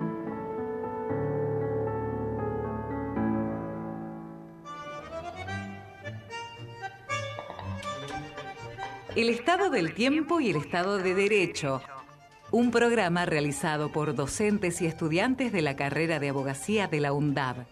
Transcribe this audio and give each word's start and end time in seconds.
El 9.14 9.28
estado 9.28 9.68
del 9.68 9.92
tiempo 9.92 10.40
y 10.40 10.48
el 10.50 10.56
estado 10.56 10.96
de 10.96 11.14
derecho. 11.14 11.82
Un 12.56 12.70
programa 12.70 13.26
realizado 13.26 13.92
por 13.92 14.14
docentes 14.14 14.80
y 14.80 14.86
estudiantes 14.86 15.52
de 15.52 15.60
la 15.60 15.76
carrera 15.76 16.18
de 16.18 16.30
abogacía 16.30 16.88
de 16.88 17.00
la 17.00 17.12
UNDAB. 17.12 17.66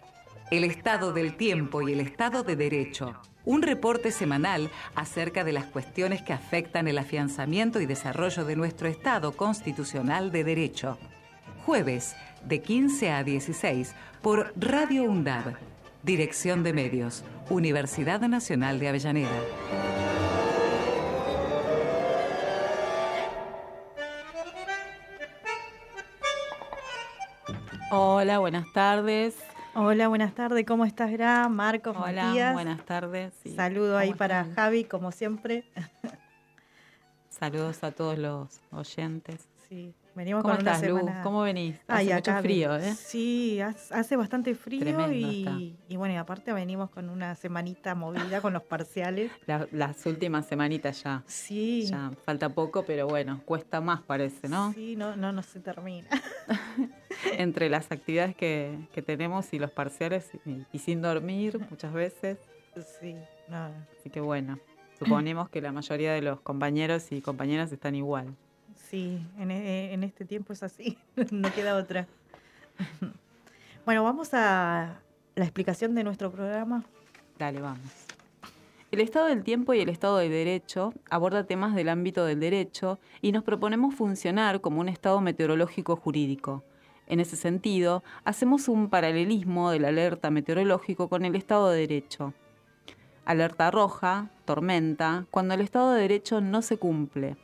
El 0.51 0.63
estado 0.63 1.15
del 1.15 1.39
tiempo 1.39 1.89
y 1.89 1.95
el 1.95 2.01
estado 2.01 2.43
de 2.43 2.55
derecho. 2.55 3.15
Un 3.47 3.63
reporte 3.63 4.11
semanal 4.11 4.71
acerca 4.95 5.43
de 5.43 5.55
las 5.55 5.65
cuestiones 5.65 6.21
que 6.21 6.35
afectan 6.35 6.87
el 6.87 6.99
afianzamiento 6.99 7.81
y 7.81 7.87
desarrollo 7.87 8.45
de 8.45 8.57
nuestro 8.57 8.87
Estado 8.87 9.33
constitucional 9.33 10.31
de 10.31 10.45
derecho. 10.45 10.99
Jueves, 11.65 12.15
de 12.45 12.61
15 12.61 13.11
a 13.11 13.25
16, 13.25 13.95
por 14.21 14.53
Radio 14.55 15.05
UNDAB. 15.05 15.55
Dirección 16.03 16.63
de 16.63 16.75
Medios, 16.75 17.25
Universidad 17.49 18.21
Nacional 18.21 18.79
de 18.81 18.89
Avellaneda. 18.89 19.41
Hola, 27.99 28.41
buenas 28.41 28.73
tardes. 28.73 29.37
Hola, 29.77 30.09
buenas 30.09 30.35
tardes. 30.35 30.67
¿Cómo 30.67 30.85
estás, 30.85 31.13
Gra? 31.13 31.49
Marcos, 31.49 31.97
Hola, 31.97 32.25
Matías. 32.25 32.53
buenas 32.53 32.85
tardes. 32.85 33.33
Sí. 33.45 33.55
Saludo 33.55 33.97
ahí 33.97 34.09
¿Cómo 34.09 34.19
para 34.19 34.41
están? 34.41 34.55
Javi, 34.57 34.83
como 34.85 35.13
siempre. 35.13 35.65
Saludos 37.29 37.85
a 37.85 37.93
todos 37.93 38.19
los 38.19 38.61
oyentes. 38.73 39.49
Sí, 39.69 39.95
venimos 40.15 40.43
¿Cómo 40.43 40.55
con 40.55 40.63
una 40.63 40.73
estás, 40.77 40.89
Lu? 40.91 40.99
semana. 40.99 41.23
¿Cómo 41.23 41.43
venís? 41.43 41.77
Ay, 41.87 42.11
Hace 42.11 42.15
mucho 42.33 42.43
frío, 42.43 42.77
¿eh? 42.77 42.95
Sí, 42.95 43.61
hace 43.61 44.17
bastante 44.17 44.55
frío 44.55 45.13
y, 45.13 45.77
y 45.89 45.97
bueno, 45.97 46.15
y 46.15 46.17
aparte 46.17 46.53
venimos 46.53 46.91
con 46.91 47.09
una 47.09 47.35
semanita 47.35 47.95
movida 47.95 48.41
con 48.41 48.53
los 48.53 48.63
parciales. 48.63 49.31
La- 49.47 49.69
las 49.73 50.05
últimas 50.07 50.47
semanitas 50.47 51.03
ya. 51.03 51.23
Sí, 51.27 51.87
Ya 51.87 52.11
falta 52.25 52.49
poco, 52.49 52.85
pero 52.85 53.07
bueno, 53.07 53.41
cuesta 53.45 53.81
más 53.81 54.03
parece, 54.03 54.49
¿no? 54.49 54.73
sí, 54.73 54.97
no, 54.97 55.17
no, 55.17 55.33
no 55.33 55.43
se 55.43 55.61
termina. 55.61 56.09
Entre 57.39 57.69
las 57.69 57.91
actividades 57.91 58.35
que, 58.37 58.79
que 58.93 59.03
tenemos 59.03 59.53
y 59.53 59.59
los 59.59 59.71
parciales 59.71 60.31
y, 60.45 60.65
y 60.73 60.79
sin 60.79 61.01
dormir 61.03 61.59
muchas 61.71 61.93
veces. 61.93 62.39
Sí, 63.01 63.17
no, 63.49 63.71
Así 63.99 64.11
que 64.11 64.21
bueno, 64.21 64.59
suponemos 64.99 65.49
que 65.49 65.61
la 65.61 65.73
mayoría 65.73 66.13
de 66.13 66.23
los 66.23 66.41
compañeros 66.41 67.13
y 67.13 67.21
compañeras 67.23 67.71
están 67.73 67.95
igual. 67.95 68.35
Sí, 68.77 69.19
en, 69.39 69.51
e- 69.51 69.93
en 69.93 70.05
este 70.05 70.25
tiempo 70.25 70.53
es 70.53 70.63
así, 70.63 70.99
no 71.31 71.53
queda 71.53 71.77
otra. 71.77 72.07
Bueno, 73.85 74.03
vamos 74.05 74.31
a 74.33 75.01
la 75.35 75.45
explicación 75.45 75.95
de 75.95 76.05
nuestro 76.05 76.31
programa. 76.31 76.85
Dale, 77.39 77.61
vamos. 77.61 77.91
El 78.91 79.01
estado 79.01 79.27
del 79.27 79.43
tiempo 79.43 79.75
y 79.75 79.81
el 79.81 79.89
estado 79.89 80.19
del 80.19 80.31
derecho 80.31 80.95
aborda 81.11 81.45
temas 81.45 81.75
del 81.75 81.89
ámbito 81.89 82.25
del 82.25 82.39
derecho 82.39 83.01
y 83.21 83.33
nos 83.33 83.43
proponemos 83.43 83.95
funcionar 83.95 84.61
como 84.61 84.81
un 84.81 84.89
estado 84.89 85.21
meteorológico 85.21 85.97
jurídico. 85.97 86.63
En 87.09 87.19
ese 87.21 87.37
sentido, 87.37 88.05
hacemos 88.25 88.69
un 88.69 88.89
paralelismo 88.89 89.71
del 89.71 89.85
alerta 89.85 90.31
meteorológico 90.31 91.09
con 91.09 91.25
el 91.25 91.35
estado 91.35 91.71
de 91.71 91.81
derecho. 91.81 92.33
Alerta 93.25 93.71
roja, 93.71 94.31
tormenta, 94.45 95.27
cuando 95.31 95.55
el 95.55 95.61
estado 95.61 95.93
de 95.93 96.03
derecho 96.03 96.41
no 96.41 96.63
se 96.63 96.77
cumple. 96.79 97.37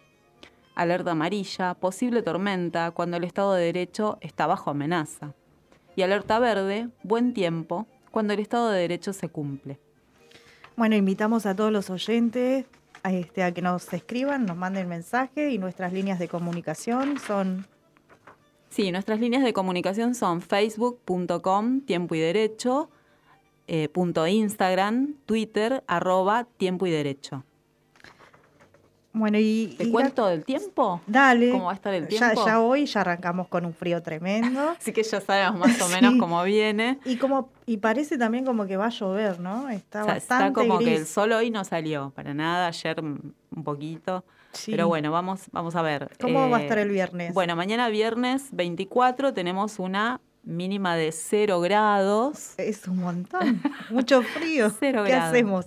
Alerta 0.74 1.12
amarilla, 1.12 1.74
posible 1.74 2.22
tormenta, 2.22 2.90
cuando 2.92 3.16
el 3.16 3.24
estado 3.24 3.54
de 3.54 3.64
derecho 3.64 4.18
está 4.20 4.46
bajo 4.46 4.70
amenaza. 4.70 5.34
Y 5.96 6.02
alerta 6.02 6.38
verde, 6.38 6.88
buen 7.02 7.34
tiempo, 7.34 7.86
cuando 8.10 8.32
el 8.32 8.40
estado 8.40 8.70
de 8.70 8.80
derecho 8.80 9.12
se 9.12 9.28
cumple. 9.28 9.78
Bueno, 10.76 10.96
invitamos 10.96 11.46
a 11.46 11.54
todos 11.54 11.72
los 11.72 11.90
oyentes 11.90 12.66
a, 13.02 13.12
este, 13.12 13.42
a 13.42 13.52
que 13.52 13.62
nos 13.62 13.92
escriban, 13.92 14.46
nos 14.46 14.56
manden 14.56 14.88
mensaje 14.88 15.50
y 15.50 15.58
nuestras 15.58 15.92
líneas 15.92 16.18
de 16.18 16.28
comunicación 16.28 17.18
son 17.18 17.66
Sí, 18.70 18.92
nuestras 18.92 19.18
líneas 19.18 19.42
de 19.42 19.52
comunicación 19.52 20.14
son 20.14 20.40
facebook.com, 20.40 21.80
tiempo 21.80 22.14
y 22.14 22.20
derecho, 22.20 22.88
eh, 23.66 23.88
punto 23.88 24.24
Instagram, 24.28 25.16
Twitter, 25.26 25.82
arroba 25.88 26.46
tiempo 26.56 26.86
y 26.86 26.92
derecho. 26.92 27.44
Bueno, 29.12 29.38
y. 29.38 29.74
¿Te 29.76 29.84
y 29.84 29.90
cuento 29.90 30.26
del 30.26 30.44
tiempo? 30.44 31.00
Dale. 31.06 31.50
cómo 31.50 31.64
va 31.64 31.72
a 31.72 31.74
estar 31.74 31.92
el 31.92 32.06
tiempo? 32.06 32.46
Ya, 32.46 32.60
hoy 32.60 32.86
ya 32.86 33.00
arrancamos 33.00 33.48
con 33.48 33.66
un 33.66 33.74
frío 33.74 34.00
tremendo. 34.02 34.70
Así 34.78 34.92
que 34.92 35.02
ya 35.02 35.20
sabemos 35.20 35.58
más 35.58 35.80
o 35.82 35.88
menos 35.94 36.12
Sí. 36.14 36.18
cómo 36.18 36.42
viene. 36.44 36.98
y 37.04 37.16
como 37.16 37.48
y 37.66 37.78
parece 37.78 38.18
también 38.18 38.44
como 38.44 38.66
que 38.66 38.76
va 38.76 38.86
a 38.86 38.90
llover, 38.90 39.40
¿no? 39.40 39.68
Está 39.68 40.02
O 40.02 40.04
sea, 40.04 40.14
bastante 40.14 40.44
está 40.46 40.52
como 40.52 40.78
que 40.78 40.84
gris. 40.86 41.00
el 41.00 41.06
sol 41.06 41.32
hoy 41.32 41.50
no 41.50 41.64
salió 41.64 42.10
para 42.14 42.34
nada, 42.34 42.68
ayer 42.68 43.00
un 43.00 43.34
poquito. 43.64 44.24
Sí. 44.52 44.70
Pero 44.72 44.88
bueno, 44.88 45.10
vamos, 45.12 45.42
vamos 45.52 45.74
a 45.76 45.82
ver. 45.82 46.10
¿Cómo 46.20 46.48
va 46.50 46.56
a 46.56 46.60
Eh, 46.60 46.62
estar 46.64 46.78
el 46.78 46.90
viernes? 46.90 47.32
Bueno, 47.34 47.54
mañana 47.56 47.88
viernes 47.88 48.48
24 48.52 49.32
tenemos 49.32 49.78
una 49.78 50.20
mínima 50.42 50.96
de 50.96 51.12
0 51.12 51.60
grados. 51.60 52.54
Es 52.58 52.88
un 52.88 52.98
montón. 53.00 53.60
Mucho 53.90 54.22
frío. 54.22 54.70
Cero 54.80 55.02
¿Qué 55.04 55.10
grados. 55.10 55.28
hacemos? 55.30 55.66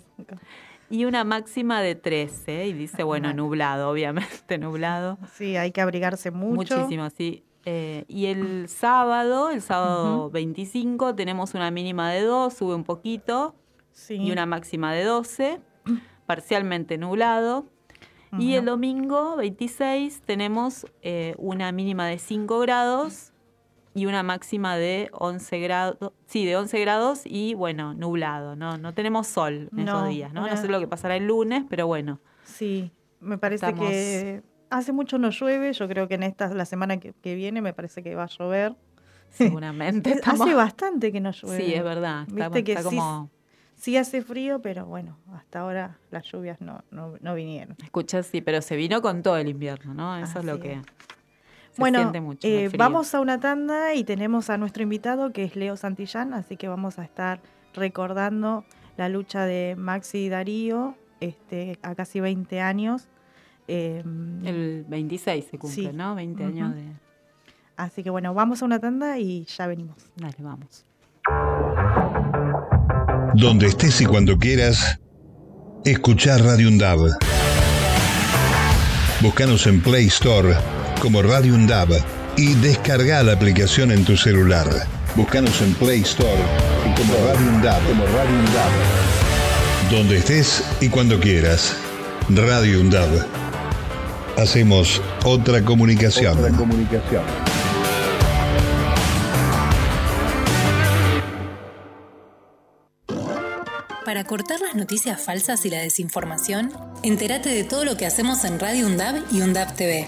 Y 0.94 1.06
una 1.06 1.24
máxima 1.24 1.82
de 1.82 1.96
13, 1.96 2.68
y 2.68 2.74
dice, 2.74 3.02
bueno, 3.02 3.34
nublado, 3.34 3.90
obviamente, 3.90 4.58
nublado. 4.60 5.18
Sí, 5.34 5.58
hay 5.58 5.72
que 5.72 5.82
abrigarse 5.82 6.30
mucho. 6.30 6.78
Muchísimo, 6.78 7.10
sí. 7.10 7.44
Eh, 7.66 8.06
y 8.08 8.28
el 8.28 8.70
sábado, 8.70 9.50
el 9.50 9.64
sábado 9.64 10.30
25, 10.30 11.16
tenemos 11.16 11.56
una 11.56 11.72
mínima 11.72 12.12
de 12.12 12.22
2, 12.22 12.54
sube 12.54 12.76
un 12.76 12.84
poquito, 12.84 13.56
Sí. 13.92 14.18
y 14.18 14.32
una 14.32 14.46
máxima 14.46 14.94
de 14.94 15.04
12, 15.04 15.62
parcialmente 16.28 17.00
nublado. 17.00 17.66
Y 18.38 18.54
el 18.54 18.66
domingo 18.66 19.36
26 19.36 20.22
tenemos 20.22 20.86
eh, 21.02 21.34
una 21.40 21.72
mínima 21.72 22.06
de 22.06 22.20
5 22.20 22.60
grados 22.60 23.33
y 23.94 24.06
una 24.08 24.24
máxima 24.24 24.76
de 24.78 25.10
11 25.14 25.60
grados, 25.60 25.98
sí, 26.26 26.46
de 26.46 26.56
11 26.58 26.80
grados 26.82 27.22
y 27.26 27.54
bueno, 27.54 27.94
nublado, 27.94 28.56
¿no? 28.56 28.78
No 28.78 28.94
tenemos 28.94 29.28
sol 29.28 29.70
en 29.72 29.80
esos 29.80 30.02
No, 30.02 30.08
días, 30.08 30.34
¿no? 30.34 30.48
No 30.48 30.58
sé 30.58 30.68
lo 30.68 30.80
que 30.80 30.88
pasará 30.88 31.16
el 31.16 31.28
lunes, 31.28 31.64
pero 31.70 31.86
bueno. 31.88 32.20
Sí, 32.44 32.92
me 33.20 33.38
parece 33.38 33.66
Estamos- 33.68 33.90
que 33.90 34.42
hace 34.70 34.92
mucho 34.92 35.18
no 35.20 35.30
llueve. 35.30 35.72
Yo 35.74 35.88
creo 35.88 36.08
que 36.08 36.16
en 36.16 36.24
esta 36.24 36.48
la 36.54 36.66
semana 36.66 36.98
que, 36.98 37.14
que 37.22 37.36
viene 37.36 37.62
me 37.62 37.74
parece 37.74 38.02
que 38.04 38.16
va 38.16 38.24
a 38.24 38.28
llover. 38.28 38.76
Seguramente 39.30 40.12
estamos... 40.14 40.42
Hace 40.42 40.56
bastante 40.56 41.12
que 41.12 41.20
no 41.20 41.32
llueve. 41.32 41.64
Sí, 41.64 41.74
es 41.74 41.84
verdad. 41.84 42.24
Está, 42.28 42.50
Viste 42.50 42.64
que 42.64 42.74
está 42.74 42.84
como... 42.84 43.30
Sí 43.76 43.98
hace 43.98 44.22
frío, 44.22 44.62
pero 44.62 44.86
bueno, 44.86 45.18
hasta 45.34 45.60
ahora 45.60 45.98
las 46.10 46.24
lluvias 46.32 46.62
no, 46.62 46.84
no, 46.92 47.16
no 47.20 47.36
vinieron. 47.36 47.76
Escucha, 47.84 48.24
sí, 48.24 48.40
pero 48.40 48.62
se 48.62 48.76
vino 48.78 49.02
con 49.02 49.24
todo 49.24 49.36
el 49.38 49.50
invierno, 49.50 49.94
¿no? 49.94 50.16
Eso 50.18 50.40
es 50.40 50.46
lo 50.46 50.60
que 50.60 50.74
es. 50.74 50.80
Se 51.74 51.82
bueno, 51.82 52.00
siente 52.00 52.22
mucho. 52.22 52.48
eh, 52.48 52.70
vamos 52.78 53.14
a 53.16 53.20
una 53.22 53.40
tanda 53.40 53.94
y 53.94 54.04
tenemos 54.04 54.50
a 54.50 54.58
nuestro 54.58 54.84
invitado 54.84 55.32
que 55.34 55.44
es 55.44 55.56
Leo 55.56 55.76
Santillán, 55.78 56.34
así 56.34 56.56
que 56.58 56.68
vamos 56.68 57.00
a 57.00 57.04
estar 57.04 57.42
recordando 57.74 58.64
la 58.98 59.10
lucha 59.10 59.46
de 59.46 59.76
Maxi 59.78 60.20
y 60.26 60.30
Darío 60.30 60.96
este, 61.20 61.80
a 61.82 61.96
casi 61.96 62.20
20 62.20 62.62
años. 62.62 63.08
Eh, 63.68 64.04
El 64.44 64.86
26 64.88 65.46
se 65.50 65.58
cumple, 65.58 65.90
Sí. 65.90 65.90
¿no? 65.94 66.16
20 66.16 66.44
Ujú. 66.44 66.52
años 66.52 66.76
de... 66.76 66.84
Así 67.76 68.04
que 68.04 68.10
bueno, 68.12 68.34
vamos 68.36 68.62
a 68.62 68.66
una 68.66 68.80
tanda 68.80 69.18
y 69.18 69.46
ya 69.46 69.66
venimos. 69.68 69.96
Dale, 70.16 70.36
vamos. 70.40 70.86
Donde 73.34 73.66
estés 73.68 74.00
y 74.02 74.06
cuando 74.06 74.38
quieras, 74.38 75.00
escuchar 75.86 76.42
Radio 76.42 76.68
Undab. 76.68 77.00
Búscanos 79.22 79.66
en 79.68 79.82
Play 79.82 80.08
Store 80.08 80.54
como 81.04 81.22
Radio 81.22 81.54
Undab 81.54 81.90
y 82.38 82.54
descarga 82.54 83.22
la 83.24 83.34
aplicación 83.34 83.92
en 83.92 84.06
tu 84.06 84.16
celular. 84.16 84.70
Búscanos 85.18 85.62
en 85.62 85.74
Play 85.74 86.00
Store 86.00 86.42
como 86.96 87.14
Radio 87.28 87.50
Undab. 87.50 87.84
Como 87.90 88.06
Radio 88.06 88.40
Undab. 88.40 88.72
Donde 89.92 90.18
estés 90.20 90.64
y 90.80 90.88
cuando 90.88 91.20
quieras. 91.20 91.76
Radio 92.30 92.80
Undab. 92.80 93.10
Hacemos 94.38 95.02
otra 95.26 95.62
comunicación. 95.66 96.38
comunicación. 96.56 97.24
Para 104.06 104.24
cortar 104.24 104.62
las 104.62 104.76
noticias 104.76 105.20
falsas 105.20 105.66
y 105.66 105.70
la 105.70 105.80
desinformación, 105.80 106.72
entérate 107.04 107.50
de 107.50 107.66
todo 107.66 107.84
lo 107.84 107.98
que 107.98 108.06
hacemos 108.06 108.46
en 108.46 108.58
Radio 108.58 108.86
UNDAB 108.86 109.16
y 109.34 109.42
UNDAB 109.42 109.76
TV. 109.76 110.08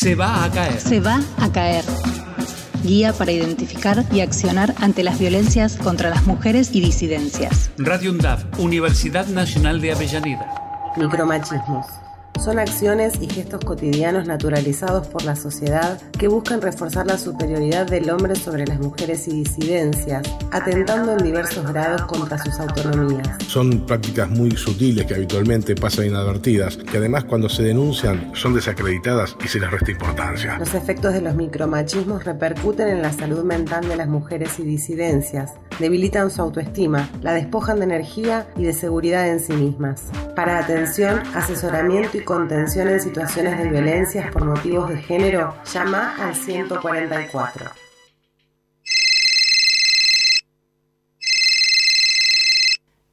Se 0.00 0.14
va 0.14 0.44
a 0.44 0.48
caer. 0.52 0.80
Se 0.80 1.00
va 1.00 1.20
a 1.38 1.50
caer. 1.50 1.84
Guía 2.84 3.12
para 3.12 3.32
identificar 3.32 4.04
y 4.12 4.20
accionar 4.20 4.72
ante 4.78 5.02
las 5.02 5.18
violencias 5.18 5.76
contra 5.76 6.08
las 6.08 6.24
mujeres 6.24 6.70
y 6.72 6.80
disidencias. 6.80 7.72
Radio 7.78 8.12
UNDAV, 8.12 8.60
Universidad 8.60 9.26
Nacional 9.26 9.80
de 9.80 9.90
Avellaneda. 9.90 10.92
Micromachismos. 10.96 11.86
Son 12.38 12.60
acciones 12.60 13.14
y 13.20 13.28
gestos 13.28 13.64
cotidianos 13.64 14.28
naturalizados 14.28 15.08
por 15.08 15.24
la 15.24 15.34
sociedad 15.34 16.00
que 16.12 16.28
buscan 16.28 16.62
reforzar 16.62 17.04
la 17.04 17.18
superioridad 17.18 17.84
del 17.86 18.08
hombre 18.10 18.36
sobre 18.36 18.64
las 18.64 18.78
mujeres 18.78 19.26
y 19.26 19.42
disidencias, 19.42 20.22
atentando 20.52 21.12
en 21.12 21.18
diversos 21.18 21.66
grados 21.66 22.02
contra 22.02 22.38
sus 22.38 22.60
autonomías. 22.60 23.28
Son 23.48 23.84
prácticas 23.84 24.30
muy 24.30 24.52
sutiles 24.52 25.04
que 25.06 25.14
habitualmente 25.14 25.74
pasan 25.74 26.06
inadvertidas, 26.06 26.76
que 26.76 26.98
además 26.98 27.24
cuando 27.24 27.48
se 27.48 27.64
denuncian 27.64 28.30
son 28.34 28.54
desacreditadas 28.54 29.36
y 29.44 29.48
se 29.48 29.58
les 29.58 29.70
resta 29.70 29.90
importancia. 29.90 30.58
Los 30.58 30.74
efectos 30.74 31.12
de 31.14 31.22
los 31.22 31.34
micromachismos 31.34 32.24
repercuten 32.24 32.88
en 32.88 33.02
la 33.02 33.12
salud 33.12 33.42
mental 33.42 33.88
de 33.88 33.96
las 33.96 34.08
mujeres 34.08 34.60
y 34.60 34.62
disidencias, 34.62 35.54
debilitan 35.80 36.30
su 36.30 36.40
autoestima, 36.40 37.10
la 37.20 37.34
despojan 37.34 37.78
de 37.78 37.84
energía 37.84 38.46
y 38.56 38.62
de 38.62 38.72
seguridad 38.72 39.28
en 39.28 39.40
sí 39.40 39.54
mismas. 39.54 40.04
Para 40.36 40.58
atención, 40.58 41.20
asesoramiento 41.34 42.16
y 42.16 42.27
contención 42.28 42.86
en 42.88 43.00
situaciones 43.00 43.56
de 43.56 43.70
violencias 43.70 44.30
por 44.30 44.44
motivos 44.44 44.90
de 44.90 44.98
género, 44.98 45.54
llama 45.72 46.14
al 46.18 46.34
144. 46.34 47.70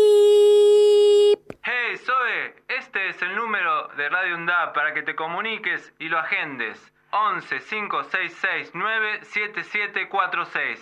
Es 3.08 3.22
el 3.22 3.34
número 3.36 3.88
de 3.96 4.10
Radio 4.10 4.36
UNDAP 4.36 4.74
para 4.74 4.92
que 4.92 5.00
te 5.00 5.14
comuniques 5.14 5.94
y 5.98 6.10
lo 6.10 6.18
agendes. 6.18 6.78
11 7.10 7.60
566 7.60 8.74
97746. 8.74 10.78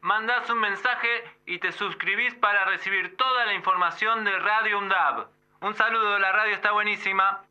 Mandás 0.00 0.48
un 0.48 0.58
mensaje 0.58 1.06
y 1.44 1.58
te 1.58 1.72
suscribís 1.72 2.34
para 2.36 2.64
recibir 2.64 3.14
toda 3.18 3.44
la 3.44 3.52
información 3.52 4.24
de 4.24 4.38
Radio 4.38 4.78
UNDAB. 4.78 5.26
Un 5.60 5.74
saludo, 5.74 6.18
la 6.18 6.32
radio 6.32 6.54
está 6.54 6.72
buenísima. 6.72 7.42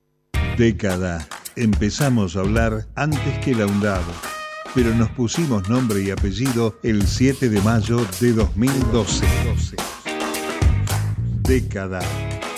Década. 0.57 1.19
Empezamos 1.55 2.35
a 2.35 2.39
hablar 2.39 2.85
antes 2.95 3.37
que 3.45 3.53
la 3.53 3.67
UNDAB, 3.67 4.01
pero 4.73 4.89
nos 4.95 5.09
pusimos 5.09 5.69
nombre 5.69 6.01
y 6.01 6.09
apellido 6.09 6.79
el 6.81 7.05
7 7.05 7.47
de 7.47 7.61
mayo 7.61 7.97
de 8.19 8.33
2012. 8.33 9.27
Década. 11.43 11.99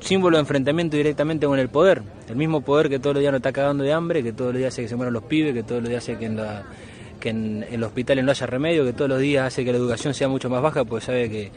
símbolo 0.00 0.36
de 0.36 0.40
enfrentamiento 0.40 0.96
directamente 0.96 1.46
con 1.46 1.58
el 1.58 1.68
poder. 1.68 2.02
El 2.28 2.36
mismo 2.36 2.60
poder 2.60 2.88
que 2.88 2.98
todos 2.98 3.14
los 3.14 3.20
días 3.20 3.32
nos 3.32 3.38
está 3.38 3.52
cagando 3.52 3.84
de 3.84 3.92
hambre, 3.92 4.22
que 4.22 4.32
todos 4.32 4.52
los 4.52 4.58
días 4.58 4.74
hace 4.74 4.82
que 4.82 4.88
se 4.88 4.96
mueran 4.96 5.12
los 5.14 5.24
pibes, 5.24 5.54
que 5.54 5.62
todos 5.62 5.82
los 5.82 5.88
días 5.88 6.02
hace 6.02 6.16
que 6.16 6.26
en, 6.26 7.66
los 7.78 7.88
hospitales 7.88 8.24
no 8.24 8.30
haya 8.30 8.46
remedio, 8.46 8.84
que 8.84 8.92
todos 8.92 9.10
los 9.10 9.20
días 9.20 9.46
hace 9.46 9.64
que 9.64 9.72
la 9.72 9.78
educación 9.78 10.14
sea 10.14 10.28
mucho 10.28 10.48
más 10.48 10.62
baja, 10.62 10.84
pues 10.84 11.04
sabe 11.04 11.28
que 11.28 11.50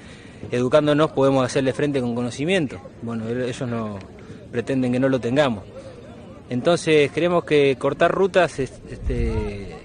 educándonos 0.51 1.11
podemos 1.11 1.45
hacerle 1.45 1.73
frente 1.73 2.01
con 2.01 2.15
conocimiento. 2.15 2.79
Bueno, 3.01 3.27
ellos 3.27 3.67
no 3.67 3.97
pretenden 4.51 4.91
que 4.91 4.99
no 4.99 5.09
lo 5.09 5.19
tengamos. 5.19 5.63
Entonces 6.49 7.09
creemos 7.13 7.45
que 7.45 7.77
cortar 7.79 8.11
rutas 8.11 8.59
es, 8.59 8.81
este, 8.89 9.82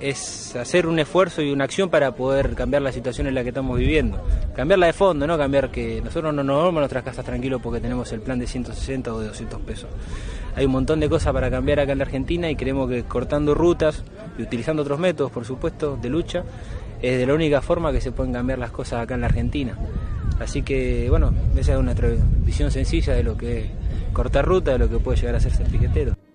es 0.00 0.54
hacer 0.56 0.86
un 0.86 0.98
esfuerzo 0.98 1.42
y 1.42 1.50
una 1.50 1.64
acción 1.64 1.88
para 1.88 2.14
poder 2.14 2.54
cambiar 2.54 2.82
la 2.82 2.92
situación 2.92 3.26
en 3.26 3.34
la 3.34 3.42
que 3.42 3.48
estamos 3.48 3.78
viviendo. 3.78 4.22
Cambiarla 4.54 4.86
de 4.86 4.92
fondo, 4.92 5.26
no 5.26 5.38
cambiar 5.38 5.70
que 5.70 6.00
nosotros 6.02 6.34
no 6.34 6.42
nos 6.42 6.56
vamos 6.64 6.76
a 6.76 6.80
nuestras 6.80 7.04
casas 7.04 7.24
tranquilos 7.24 7.60
porque 7.62 7.80
tenemos 7.80 8.12
el 8.12 8.20
plan 8.20 8.38
de 8.38 8.46
160 8.46 9.12
o 9.12 9.20
de 9.20 9.28
200 9.28 9.60
pesos. 9.62 9.88
Hay 10.54 10.66
un 10.66 10.72
montón 10.72 11.00
de 11.00 11.08
cosas 11.08 11.32
para 11.32 11.50
cambiar 11.50 11.80
acá 11.80 11.92
en 11.92 11.98
la 11.98 12.04
Argentina 12.04 12.50
y 12.50 12.56
creemos 12.56 12.88
que 12.88 13.04
cortando 13.04 13.54
rutas 13.54 14.02
y 14.38 14.42
utilizando 14.42 14.82
otros 14.82 14.98
métodos, 14.98 15.32
por 15.32 15.44
supuesto, 15.44 15.98
de 16.00 16.08
lucha, 16.08 16.44
es 17.02 17.18
de 17.18 17.26
la 17.26 17.34
única 17.34 17.60
forma 17.60 17.92
que 17.92 18.00
se 18.00 18.12
pueden 18.12 18.32
cambiar 18.32 18.58
las 18.58 18.70
cosas 18.70 19.02
acá 19.02 19.14
en 19.14 19.20
la 19.22 19.26
Argentina. 19.26 19.76
Así 20.38 20.62
que, 20.62 21.08
bueno, 21.08 21.32
esa 21.56 21.74
es 21.74 21.82
nuestra 21.82 22.08
visión 22.44 22.70
sencilla 22.70 23.14
de 23.14 23.22
lo 23.22 23.36
que 23.36 23.58
es 23.58 23.66
cortar 24.12 24.44
ruta, 24.44 24.72
de 24.72 24.78
lo 24.78 24.88
que 24.88 24.98
puede 24.98 25.18
llegar 25.18 25.36
a 25.36 25.40
ser 25.40 25.52
ser 25.52 25.66
piquetero. 25.66 26.25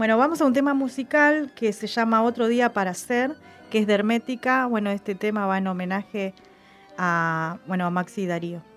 Bueno, 0.00 0.16
vamos 0.16 0.40
a 0.40 0.46
un 0.46 0.54
tema 0.54 0.72
musical 0.72 1.52
que 1.54 1.74
se 1.74 1.86
llama 1.86 2.22
Otro 2.22 2.48
Día 2.48 2.72
para 2.72 2.94
Ser, 2.94 3.36
que 3.68 3.80
es 3.80 3.86
de 3.86 3.92
Hermética. 3.92 4.64
Bueno, 4.64 4.88
este 4.90 5.14
tema 5.14 5.44
va 5.44 5.58
en 5.58 5.66
homenaje 5.66 6.32
a, 6.96 7.58
bueno, 7.66 7.84
a 7.84 7.90
Maxi 7.90 8.24
Darío. 8.24 8.69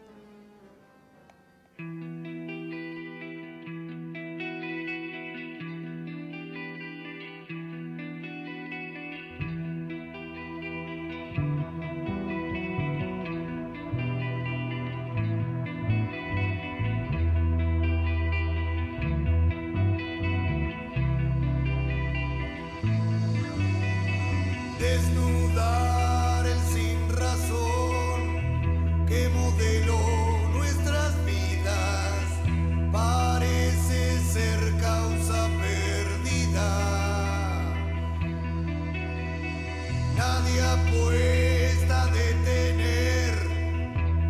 nadie 40.43 40.61
apuesta 40.61 42.03
a 42.03 42.07
detener 42.07 43.33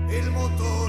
el 0.09 0.31
motor. 0.31 0.82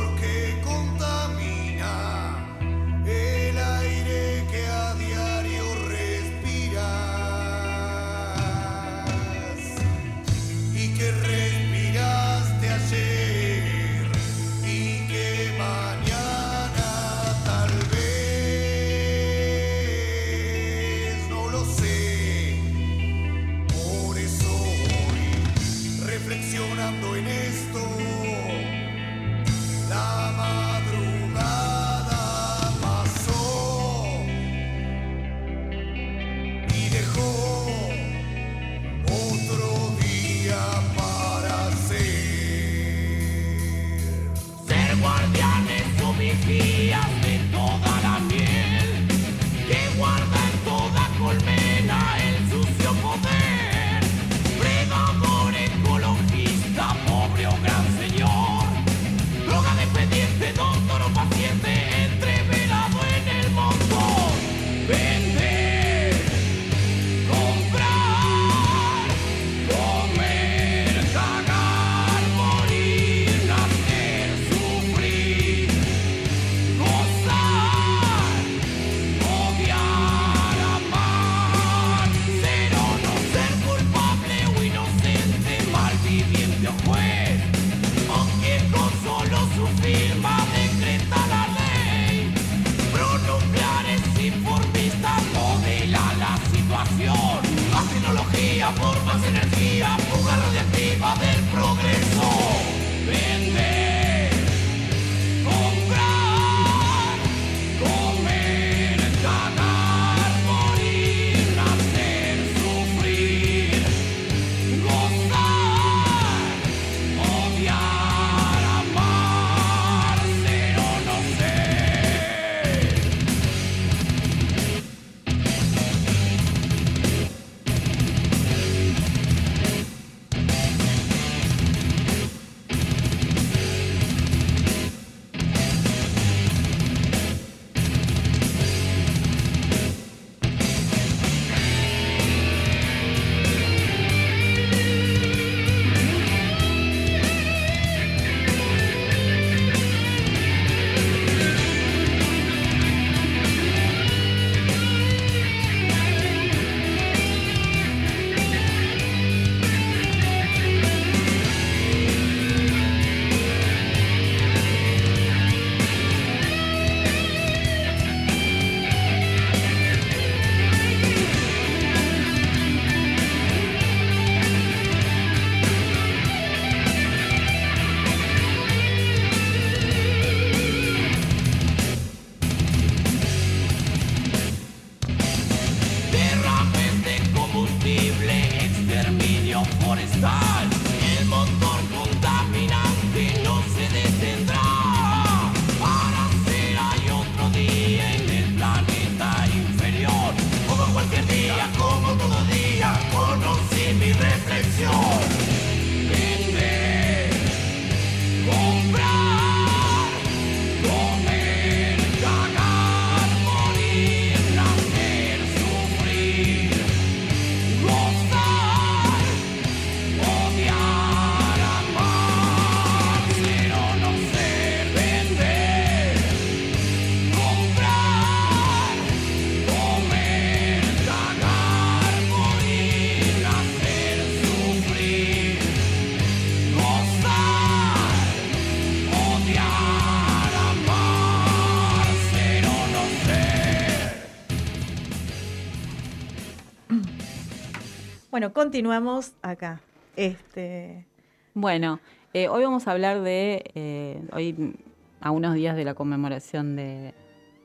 Bueno, 248.35 248.53
continuamos 248.53 249.35
acá. 249.43 249.81
Este, 250.17 251.07
Bueno, 251.55 252.01
eh, 252.33 252.49
hoy 252.49 252.65
vamos 252.65 252.89
a 252.89 252.91
hablar 252.91 253.21
de, 253.23 253.63
eh, 253.77 254.21
hoy 254.33 254.75
a 255.21 255.31
unos 255.31 255.55
días 255.55 255.77
de 255.77 255.85
la 255.85 255.95
conmemoración 255.95 256.75
de 256.75 257.15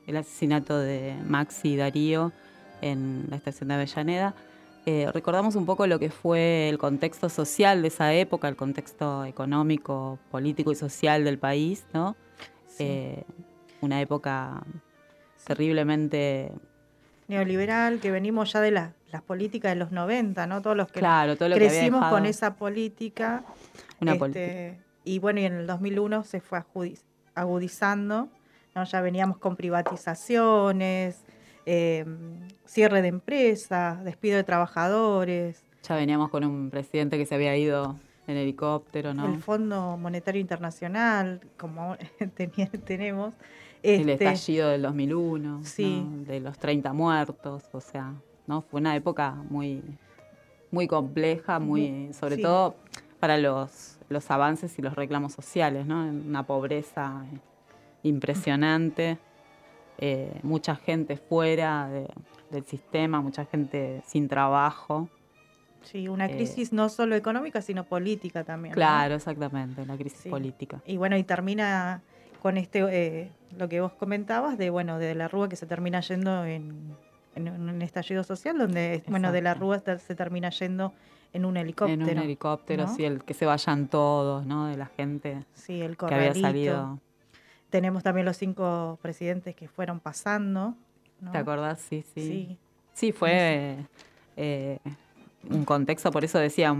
el 0.06 0.16
asesinato 0.16 0.78
de 0.78 1.16
Maxi 1.26 1.70
y 1.70 1.76
Darío 1.76 2.30
en 2.82 3.24
la 3.30 3.34
estación 3.34 3.66
de 3.70 3.74
Avellaneda. 3.74 4.36
Eh, 4.86 5.10
recordamos 5.12 5.56
un 5.56 5.66
poco 5.66 5.88
lo 5.88 5.98
que 5.98 6.08
fue 6.08 6.68
el 6.68 6.78
contexto 6.78 7.28
social 7.30 7.82
de 7.82 7.88
esa 7.88 8.14
época, 8.14 8.46
el 8.46 8.54
contexto 8.54 9.24
económico, 9.24 10.20
político 10.30 10.70
y 10.70 10.76
social 10.76 11.24
del 11.24 11.38
país, 11.40 11.84
¿no? 11.92 12.14
Eh, 12.78 13.24
una 13.80 14.00
época 14.00 14.62
terriblemente 15.44 16.52
neoliberal, 17.26 17.98
que 17.98 18.12
venimos 18.12 18.52
ya 18.52 18.60
de 18.60 18.70
la- 18.70 18.92
las 19.12 19.22
políticas 19.22 19.72
de 19.72 19.76
los 19.76 19.90
90, 19.92 20.46
¿no? 20.46 20.62
Todos 20.62 20.76
los 20.76 20.90
que 20.90 21.00
Claro, 21.00 21.36
todo 21.36 21.48
lo 21.48 21.56
que 21.56 21.66
había 21.66 21.78
crecimos 21.78 22.06
con 22.06 22.26
esa 22.26 22.54
política. 22.56 23.44
Una 24.00 24.12
este, 24.12 24.18
política. 24.18 24.84
Y 25.04 25.18
bueno, 25.18 25.40
y 25.40 25.44
en 25.44 25.54
el 25.54 25.66
2001 25.66 26.24
se 26.24 26.40
fue 26.40 26.62
agudizando, 27.34 28.28
¿no? 28.74 28.84
Ya 28.84 29.00
veníamos 29.00 29.38
con 29.38 29.56
privatizaciones, 29.56 31.24
eh, 31.66 32.04
cierre 32.64 33.02
de 33.02 33.08
empresas, 33.08 34.02
despido 34.04 34.36
de 34.36 34.44
trabajadores, 34.44 35.64
Ya 35.82 35.94
veníamos 35.96 36.30
con 36.30 36.44
un 36.44 36.70
presidente 36.70 37.16
que 37.16 37.26
se 37.26 37.34
había 37.34 37.56
ido 37.56 37.96
en 38.26 38.36
helicóptero, 38.36 39.14
¿no? 39.14 39.26
el 39.26 39.40
Fondo 39.40 39.96
Monetario 39.96 40.40
Internacional, 40.40 41.40
como 41.56 41.96
tenemos. 42.84 43.34
El 43.82 44.10
este, 44.10 44.24
estallido 44.26 44.68
del 44.68 44.82
2001, 44.82 45.64
Sí. 45.64 46.06
¿no? 46.06 46.24
de 46.24 46.40
los 46.40 46.58
30 46.58 46.92
muertos, 46.92 47.64
o 47.72 47.80
sea, 47.80 48.14
¿no? 48.50 48.62
Fue 48.62 48.80
una 48.80 48.96
época 48.96 49.30
muy, 49.48 49.80
muy 50.72 50.86
compleja, 50.88 51.60
muy, 51.60 52.10
sobre 52.12 52.34
Sí. 52.36 52.42
todo 52.42 52.74
para 53.20 53.38
los, 53.38 53.96
los 54.08 54.28
avances 54.30 54.76
y 54.78 54.82
los 54.82 54.94
reclamos 54.96 55.32
sociales, 55.32 55.86
¿no? 55.86 56.02
Una 56.04 56.42
pobreza 56.42 57.24
eh, 57.32 57.38
impresionante, 58.02 59.18
eh, 59.98 60.40
mucha 60.42 60.74
gente 60.74 61.16
fuera 61.16 61.88
de- 61.88 62.08
del 62.50 62.64
sistema, 62.64 63.20
mucha 63.20 63.44
gente 63.44 64.02
sin 64.04 64.26
trabajo. 64.28 65.08
Sí, 65.82 66.08
una 66.08 66.26
Eh, 66.26 66.34
crisis 66.36 66.72
no 66.72 66.88
solo 66.88 67.14
económica, 67.14 67.62
sino 67.62 67.84
política 67.84 68.42
también. 68.42 68.72
¿no? 68.72 68.74
Claro, 68.74 69.14
exactamente, 69.14 69.86
la 69.86 69.96
crisis 69.96 70.20
Sí. 70.22 70.28
política. 70.28 70.82
Y 70.84 70.96
bueno, 70.96 71.16
y 71.16 71.22
termina 71.22 72.02
con 72.42 72.56
este, 72.56 72.80
eh, 72.90 73.30
lo 73.56 73.68
que 73.68 73.80
vos 73.80 73.92
comentabas, 73.92 74.58
de 74.58 74.70
bueno, 74.70 74.98
de 74.98 75.14
la 75.14 75.28
Rúa 75.28 75.48
que 75.48 75.56
se 75.56 75.66
termina 75.66 76.00
yendo 76.00 76.44
en, 76.44 76.96
en 77.34 77.48
un 77.48 77.82
estallido 77.82 78.24
social, 78.24 78.58
donde, 78.58 79.02
bueno, 79.08 79.32
de 79.32 79.42
la. 79.42 79.54
Rúa 79.54 79.80
se 79.80 80.14
termina 80.14 80.50
yendo 80.50 80.92
en 81.32 81.44
un 81.44 81.56
helicóptero. 81.56 82.02
En 82.02 82.18
un 82.18 82.24
helicóptero, 82.24 82.86
¿no? 82.86 82.94
sí, 82.94 83.04
el 83.04 83.24
que 83.24 83.34
se 83.34 83.46
vayan 83.46 83.88
todos, 83.88 84.46
¿no? 84.46 84.66
De 84.66 84.76
la 84.76 84.86
gente 84.86 85.44
Sí, 85.54 85.80
el 85.80 85.96
que 85.96 86.14
había 86.14 86.34
salido. 86.34 86.98
Tenemos 87.70 88.02
también 88.02 88.26
los 88.26 88.36
cinco 88.36 88.98
presidentes 89.00 89.54
que 89.54 89.68
fueron 89.68 90.00
pasando. 90.00 90.74
¿no? 91.20 91.30
¿Te 91.30 91.38
acordás? 91.38 91.80
Sí, 91.80 92.02
sí. 92.14 92.20
Sí. 92.20 92.58
Sí, 92.92 93.12
fue 93.12 93.86
eh, 94.36 94.78
un 95.48 95.64
contexto, 95.64 96.10
por 96.10 96.24
eso 96.24 96.38
decía, 96.38 96.74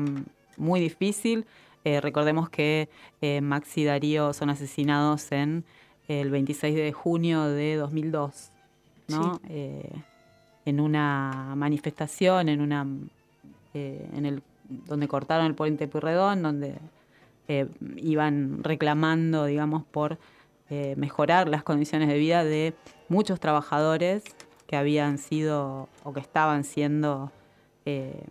muy 0.57 0.80
difícil. 0.80 1.47
Eh, 1.85 2.00
recordemos 2.00 2.50
que 2.50 2.88
eh, 3.23 3.40
Max 3.40 3.78
y 3.78 3.85
Darío 3.85 4.33
son 4.33 4.50
asesinados 4.50 5.30
en 5.33 5.64
el 6.09 6.30
26 6.30 6.75
de 6.75 6.92
junio 6.92 7.45
de 7.45 7.76
2002, 7.76 8.50
¿no? 9.09 9.40
Sí. 9.47 10.02
En 10.64 10.81
una 10.81 11.55
manifestación, 11.57 12.49
en 12.49 12.61
una 12.61 12.87
eh, 13.75 14.09
en 14.14 14.26
el 14.26 14.43
donde 14.71 15.09
cortaron 15.09 15.47
el 15.47 15.55
puente 15.55 15.88
Purredón, 15.88 16.43
donde 16.43 16.76
eh, 17.49 17.67
iban 17.97 18.62
reclamando, 18.62 19.45
digamos, 19.45 19.85
por 19.85 20.19
eh, 20.69 20.95
mejorar 20.97 21.49
las 21.49 21.64
condiciones 21.64 22.09
de 22.09 22.19
vida 22.19 22.45
de 22.45 22.75
muchos 23.09 23.40
trabajadores 23.40 24.23
que 24.67 24.76
habían 24.76 25.19
sido 25.19 25.88
o 26.05 26.12
que 26.12 26.21
estaban 26.21 26.62
siendo, 26.62 27.33
eh, 27.85 28.23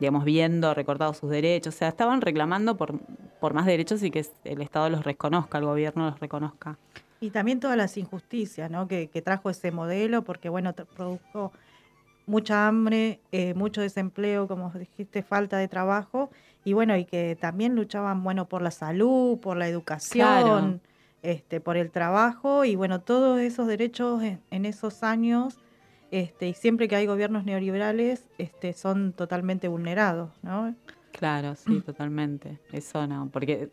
digamos, 0.00 0.24
viendo 0.24 0.72
recortados 0.72 1.18
sus 1.18 1.28
derechos. 1.28 1.74
O 1.74 1.78
sea, 1.78 1.88
estaban 1.88 2.22
reclamando 2.22 2.78
por, 2.78 2.98
por 3.40 3.52
más 3.52 3.66
derechos 3.66 4.02
y 4.02 4.10
que 4.10 4.24
el 4.44 4.62
Estado 4.62 4.88
los 4.88 5.04
reconozca, 5.04 5.58
el 5.58 5.66
gobierno 5.66 6.06
los 6.08 6.18
reconozca. 6.18 6.78
Y 7.20 7.30
también 7.30 7.60
todas 7.60 7.76
las 7.76 7.96
injusticias 7.98 8.70
¿no? 8.70 8.88
que, 8.88 9.08
que 9.08 9.20
trajo 9.20 9.50
ese 9.50 9.70
modelo, 9.70 10.22
porque 10.22 10.48
bueno, 10.48 10.72
produjo 10.72 11.52
mucha 12.26 12.68
hambre, 12.68 13.20
eh, 13.32 13.54
mucho 13.54 13.80
desempleo, 13.80 14.46
como 14.48 14.70
dijiste, 14.70 15.22
falta 15.22 15.58
de 15.58 15.68
trabajo, 15.68 16.30
y 16.64 16.72
bueno, 16.72 16.96
y 16.96 17.04
que 17.04 17.36
también 17.40 17.74
luchaban 17.74 18.22
bueno 18.22 18.48
por 18.48 18.62
la 18.62 18.70
salud, 18.70 19.38
por 19.38 19.56
la 19.56 19.68
educación, 19.68 20.20
Claro. 20.20 20.80
este, 21.22 21.60
por 21.60 21.76
el 21.76 21.90
trabajo, 21.90 22.64
y 22.64 22.76
bueno, 22.76 23.00
todos 23.00 23.40
esos 23.40 23.66
derechos 23.66 24.22
en, 24.22 24.40
en 24.50 24.64
esos 24.64 25.02
años, 25.02 25.58
este, 26.10 26.48
y 26.48 26.54
siempre 26.54 26.88
que 26.88 26.96
hay 26.96 27.06
gobiernos 27.06 27.44
neoliberales, 27.44 28.28
este, 28.38 28.72
son 28.74 29.12
totalmente 29.12 29.66
vulnerados, 29.68 30.30
¿no? 30.42 30.74
Claro, 31.10 31.54
sí, 31.54 31.80
totalmente. 31.80 32.58
Eso 32.72 33.06
no, 33.06 33.28
porque 33.32 33.70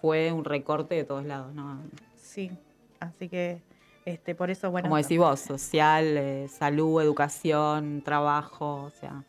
fue 0.00 0.32
un 0.32 0.44
recorte 0.44 0.94
de 0.94 1.04
todos 1.04 1.24
lados, 1.24 1.54
¿no? 1.54 1.80
Sí, 2.16 2.50
así 3.00 3.28
que 3.28 3.62
este, 4.06 4.34
por 4.34 4.50
eso, 4.50 4.70
bueno. 4.70 4.88
Como 4.88 4.96
decís 4.96 5.18
vos, 5.18 5.40
social, 5.40 6.04
eh, 6.16 6.48
salud, 6.48 7.02
educación, 7.02 8.00
trabajo, 8.02 8.84
o 8.84 8.90
sea, 8.98 9.22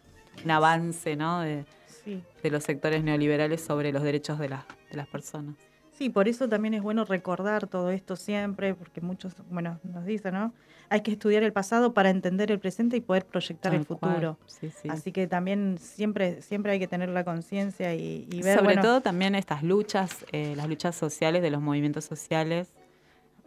un 0.45 0.51
avance, 0.51 1.15
¿no? 1.17 1.41
De, 1.41 1.65
Sí. 2.05 2.23
de 2.41 2.49
los 2.51 2.63
sectores 2.63 3.03
neoliberales 3.03 3.59
sobre 3.59 3.91
los 3.91 4.01
derechos 4.01 4.39
de, 4.39 4.47
las 4.47 4.63
de 4.89 4.95
las 4.95 5.07
personas. 5.07 5.55
Sí, 5.91 6.09
por 6.09 6.27
eso 6.29 6.47
también 6.47 6.73
es 6.75 6.81
bueno 6.81 7.03
recordar 7.03 7.67
todo 7.67 7.89
esto 7.89 8.15
siempre, 8.15 8.75
porque 8.75 9.01
muchos, 9.01 9.33
bueno, 9.49 9.79
nos 9.83 10.05
dicen, 10.05 10.35
¿no? 10.35 10.53
Hay 10.89 11.01
que 11.01 11.11
estudiar 11.11 11.43
el 11.43 11.51
pasado 11.51 11.93
para 11.93 12.09
entender 12.11 12.49
el 12.51 12.59
presente 12.59 12.95
y 12.95 13.01
poder 13.01 13.25
proyectar 13.25 13.73
el 13.73 13.79
Tal 13.85 13.87
futuro. 13.87 14.37
sí, 14.45 14.69
sí. 14.69 14.87
Así 14.89 15.11
que 15.11 15.27
también 15.27 15.77
siempre, 15.81 16.41
siempre 16.41 16.71
hay 16.71 16.79
que 16.79 16.87
tener 16.87 17.09
la 17.09 17.25
conciencia 17.25 17.93
y, 17.95 18.25
y 18.31 18.41
ver, 18.43 18.53
Sobre 18.59 18.65
bueno, 18.75 18.81
todo 18.83 19.01
también 19.01 19.33
estas 19.35 19.63
luchas, 19.63 20.23
eh, 20.31 20.53
las 20.55 20.69
luchas 20.69 20.95
sociales 20.95 21.41
de 21.41 21.49
los 21.49 21.61
movimientos 21.61 22.05
sociales, 22.05 22.69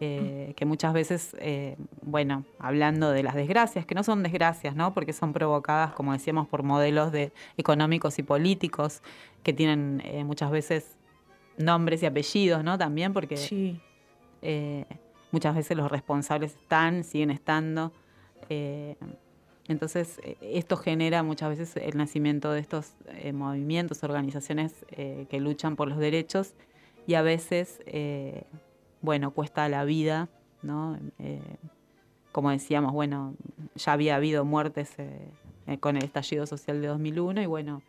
eh, 0.02 0.54
que 0.56 0.64
muchas 0.64 0.94
veces, 0.94 1.36
eh, 1.40 1.76
bueno, 2.00 2.46
hablando 2.58 3.10
de 3.10 3.22
las 3.22 3.34
desgracias, 3.34 3.84
que 3.84 3.94
no 3.94 4.02
son 4.02 4.22
desgracias, 4.22 4.74
¿no? 4.74 4.94
Porque 4.94 5.12
son 5.12 5.34
provocadas, 5.34 5.92
como 5.92 6.14
decíamos, 6.14 6.48
por 6.48 6.62
modelos 6.62 7.12
de 7.12 7.34
económicos 7.58 8.18
y 8.18 8.22
políticos 8.22 9.02
que 9.42 9.52
tienen 9.52 10.00
eh, 10.06 10.24
muchas 10.24 10.50
veces 10.50 10.96
nombres 11.58 12.02
y 12.02 12.06
apellidos, 12.06 12.64
¿no? 12.64 12.78
También 12.78 13.12
porque 13.12 13.36
Sí. 13.36 13.78
muchas 15.32 15.54
veces 15.54 15.76
los 15.76 15.90
responsables 15.90 16.54
están, 16.54 17.04
siguen 17.04 17.30
estando. 17.30 17.92
entonces, 19.68 20.18
esto 20.40 20.78
genera 20.78 21.22
muchas 21.22 21.50
veces 21.50 21.76
el 21.76 21.98
nacimiento 21.98 22.50
de 22.52 22.60
estos 22.60 22.94
movimientos, 23.34 24.02
organizaciones 24.02 24.86
que 24.88 25.40
luchan 25.40 25.76
por 25.76 25.88
los 25.88 25.98
derechos 25.98 26.54
y 27.06 27.14
a 27.14 27.22
veces, 27.22 27.80
bueno, 29.02 29.30
cuesta 29.32 29.68
la 29.68 29.84
vida, 29.84 30.28
¿no? 30.62 30.98
Eh, 31.18 31.40
como 32.32 32.50
decíamos, 32.50 32.92
bueno, 32.92 33.34
ya 33.74 33.92
había 33.92 34.16
habido 34.16 34.44
muertes 34.44 34.92
eh, 34.98 35.28
con 35.80 35.96
el 35.96 36.04
estallido 36.04 36.46
social 36.46 36.80
de 36.80 36.88
2001 36.88 37.42
y 37.42 37.46
bueno, 37.46 37.82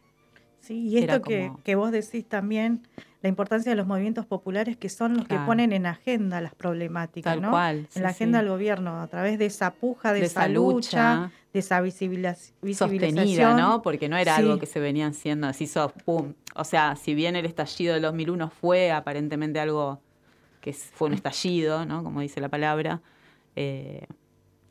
Sí, 0.59 0.87
y 0.89 0.99
esto 0.99 1.23
que, 1.23 1.47
como- 1.47 1.63
que 1.63 1.73
vos 1.75 1.91
decís 1.91 2.23
también, 2.29 2.83
la 3.23 3.29
importancia 3.29 3.71
de 3.71 3.75
los 3.75 3.87
movimientos 3.87 4.27
populares 4.27 4.77
que 4.77 4.89
son 4.89 5.15
los 5.17 5.25
Claro. 5.25 5.41
que 5.43 5.47
ponen 5.47 5.73
en 5.73 5.87
agenda 5.87 6.39
las 6.39 6.53
problemáticas, 6.53 7.33
Tal 7.33 7.41
¿no? 7.41 7.49
cual, 7.49 7.87
sí, 7.89 7.97
en 7.97 8.03
la 8.03 8.09
agenda 8.09 8.39
sí. 8.39 8.43
del 8.45 8.51
gobierno, 8.53 9.01
a 9.01 9.07
través 9.07 9.39
de 9.39 9.47
esa 9.47 9.71
puja, 9.73 10.13
de, 10.13 10.19
De 10.19 10.25
esa 10.27 10.41
esa 10.41 10.49
lucha, 10.49 11.15
lucha 11.15 11.31
de 11.51 11.59
esa 11.59 11.81
visibiliz- 11.81 12.53
visibilización. 12.61 13.15
sostenida, 13.27 13.53
¿no? 13.55 13.81
Porque 13.81 14.07
no 14.07 14.17
era 14.17 14.35
Sí. 14.35 14.41
algo 14.43 14.59
que 14.59 14.67
se 14.67 14.79
venían 14.79 15.11
haciendo 15.11 15.47
así, 15.47 15.65
so- 15.65 15.91
pum. 16.05 16.33
O 16.55 16.63
sea, 16.63 16.95
si 16.95 17.15
bien 17.15 17.35
el 17.35 17.45
estallido 17.47 17.93
del 17.95 18.03
2001 18.03 18.49
fue 18.51 18.91
aparentemente 18.91 19.59
algo 19.59 19.99
que 20.61 20.71
fue 20.73 21.07
un 21.09 21.13
estallido, 21.13 21.85
¿no? 21.85 22.03
Como 22.03 22.21
dice 22.21 22.39
la 22.39 22.49
palabra, 22.49 23.01
eh, 23.55 24.05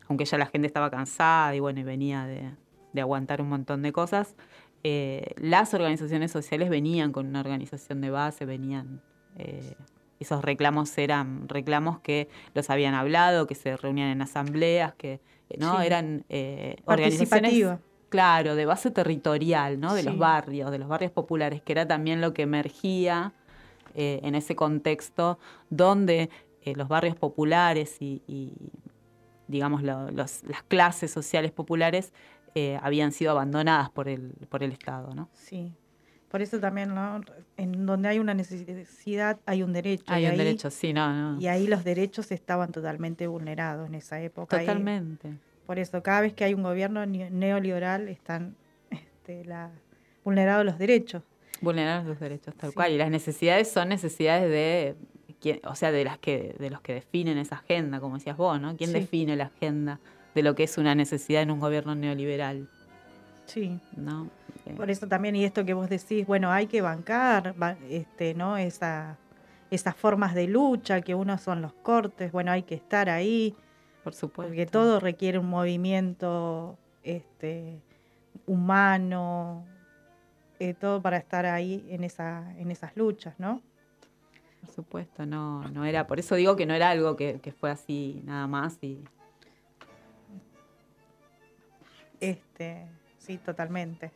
aunque 0.09 0.25
ya 0.25 0.39
la 0.39 0.47
gente 0.47 0.67
estaba 0.67 0.91
cansada 0.91 1.55
y 1.55 1.61
bueno, 1.61 1.81
y 1.81 1.83
venía 1.83 2.25
de, 2.25 2.51
de 2.93 3.01
aguantar 3.01 3.43
un 3.43 3.49
montón 3.49 3.83
de 3.83 3.93
cosas, 3.93 4.35
eh, 4.83 5.35
las 5.37 5.75
organizaciones 5.75 6.31
sociales 6.33 6.71
venían 6.71 7.13
con 7.13 7.27
una 7.27 7.41
organización 7.41 8.01
de 8.01 8.11
base, 8.11 8.47
venían... 8.47 9.03
eh, 9.37 9.75
esos 10.19 10.43
reclamos 10.45 10.99
eran 10.99 11.49
reclamos 11.49 12.01
que 12.01 12.29
los 12.55 12.69
habían 12.69 12.93
hablado, 12.95 13.47
que 13.47 13.55
se 13.55 13.75
reunían 13.79 14.09
en 14.09 14.21
asambleas, 14.21 14.95
que 14.95 15.19
no 15.59 15.79
Sí. 15.81 15.87
eran 15.87 16.25
organizaciones. 16.85 17.79
Claro, 18.11 18.55
de 18.55 18.67
base 18.67 18.91
territorial, 18.91 19.79
¿no? 19.81 19.95
De 19.95 20.03
Sí. 20.03 20.09
los 20.09 20.19
barrios, 20.19 20.71
de 20.73 20.79
los 20.79 20.89
barrios 20.89 21.13
populares, 21.13 21.63
que 21.63 21.73
era 21.73 21.87
también 21.87 22.21
lo 22.21 22.35
que 22.35 22.43
emergía 22.43 23.33
eh, 23.95 24.21
en 24.23 24.35
ese 24.35 24.55
contexto 24.57 25.39
donde 25.71 26.31
eh, 26.63 26.75
los 26.77 26.89
barrios 26.89 27.17
populares 27.17 27.97
y, 28.01 28.23
y, 28.27 28.53
digamos, 29.49 29.83
lo- 29.83 30.11
los- 30.11 30.43
las 30.45 30.63
clases 30.65 31.11
sociales 31.11 31.53
populares 31.53 32.13
eh, 32.55 32.79
habían 32.83 33.13
sido 33.13 33.31
abandonadas 33.31 33.91
por 33.91 34.09
el, 34.09 34.33
por 34.49 34.63
el 34.63 34.73
Estado, 34.73 35.15
¿no? 35.15 35.29
Sí. 35.33 35.73
Por 36.29 36.43
eso 36.43 36.61
también, 36.61 36.95
¿no? 36.95 37.21
En 37.57 37.87
donde 37.87 38.09
hay 38.09 38.19
una 38.21 38.35
necesidad, 38.35 39.41
hay 39.47 39.63
un 39.65 39.73
derecho. 39.73 40.05
Hay 40.07 40.23
y 40.23 40.27
un 40.27 40.33
ahí- 40.33 40.39
derecho, 40.39 40.71
sí, 40.71 40.93
no, 40.93 41.13
no. 41.35 41.41
Y 41.41 41.49
ahí 41.49 41.67
los 41.67 41.83
derechos 41.83 42.31
estaban 42.31 42.71
totalmente 42.71 43.27
vulnerados 43.27 43.89
en 43.89 43.97
esa 43.97 44.21
época. 44.21 44.57
y 44.63 44.67
Totalmente. 44.67 45.35
por 45.67 45.79
eso, 45.81 46.03
cada 46.05 46.21
vez 46.21 46.33
que 46.35 46.45
hay 46.45 46.55
un 46.55 46.63
gobierno 46.63 47.05
ne- 47.07 47.31
neoliberal, 47.31 48.09
están 48.09 48.55
este, 48.91 49.45
la, 49.45 49.71
vulnerados 50.25 50.65
los 50.65 50.79
derechos. 50.79 51.23
Vulnerar 51.61 52.05
los 52.05 52.19
derechos, 52.21 52.55
tal 52.57 52.71
Sí. 52.71 52.75
cual. 52.77 52.93
Y 52.93 52.97
las 52.99 53.11
necesidades 53.11 53.71
son 53.71 53.89
necesidades 53.91 54.49
de, 54.51 55.59
o 55.65 55.75
sea, 55.75 55.93
de 55.93 56.05
las 56.05 56.19
que, 56.19 56.55
de 56.59 56.71
los 56.71 56.81
que 56.81 56.95
definen 56.95 57.39
esa 57.39 57.57
agenda, 57.57 58.01
como 58.01 58.17
decías 58.17 58.37
vos, 58.37 58.61
¿no? 58.61 58.77
¿Quién 58.77 58.91
Sí. 58.91 59.01
define 59.01 59.37
la 59.37 59.45
agenda 59.47 60.01
de 60.35 60.43
lo 60.43 60.55
que 60.55 60.65
es 60.65 60.79
una 60.79 60.95
necesidad 60.95 61.43
en 61.43 61.51
un 61.51 61.61
gobierno 61.61 61.95
neoliberal? 61.95 62.69
Sí. 63.47 63.79
¿No? 63.97 64.29
Eh, 64.67 64.75
Por 64.77 64.91
eso 64.91 65.09
también, 65.09 65.35
y 65.37 65.45
esto 65.45 65.65
que 65.65 65.75
vos 65.75 65.89
decís, 65.89 66.27
bueno, 66.27 66.51
hay 66.53 66.67
que 66.67 66.81
bancar, 66.83 67.55
ba- 67.57 67.77
este, 67.89 68.35
¿no? 68.35 68.57
Esa, 68.57 69.17
esas 69.71 69.97
formas 69.97 70.35
de 70.35 70.47
lucha, 70.47 71.01
que 71.01 71.15
uno 71.15 71.37
son 71.39 71.63
los 71.63 71.73
cortes, 71.73 72.31
bueno, 72.33 72.53
hay 72.53 72.63
que 72.63 72.75
estar 72.75 73.09
ahí. 73.09 73.55
Por 74.05 74.15
supuesto. 74.15 74.49
Porque 74.49 74.67
todo 74.67 74.99
requiere 75.01 75.39
un 75.39 75.49
movimiento 75.51 76.79
este, 77.03 77.81
humano, 78.47 79.65
eh, 80.61 80.75
todo 80.75 81.01
para 81.03 81.17
estar 81.17 81.47
ahí 81.47 81.85
en, 81.89 82.05
esa, 82.05 82.55
en 82.59 82.71
esas 82.71 82.97
luchas, 82.97 83.35
¿no? 83.39 83.63
Por 84.61 84.71
supuesto, 84.71 85.25
no, 85.27 85.63
no 85.71 85.85
era, 85.87 86.07
por 86.07 86.19
eso 86.21 86.35
digo 86.37 86.55
que 86.55 86.67
no 86.67 86.75
era 86.75 86.91
algo 86.91 87.17
que, 87.17 87.41
que 87.41 87.51
fue 87.51 87.71
así 87.71 88.21
nada 88.25 88.47
más 88.47 88.79
y 88.83 89.03
Este, 92.21 92.87
sí, 93.19 93.39
totalmente. 93.39 94.11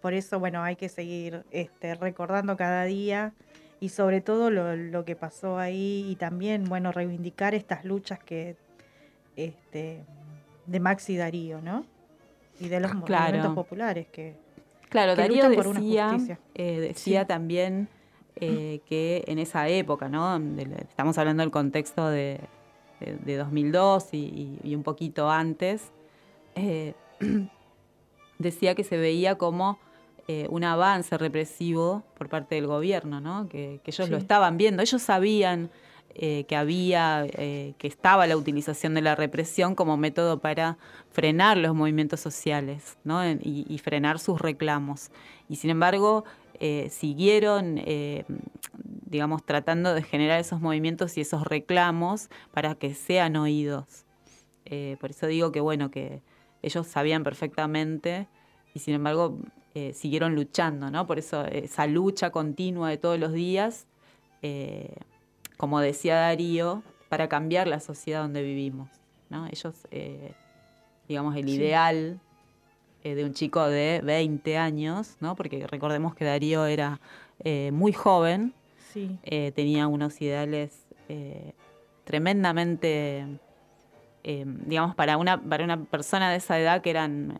Por 0.00 0.14
eso, 0.14 0.38
bueno, 0.38 0.62
hay 0.62 0.76
que 0.76 0.88
seguir 0.88 1.44
este, 1.50 1.94
recordando 1.96 2.56
cada 2.56 2.84
día 2.84 3.34
y 3.80 3.88
sobre 3.88 4.20
todo 4.20 4.50
lo, 4.50 4.76
lo 4.76 5.04
que 5.04 5.16
pasó 5.16 5.58
ahí 5.58 6.06
y 6.08 6.14
también, 6.16 6.64
bueno, 6.64 6.92
reivindicar 6.92 7.54
estas 7.54 7.84
luchas 7.84 8.20
que 8.20 8.56
este, 9.34 10.04
de 10.66 10.80
Maxi 10.80 11.16
Darío, 11.16 11.60
¿no? 11.60 11.84
Y 12.60 12.68
de 12.68 12.78
los 12.78 12.92
Claro. 13.04 13.24
movimientos 13.24 13.54
populares 13.54 14.06
que, 14.08 14.36
Claro, 14.90 15.14
que 15.14 15.22
Darío 15.22 15.50
por 15.54 15.66
una 15.68 15.80
decía, 15.80 16.08
justicia. 16.10 16.38
eh, 16.54 16.80
decía 16.80 17.20
Sí. 17.22 17.26
también 17.28 17.88
eh, 18.36 18.80
que 18.86 19.24
en 19.26 19.38
esa 19.38 19.68
época, 19.68 20.08
¿no? 20.08 20.36
Estamos 20.88 21.16
hablando 21.18 21.42
del 21.42 21.50
contexto 21.50 22.08
de, 22.08 22.40
de- 23.00 23.16
de 23.16 23.36
2002 23.36 24.08
y, 24.12 24.74
un 24.74 24.82
poquito 24.82 25.30
antes, 25.30 25.90
eh, 26.54 26.94
decía 28.38 28.74
que 28.74 28.84
se 28.84 28.96
veía 28.98 29.36
como 29.36 29.78
un 30.48 30.62
avance 30.62 31.18
represivo 31.18 32.04
por 32.16 32.28
parte 32.28 32.54
del 32.54 32.68
gobierno, 32.68 33.20
¿no? 33.20 33.48
Que, 33.48 33.80
que 33.82 33.90
ellos 33.90 34.08
lo 34.10 34.16
estaban 34.16 34.56
viendo, 34.58 34.80
ellos 34.80 35.02
sabían 35.02 35.70
eh, 36.14 36.44
que 36.44 36.56
había, 36.56 37.26
eh, 37.26 37.74
que 37.78 37.88
estaba 37.88 38.26
la 38.26 38.36
utilización 38.36 38.94
de 38.94 39.02
la 39.02 39.14
represión 39.14 39.74
como 39.74 39.96
método 39.96 40.40
para 40.40 40.78
frenar 41.10 41.56
los 41.56 41.74
movimientos 41.74 42.20
sociales 42.20 42.98
¿no? 43.04 43.28
Y, 43.28 43.66
y 43.68 43.78
frenar 43.78 44.18
sus 44.18 44.40
reclamos. 44.40 45.10
Y 45.48 45.56
sin 45.56 45.70
embargo, 45.70 46.24
eh, 46.60 46.88
siguieron, 46.90 47.78
eh, 47.78 48.24
digamos, 49.06 49.44
tratando 49.44 49.94
de 49.94 50.02
generar 50.02 50.38
esos 50.38 50.60
movimientos 50.60 51.16
y 51.16 51.22
esos 51.22 51.44
reclamos 51.44 52.28
para 52.52 52.74
que 52.74 52.94
sean 52.94 53.36
oídos. 53.36 54.04
Eh, 54.66 54.96
por 55.00 55.10
eso 55.10 55.26
digo 55.26 55.52
que, 55.52 55.60
bueno, 55.60 55.90
que 55.90 56.22
ellos 56.62 56.86
sabían 56.86 57.24
perfectamente 57.24 58.28
y 58.74 58.80
sin 58.80 58.94
embargo 58.94 59.38
eh, 59.74 59.94
siguieron 59.94 60.34
luchando, 60.34 60.90
¿no? 60.90 61.06
Por 61.06 61.18
eso 61.18 61.44
esa 61.46 61.86
lucha 61.86 62.30
continua 62.30 62.90
de 62.90 62.98
todos 62.98 63.18
los 63.18 63.32
días, 63.32 63.86
eh, 64.42 64.94
como 65.60 65.78
decía 65.80 66.14
Darío, 66.16 66.82
para 67.10 67.28
cambiar 67.28 67.68
la 67.68 67.80
sociedad 67.80 68.22
donde 68.22 68.40
vivimos, 68.42 68.88
¿no? 69.28 69.46
Ellos, 69.48 69.74
eh, 69.90 70.32
digamos, 71.06 71.36
el 71.36 71.44
Sí. 71.44 71.56
ideal 71.56 72.18
eh, 73.04 73.14
de 73.14 73.26
un 73.26 73.34
chico 73.34 73.66
de 73.66 74.00
20 74.02 74.56
años, 74.56 75.18
¿no? 75.20 75.36
Porque 75.36 75.66
recordemos 75.66 76.14
que 76.14 76.24
Darío 76.24 76.64
era 76.64 76.98
eh, 77.44 77.72
muy 77.72 77.92
joven, 77.92 78.54
Sí. 78.92 79.18
tenía 79.54 79.86
unos 79.86 80.18
ideales 80.22 80.86
tremendamente, 82.04 83.26
digamos, 84.24 84.94
para 84.94 85.18
una, 85.18 85.40
para 85.42 85.62
una 85.64 85.84
persona 85.84 86.30
de 86.30 86.38
esa 86.38 86.58
edad 86.58 86.80
que 86.80 86.88
eran 86.90 87.38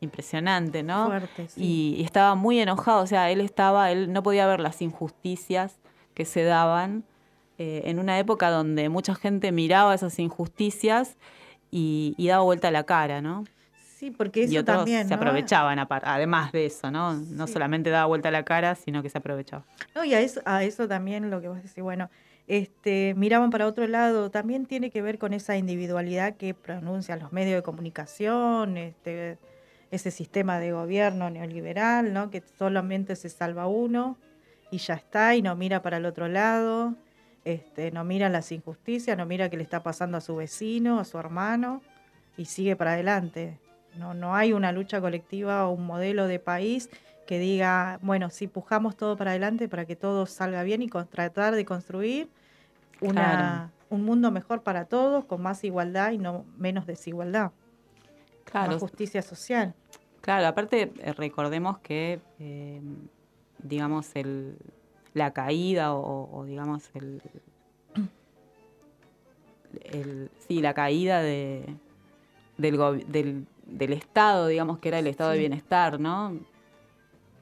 impresionantes, 0.00 0.82
¿no? 0.84 1.06
Fuerte, 1.06 1.48
sí. 1.48 1.62
y, 1.96 2.00
y 2.00 2.04
estaba 2.04 2.34
muy 2.34 2.58
enojado, 2.60 3.02
o 3.02 3.06
sea, 3.06 3.30
él 3.30 3.40
estaba, 3.42 3.92
él 3.92 4.12
no 4.12 4.22
podía 4.22 4.46
ver 4.46 4.60
las 4.60 4.80
injusticias 4.82 5.78
que 6.14 6.24
se 6.24 6.42
daban 6.44 7.04
eh, 7.58 7.82
en 7.84 7.98
una 7.98 8.18
época 8.18 8.50
donde 8.50 8.88
mucha 8.88 9.14
gente 9.14 9.52
miraba 9.52 9.94
esas 9.94 10.18
injusticias 10.18 11.16
y, 11.70 12.14
y 12.16 12.28
daba 12.28 12.44
vuelta 12.44 12.70
la 12.70 12.84
cara, 12.84 13.20
¿no? 13.20 13.44
Sí, 13.96 14.10
porque 14.10 14.42
eso 14.42 14.52
y 14.52 14.58
otros 14.58 14.76
también, 14.76 15.08
se 15.08 15.14
aprovechaban, 15.14 15.78
además 15.88 16.52
de 16.52 16.66
eso, 16.66 16.90
¿no? 16.90 17.14
No 17.14 17.46
solamente 17.46 17.88
daba 17.88 18.04
vuelta 18.04 18.30
la 18.30 18.44
cara, 18.44 18.74
sino 18.74 19.02
que 19.02 19.08
se 19.08 19.16
aprovechaba. 19.16 19.64
No, 19.94 20.04
y 20.04 20.12
a 20.12 20.20
eso, 20.20 20.42
a 20.44 20.64
eso 20.64 20.86
también 20.86 21.30
lo 21.30 21.40
que 21.40 21.48
vos 21.48 21.56
decís, 21.56 21.82
bueno, 21.82 22.10
este, 22.46 23.14
miraban 23.16 23.48
para 23.48 23.66
otro 23.66 23.86
lado, 23.86 24.30
también 24.30 24.66
tiene 24.66 24.90
que 24.90 25.00
ver 25.00 25.18
con 25.18 25.32
esa 25.32 25.56
individualidad 25.56 26.36
que 26.36 26.52
pronuncian 26.52 27.20
los 27.20 27.32
medios 27.32 27.56
de 27.56 27.62
comunicación, 27.62 28.76
este, 28.76 29.38
ese 29.90 30.10
sistema 30.10 30.58
de 30.58 30.72
gobierno 30.72 31.30
neoliberal, 31.30 32.12
¿no? 32.12 32.28
Que 32.28 32.42
solamente 32.58 33.16
se 33.16 33.30
salva 33.30 33.66
uno 33.66 34.18
y 34.70 34.76
ya 34.76 34.94
está, 34.94 35.34
y 35.34 35.40
no 35.40 35.56
mira 35.56 35.80
para 35.80 35.96
el 35.96 36.04
otro 36.04 36.28
lado, 36.28 36.94
este, 37.46 37.92
no 37.92 38.02
mira 38.04 38.28
las 38.28 38.50
injusticias, 38.50 39.16
no 39.16 39.24
mira 39.24 39.48
qué 39.48 39.56
le 39.56 39.62
está 39.62 39.82
pasando 39.82 40.18
a 40.18 40.20
su 40.20 40.34
vecino, 40.34 40.98
a 40.98 41.04
su 41.04 41.16
hermano, 41.16 41.80
y 42.36 42.46
sigue 42.46 42.74
para 42.74 42.94
adelante. 42.94 43.60
No, 43.94 44.14
no 44.14 44.34
hay 44.34 44.52
una 44.52 44.72
lucha 44.72 45.00
colectiva 45.00 45.66
o 45.66 45.72
un 45.72 45.86
modelo 45.86 46.26
de 46.26 46.40
país 46.40 46.90
que 47.24 47.38
diga, 47.38 47.98
bueno, 48.02 48.30
si 48.30 48.48
pujamos 48.48 48.96
todo 48.96 49.16
para 49.16 49.30
adelante 49.30 49.68
para 49.68 49.84
que 49.86 49.94
todo 49.94 50.26
salga 50.26 50.64
bien 50.64 50.82
y 50.82 50.88
con- 50.88 51.06
tratar 51.06 51.54
de 51.54 51.64
construir 51.64 52.28
una, 53.00 53.12
Claro. 53.12 53.70
un 53.90 54.04
mundo 54.04 54.30
mejor 54.32 54.62
para 54.62 54.84
todos, 54.86 55.24
con 55.24 55.40
más 55.40 55.62
igualdad 55.62 56.10
y 56.10 56.18
no 56.18 56.44
menos 56.58 56.84
desigualdad. 56.84 57.52
Claro. 58.44 58.72
Más 58.72 58.80
justicia 58.80 59.22
social. 59.22 59.74
Claro, 60.20 60.46
aparte 60.48 60.92
eh, 60.98 61.12
recordemos 61.12 61.78
que, 61.78 62.20
eh, 62.40 62.80
digamos, 63.62 64.10
el, 64.14 64.56
la 65.16 65.32
caída 65.32 65.94
o, 65.94 66.28
o, 66.30 66.44
digamos, 66.44 66.90
el, 66.94 67.22
el- 69.84 70.30
sí, 70.46 70.60
la 70.60 70.74
caída 70.74 71.22
de, 71.22 71.64
del, 72.58 73.04
del, 73.08 73.46
del 73.66 73.92
Estado, 73.92 74.46
digamos, 74.48 74.78
que 74.78 74.88
era 74.88 74.98
el 74.98 75.06
Estado 75.06 75.30
de. 75.30 75.38
Bienestar, 75.38 75.98
¿no? 75.98 76.38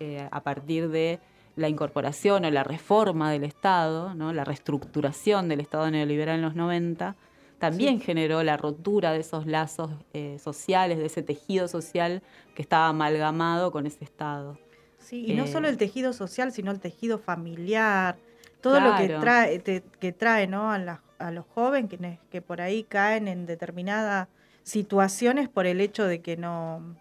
Eh, 0.01 0.29
a 0.31 0.41
partir 0.43 0.89
de 0.89 1.19
la 1.57 1.69
incorporación 1.69 2.45
o 2.45 2.51
la 2.51 2.65
reforma 2.65 3.31
del 3.31 3.45
Estado, 3.45 4.15
¿no? 4.15 4.33
la 4.33 4.45
reestructuración 4.45 5.49
del 5.49 5.61
Estado 5.61 5.89
neoliberal 5.91 6.37
en 6.37 6.43
los 6.43 6.55
90, 6.57 7.15
también 7.61 8.01
generó 8.01 8.43
la 8.43 8.57
rotura 8.57 9.13
de 9.13 9.21
esos 9.21 9.47
lazos 9.47 9.91
eh, 10.13 10.39
sociales, 10.41 10.99
de 10.99 11.07
ese 11.07 11.23
tejido 11.23 11.69
social 11.69 12.23
que 12.57 12.63
estaba 12.63 12.89
amalgamado 12.89 13.71
con 13.71 13.87
ese 13.87 14.03
Estado. 14.05 14.59
Sí, 15.05 15.27
y 15.29 15.33
no 15.35 15.45
Eh, 15.45 15.49
solo 15.49 15.69
el 15.69 15.77
tejido 15.77 16.13
social, 16.13 16.53
sino 16.53 16.71
el 16.71 16.81
tejido 16.81 17.19
familiar, 17.19 18.17
todo 18.61 18.81
lo 18.81 18.95
que 18.97 19.09
trae, 19.09 19.59
te- 19.59 19.83
que 20.01 20.13
trae 20.13 20.47
¿no? 20.47 20.71
a, 20.73 20.79
la- 20.79 21.03
a 21.19 21.31
los 21.31 21.45
jóvenes 21.55 21.91
que, 21.91 22.19
que 22.31 22.41
por 22.43 22.61
ahí 22.61 22.85
caen 22.85 23.29
en 23.29 23.47
determinadas 23.47 24.29
situaciones 24.63 25.49
por 25.49 25.67
el 25.67 25.81
hecho 25.81 26.07
de 26.07 26.21
que 26.23 26.37
no, 26.37 26.97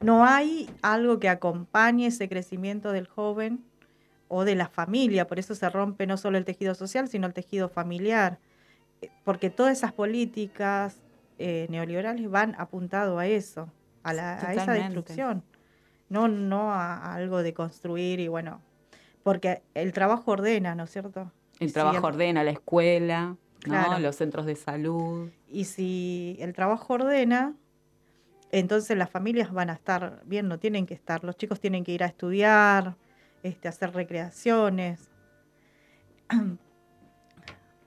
no 0.00 0.24
hay 0.24 0.70
algo 0.82 1.18
que 1.18 1.28
acompañe 1.28 2.06
ese 2.06 2.28
crecimiento 2.28 2.92
del 2.92 3.08
joven 3.08 3.64
o 4.28 4.44
de 4.44 4.54
la 4.54 4.68
familia, 4.68 5.26
por 5.26 5.38
eso 5.40 5.54
se 5.56 5.68
rompe 5.68 6.06
no 6.06 6.16
solo 6.16 6.38
el 6.38 6.44
tejido 6.44 6.74
social, 6.76 7.08
sino 7.08 7.26
el 7.26 7.34
tejido 7.34 7.68
familiar, 7.68 8.38
Eh, 9.02 9.10
porque 9.24 9.50
todas 9.50 9.76
esas 9.78 9.92
políticas 9.92 11.02
eh, 11.38 11.66
neoliberales 11.70 12.30
van 12.30 12.54
apuntado 12.58 13.18
a 13.18 13.26
eso, 13.26 13.68
a, 14.02 14.12
la- 14.12 14.46
a 14.46 14.54
esa 14.54 14.72
destrucción, 14.72 15.42
no, 16.10 16.28
no 16.28 16.72
a, 16.72 16.96
a 16.96 17.14
algo 17.14 17.42
de 17.42 17.54
construir 17.54 18.20
y 18.20 18.28
bueno, 18.28 18.60
porque 19.22 19.62
el 19.74 19.92
trabajo 19.92 20.32
ordena, 20.32 20.74
¿no 20.74 20.84
es 20.84 20.90
cierto? 20.90 21.32
El 21.58 21.68
Sí, 21.68 21.74
trabajo 21.74 22.06
ordena, 22.06 22.44
la 22.44 22.50
escuela, 22.50 23.36
los 24.00 24.16
centros 24.16 24.46
de 24.46 24.56
salud. 24.56 25.30
Y 25.48 25.64
si 25.64 26.36
el 26.40 26.52
trabajo 26.52 26.94
ordena, 26.94 27.54
entonces 28.50 28.96
las 28.96 29.10
familias 29.10 29.52
van 29.52 29.70
a 29.70 29.74
estar 29.74 30.22
bien, 30.24 30.48
no 30.48 30.58
tienen 30.58 30.86
que 30.86 30.94
estar, 30.94 31.22
los 31.24 31.36
chicos 31.36 31.60
tienen 31.60 31.84
que 31.84 31.92
ir 31.92 32.02
a 32.02 32.06
estudiar, 32.06 32.96
este, 33.42 33.68
hacer 33.68 33.94
recreaciones. 33.94 35.08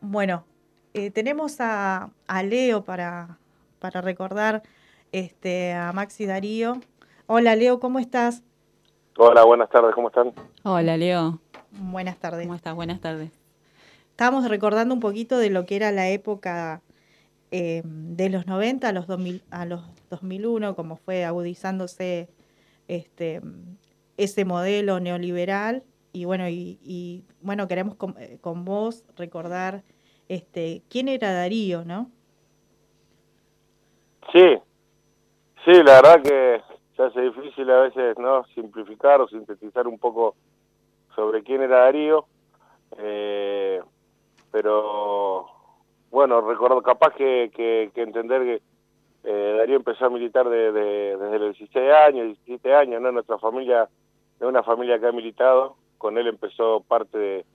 Bueno, 0.06 0.46
eh, 0.94 1.12
tenemos 1.12 1.62
a, 1.62 2.10
a 2.28 2.44
Leo 2.44 2.84
para, 2.84 3.38
para 3.80 4.02
recordar 4.02 4.62
este, 5.14 5.72
a 5.72 5.94
Maxi 5.94 6.26
Darío. 6.26 6.82
Hola 7.26 7.56
Leo, 7.56 7.80
¿cómo 7.80 8.00
estás? 8.00 8.44
Hola, 9.18 9.46
buenas 9.46 9.70
tardes, 9.70 9.96
¿cómo 9.96 10.10
están? 10.10 10.34
Hola, 10.64 10.98
Leo. 10.98 11.40
Buenas 11.72 12.18
tardes. 12.18 12.46
¿Cómo 12.46 12.56
estás? 12.56 12.76
Buenas 12.76 13.00
tardes. 13.00 13.32
Estábamos 14.10 14.50
recordando 14.50 14.94
un 14.94 15.00
poquito 15.00 15.38
de 15.38 15.50
lo 15.50 15.66
que 15.66 15.78
era 15.78 15.94
la 15.94 16.10
época 16.10 16.82
eh, 17.52 17.82
de 17.86 18.30
los 18.30 18.46
90 18.46 18.90
a 18.90 18.92
los, 18.92 19.08
2000, 19.08 19.42
a 19.52 19.66
los 19.66 19.82
2001, 20.10 20.76
como 20.76 20.98
fue 20.98 21.24
agudizándose 21.24 22.28
este, 22.90 23.40
ese 24.18 24.44
modelo 24.44 25.00
neoliberal. 25.00 25.84
Y 26.12 26.26
bueno, 26.26 26.50
y, 26.50 26.78
y, 26.84 27.24
bueno 27.42 27.70
queremos 27.70 27.96
con, 27.96 28.16
eh, 28.20 28.38
con, 28.42 28.66
vos 28.66 29.06
recordar 29.16 29.84
este, 30.28 30.84
quién 30.90 31.08
era 31.08 31.32
Darío, 31.32 31.86
¿no? 31.86 32.12
Sí, 34.34 34.58
sí, 35.64 35.72
la 35.84 36.02
verdad 36.02 36.22
que 36.22 36.73
se 36.96 37.04
hace 37.04 37.22
difícil 37.22 37.70
a 37.72 37.82
veces 37.82 38.18
no 38.18 38.44
simplificar 38.56 39.22
o 39.22 39.28
sintetizar 39.28 39.88
un 39.88 39.98
poco 39.98 40.36
sobre 41.16 41.44
quién 41.44 41.62
era 41.62 41.80
Darío. 41.80 42.26
Eh, 42.98 43.82
pero 44.52 45.48
bueno, 46.12 46.42
recuerdo 46.42 46.82
capaz 46.82 47.14
que, 47.16 47.52
que, 47.56 47.92
que 47.94 48.02
entender 48.02 48.42
que 48.44 48.62
eh, 49.24 49.56
Darío 49.58 49.78
empezó 49.78 50.06
a 50.06 50.10
militar 50.10 50.48
de, 50.50 50.72
de, 50.72 51.18
desde 51.18 51.40
los 51.40 51.58
16 51.58 51.92
años, 52.08 52.26
17 52.46 52.76
años, 52.76 53.02
¿no? 53.02 53.12
Nuestra 53.12 53.40
familia, 53.40 53.90
de 54.40 54.46
una 54.46 54.64
familia 54.64 55.00
que 55.00 55.08
ha 55.08 55.12
militado, 55.12 55.76
con 55.98 56.18
él 56.18 56.28
empezó 56.28 56.82
parte 56.82 57.18
de 57.18 57.46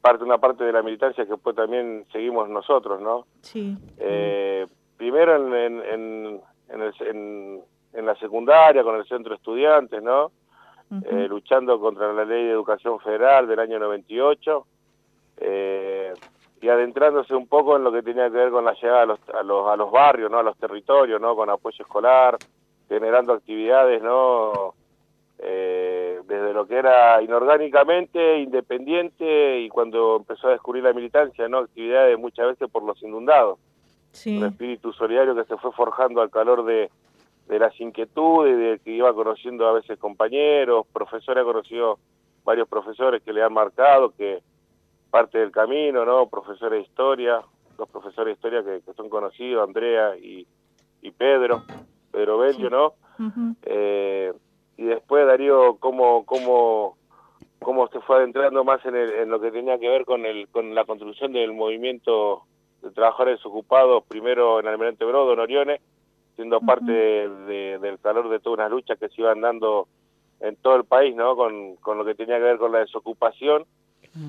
parte 0.00 0.22
una 0.22 0.38
parte 0.38 0.62
de 0.62 0.72
la 0.72 0.82
militancia 0.82 1.24
que 1.24 1.32
después 1.32 1.56
también 1.56 2.06
seguimos 2.12 2.48
nosotros, 2.48 3.00
¿no? 3.00 3.26
Sí. 3.40 3.76
Eh, 3.98 4.66
primero 4.96 5.36
en, 5.36 5.54
en, 5.54 5.82
en, 5.82 6.40
en, 6.68 6.80
el, 6.82 7.62
en, 7.92 8.06
la 8.06 8.14
secundaria, 8.16 8.82
con 8.82 8.96
el 8.96 9.06
centro 9.06 9.30
de 9.30 9.36
estudiantes, 9.36 10.02
¿no? 10.02 10.26
Uh 10.90 10.94
-huh. 10.94 11.06
eh, 11.06 11.28
luchando 11.28 11.78
contra 11.78 12.12
la 12.12 12.24
ley 12.24 12.44
de 12.44 12.52
educación 12.52 12.98
federal 13.00 13.46
del 13.46 13.58
año 13.58 13.78
98 13.78 14.66
eh, 15.40 16.14
y 16.60 16.68
adentrándose 16.68 17.34
un 17.34 17.46
poco 17.46 17.76
en 17.76 17.84
lo 17.84 17.92
que 17.92 18.02
tenía 18.02 18.24
que 18.24 18.36
ver 18.36 18.50
con 18.50 18.64
la 18.64 18.72
llegada 18.72 19.02
a 19.02 19.06
los, 19.06 19.20
a 19.28 19.42
los, 19.42 19.68
a 19.68 19.76
los 19.76 19.90
barrios, 19.90 20.30
¿no? 20.30 20.38
A 20.38 20.42
los 20.42 20.56
territorios, 20.56 21.20
¿no? 21.20 21.36
Con 21.36 21.50
apoyo 21.50 21.82
escolar, 21.84 22.36
generando 22.88 23.34
actividades, 23.34 24.02
¿no? 24.02 24.74
Eh, 25.40 26.20
desde 26.26 26.52
lo 26.52 26.66
que 26.66 26.76
era 26.76 27.22
inorgánicamente, 27.22 28.38
independiente 28.40 29.60
y 29.60 29.68
cuando 29.68 30.16
empezó 30.16 30.48
a 30.48 30.52
descubrir 30.52 30.82
la 30.82 30.92
militancia, 30.92 31.48
¿no? 31.48 31.58
Actividades 31.58 32.18
muchas 32.18 32.48
veces 32.48 32.68
por 32.68 32.82
los 32.82 33.00
inundados. 33.02 33.58
Sí. 34.10 34.36
Un 34.36 34.46
espíritu 34.46 34.92
solidario 34.92 35.36
que 35.36 35.44
se 35.44 35.56
fue 35.58 35.70
forjando 35.72 36.22
al 36.22 36.30
calor 36.30 36.64
de, 36.64 36.90
de 37.48 37.58
las 37.58 37.78
inquietudes, 37.80 38.56
de 38.58 38.78
que 38.84 38.90
iba 38.90 39.12
conociendo 39.14 39.66
a 39.66 39.72
veces 39.72 39.98
compañeros, 39.98 40.86
profesores, 40.92 41.42
ha 41.42 41.44
conocido 41.44 41.98
varios 42.44 42.68
profesores 42.68 43.22
que 43.22 43.32
le 43.32 43.42
han 43.42 43.52
marcado, 43.52 44.10
que 44.10 44.40
parte 45.10 45.38
del 45.38 45.50
camino, 45.50 46.04
¿no? 46.04 46.28
Profesores 46.28 46.80
de 46.80 46.86
historia, 46.86 47.40
dos 47.78 47.88
profesores 47.88 48.26
de 48.26 48.32
historia 48.32 48.62
que, 48.62 48.84
que 48.84 48.92
son 48.94 49.08
conocidos, 49.08 49.66
Andrea 49.66 50.16
y, 50.16 50.46
y 51.00 51.10
Pedro, 51.10 51.62
Pedro 52.12 52.38
Bello. 52.38 52.68
¿no? 52.68 52.86
Uh 53.18 53.30
-huh. 53.30 53.56
eh, 53.62 54.32
y 54.76 54.84
después 54.84 55.26
Darío, 55.26 55.76
cómo, 55.80 56.24
cómo, 56.26 56.96
cómo 57.60 57.88
se 57.88 58.00
fue 58.00 58.16
adentrando 58.16 58.62
más 58.62 58.84
en, 58.84 58.94
el, 58.94 59.10
en 59.10 59.30
lo 59.30 59.40
que 59.40 59.50
tenía 59.50 59.78
que 59.78 59.88
ver 59.88 60.04
con, 60.04 60.26
el, 60.26 60.48
con 60.48 60.74
la 60.74 60.84
construcción 60.84 61.32
del 61.32 61.52
movimiento 61.52 62.42
de 62.82 62.90
trabajadores 62.90 63.44
ocupados, 63.44 64.04
primero 64.06 64.60
en 64.60 64.68
Almirante 64.68 65.04
Brodo, 65.04 65.32
en 65.32 65.40
Oriones, 65.40 65.80
siendo 66.38 66.60
parte 66.60 66.92
de, 66.92 67.28
de, 67.28 67.78
del 67.80 67.98
calor 67.98 68.28
de 68.28 68.38
todas 68.38 68.60
unas 68.60 68.70
luchas 68.70 68.96
que 68.96 69.08
se 69.08 69.22
iban 69.22 69.40
dando 69.40 69.88
en 70.38 70.54
todo 70.54 70.76
el 70.76 70.84
país, 70.84 71.16
¿no? 71.16 71.34
Con, 71.34 71.74
con 71.78 71.98
lo 71.98 72.04
que 72.04 72.14
tenía 72.14 72.36
que 72.36 72.44
ver 72.44 72.58
con 72.58 72.70
la 72.70 72.78
desocupación. 72.78 73.64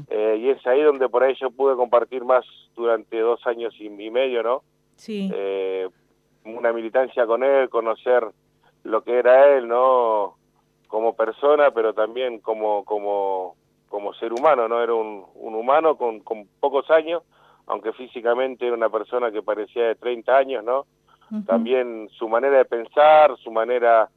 Eh, 0.10 0.38
y 0.39 0.50
es 0.50 0.65
ahí 0.65 0.82
donde 0.82 1.08
por 1.08 1.22
ahí 1.22 1.36
yo 1.39 1.52
pude 1.52 1.76
compartir 1.76 2.26
más 2.26 2.43
durante 2.76 3.19
dos 3.19 3.45
años 3.45 3.76
y, 3.80 3.86
y 3.86 4.10
medio, 4.10 4.41
¿no? 4.41 4.63
Sí. 4.95 5.30
Eh, 5.32 5.88
una 6.45 6.74
militancia 6.74 7.28
con 7.28 7.43
él, 7.43 7.69
conocer 7.69 8.26
lo 8.84 9.04
que 9.04 9.19
era 9.19 9.56
él, 9.56 9.67
¿no? 9.67 10.34
Como 10.88 11.15
persona, 11.15 11.69
pero 11.69 11.93
también 11.93 12.39
como, 12.39 12.86
como, 12.86 13.56
como 13.88 14.15
ser 14.15 14.34
humano, 14.34 14.67
¿no? 14.67 14.82
Era 14.82 14.95
un, 14.95 15.26
un 15.36 15.54
humano 15.54 15.95
con, 15.95 16.22
con 16.22 16.48
pocos 16.60 16.89
años, 16.89 17.22
aunque 17.67 17.93
físicamente 17.93 18.65
era 18.65 18.76
una 18.76 18.89
persona 18.89 19.32
que 19.32 19.43
parecía 19.43 19.84
de 19.84 19.93
30 19.93 20.36
años, 20.36 20.63
¿no? 20.63 20.88
Uh 21.32 21.36
-huh. 21.36 21.46
También 21.46 22.10
su 22.18 22.28
manera 22.28 22.58
de 22.58 22.65
pensar, 22.65 23.38
su 23.38 23.52
manera 23.52 24.10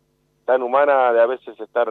tan 0.44 0.62
humana 0.62 1.12
de 1.12 1.20
a 1.20 1.26
veces 1.26 1.58
estar 1.60 1.88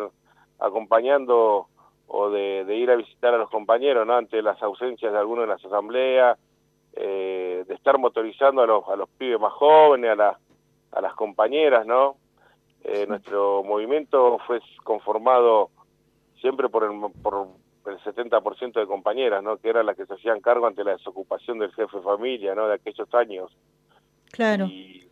acompañando 0.59 1.67
o 2.07 2.29
de, 2.29 2.65
de, 2.65 2.75
ir 2.75 2.91
a 2.91 2.95
visitar 2.95 3.33
a 3.33 3.37
los 3.37 3.49
compañeros, 3.49 4.05
¿no? 4.05 4.15
Ante 4.15 4.41
las 4.41 4.61
ausencias 4.61 5.13
de 5.13 5.17
algunos 5.17 5.43
en 5.43 5.49
las 5.49 5.63
asambleas, 5.63 6.37
eh, 6.93 7.63
de 7.65 7.73
estar 7.73 7.97
motorizando 7.97 8.61
a 8.61 8.67
los, 8.67 8.87
a 8.89 8.95
los 8.97 9.07
pibes 9.09 9.39
más 9.39 9.53
jóvenes, 9.53 10.11
a, 10.11 10.15
la, 10.15 10.39
a 10.91 11.01
las 11.01 11.13
compañeras, 11.13 11.85
¿no? 11.85 12.17
Eh, 12.83 13.05
nuestro 13.07 13.63
movimiento 13.63 14.39
fue 14.45 14.59
conformado 14.83 15.69
siempre 16.41 16.67
por 16.67 16.83
el, 16.83 16.91
por 17.21 17.47
el 17.85 17.97
70% 17.99 18.73
de 18.73 18.87
compañeras, 18.87 19.41
¿no? 19.41 19.57
Que 19.57 19.69
eran 19.69 19.85
las 19.85 19.95
que 19.95 20.05
se 20.05 20.15
hacían 20.15 20.41
cargo 20.41 20.67
ante 20.67 20.83
la 20.83 20.91
desocupación 20.91 21.59
del 21.59 21.71
jefe 21.73 21.97
de 21.97 22.03
familia, 22.03 22.55
¿no? 22.55 22.67
De 22.67 22.73
aquellos 22.75 23.13
años. 23.13 23.51
Claro. 24.31 24.65
Y, 24.65 25.10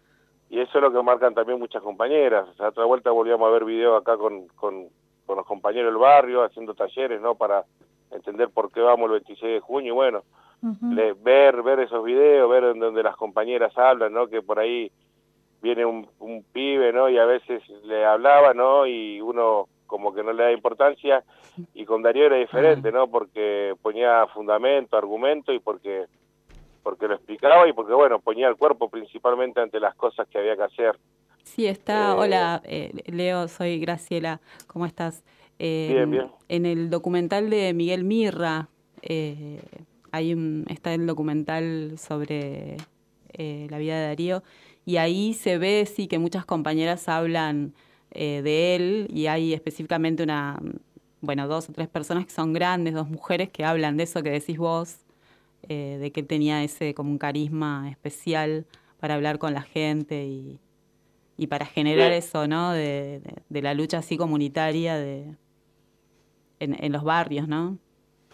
y 0.49 0.59
eso 0.59 0.77
es 0.77 0.81
lo 0.83 0.91
que 0.91 1.01
marcan 1.03 1.33
también 1.33 1.59
muchas 1.59 1.81
compañeras. 1.83 2.47
O 2.49 2.53
sea, 2.55 2.69
otra 2.69 2.85
vuelta 2.85 3.11
volvíamos 3.11 3.47
a 3.47 3.51
ver 3.51 3.65
videos 3.65 4.01
acá 4.01 4.17
con, 4.17 4.47
con, 4.55 4.87
con 5.25 5.37
los 5.37 5.45
compañeros 5.45 5.91
del 5.91 6.01
barrio, 6.01 6.43
haciendo 6.43 6.73
talleres, 6.73 7.21
¿no? 7.21 7.35
Para 7.35 7.63
entender 8.11 8.49
por 8.49 8.71
qué 8.71 8.81
vamos 8.81 9.05
el 9.05 9.11
26 9.19 9.53
de 9.53 9.59
junio 9.59 9.93
y 9.93 9.95
bueno, 9.95 10.23
Uh 10.61 10.67
-huh. 10.73 10.93
le, 10.93 11.13
ver 11.13 11.63
ver 11.63 11.79
esos 11.79 12.03
videos, 12.03 12.49
ver 12.49 12.65
en 12.65 12.79
donde 12.79 13.01
las 13.01 13.15
compañeras 13.15 13.77
hablan, 13.77 14.11
¿no? 14.11 14.27
Que 14.27 14.41
por 14.41 14.59
ahí 14.59 14.91
viene 15.61 15.85
un, 15.85 16.05
un 16.19 16.43
pibe, 16.51 16.91
¿no? 16.91 17.07
Y 17.07 17.17
a 17.17 17.23
veces 17.25 17.63
le 17.85 18.03
hablaba, 18.05 18.53
¿no? 18.53 18.85
Y 18.85 19.21
uno 19.21 19.67
como 19.87 20.13
que 20.13 20.21
no 20.21 20.33
le 20.33 20.43
da 20.43 20.51
importancia 20.51 21.23
y 21.73 21.85
con 21.85 22.01
Darío 22.01 22.25
era 22.25 22.35
diferente, 22.35 22.91
¿no? 22.91 23.07
Porque 23.07 23.73
ponía 23.81 24.27
fundamento, 24.33 24.97
argumento 24.97 25.53
y 25.53 25.59
porque 25.59 26.07
porque 26.81 27.07
lo 27.07 27.15
explicaba 27.15 27.67
y 27.67 27.73
porque, 27.73 27.93
bueno, 27.93 28.19
ponía 28.19 28.47
el 28.47 28.55
cuerpo 28.55 28.89
principalmente 28.89 29.59
ante 29.59 29.79
las 29.79 29.95
cosas 29.95 30.27
que 30.27 30.37
había 30.37 30.55
que 30.55 30.63
hacer. 30.63 30.99
Sí, 31.43 31.65
está. 31.65 32.11
Eh, 32.11 32.15
Hola, 32.17 32.61
eh, 32.65 32.91
Leo, 33.05 33.47
soy 33.47 33.79
Graciela. 33.79 34.39
¿Cómo 34.67 34.85
estás? 34.85 35.23
Eh, 35.57 35.89
Bien, 35.93 36.11
bien. 36.11 36.31
En 36.47 36.65
el 36.65 36.89
documental 36.89 37.49
de 37.49 37.73
Miguel 37.73 38.03
Mirra, 38.03 38.69
eh, 39.01 39.61
hay 40.11 40.33
un, 40.33 40.65
está 40.69 40.93
el 40.93 41.05
documental 41.05 41.97
sobre 41.97 42.77
eh, 43.33 43.67
la 43.69 43.77
vida 43.77 43.99
de 43.99 44.07
Darío 44.07 44.43
y 44.85 44.97
ahí 44.97 45.33
se 45.33 45.57
ve 45.57 45.85
sí 45.85 46.07
que 46.07 46.19
muchas 46.19 46.45
compañeras 46.45 47.07
hablan 47.09 47.73
eh, 48.11 48.41
de 48.41 48.75
él 48.75 49.07
y 49.13 49.27
hay 49.27 49.53
específicamente 49.53 50.23
una, 50.23 50.59
bueno, 51.21 51.47
dos 51.47 51.69
o 51.69 51.73
tres 51.73 51.87
personas 51.87 52.25
que 52.25 52.31
son 52.31 52.53
grandes, 52.53 52.93
dos 52.93 53.09
mujeres 53.09 53.49
que 53.49 53.63
hablan 53.63 53.97
de 53.97 54.03
eso 54.03 54.23
que 54.23 54.31
decís 54.31 54.57
vos, 54.57 54.97
eh, 55.67 55.97
de 55.99 56.11
que 56.11 56.21
él 56.21 56.27
tenía 56.27 56.63
ese 56.63 56.93
como 56.93 57.11
un 57.11 57.17
carisma 57.17 57.89
especial 57.89 58.65
para 58.99 59.15
hablar 59.15 59.37
con 59.39 59.53
la 59.53 59.61
gente 59.61 60.25
y, 60.25 60.59
y 61.37 61.47
para 61.47 61.65
generar 61.65 62.11
Sí. 62.11 62.17
eso, 62.17 62.47
¿no? 62.47 62.71
De, 62.71 63.19
de- 63.19 63.41
de 63.47 63.61
la 63.61 63.73
lucha 63.73 63.99
así 63.99 64.17
comunitaria 64.17 64.95
de, 64.97 65.35
en, 66.59 66.83
en 66.83 66.91
los 66.91 67.03
barrios, 67.03 67.47
¿no? 67.47 67.77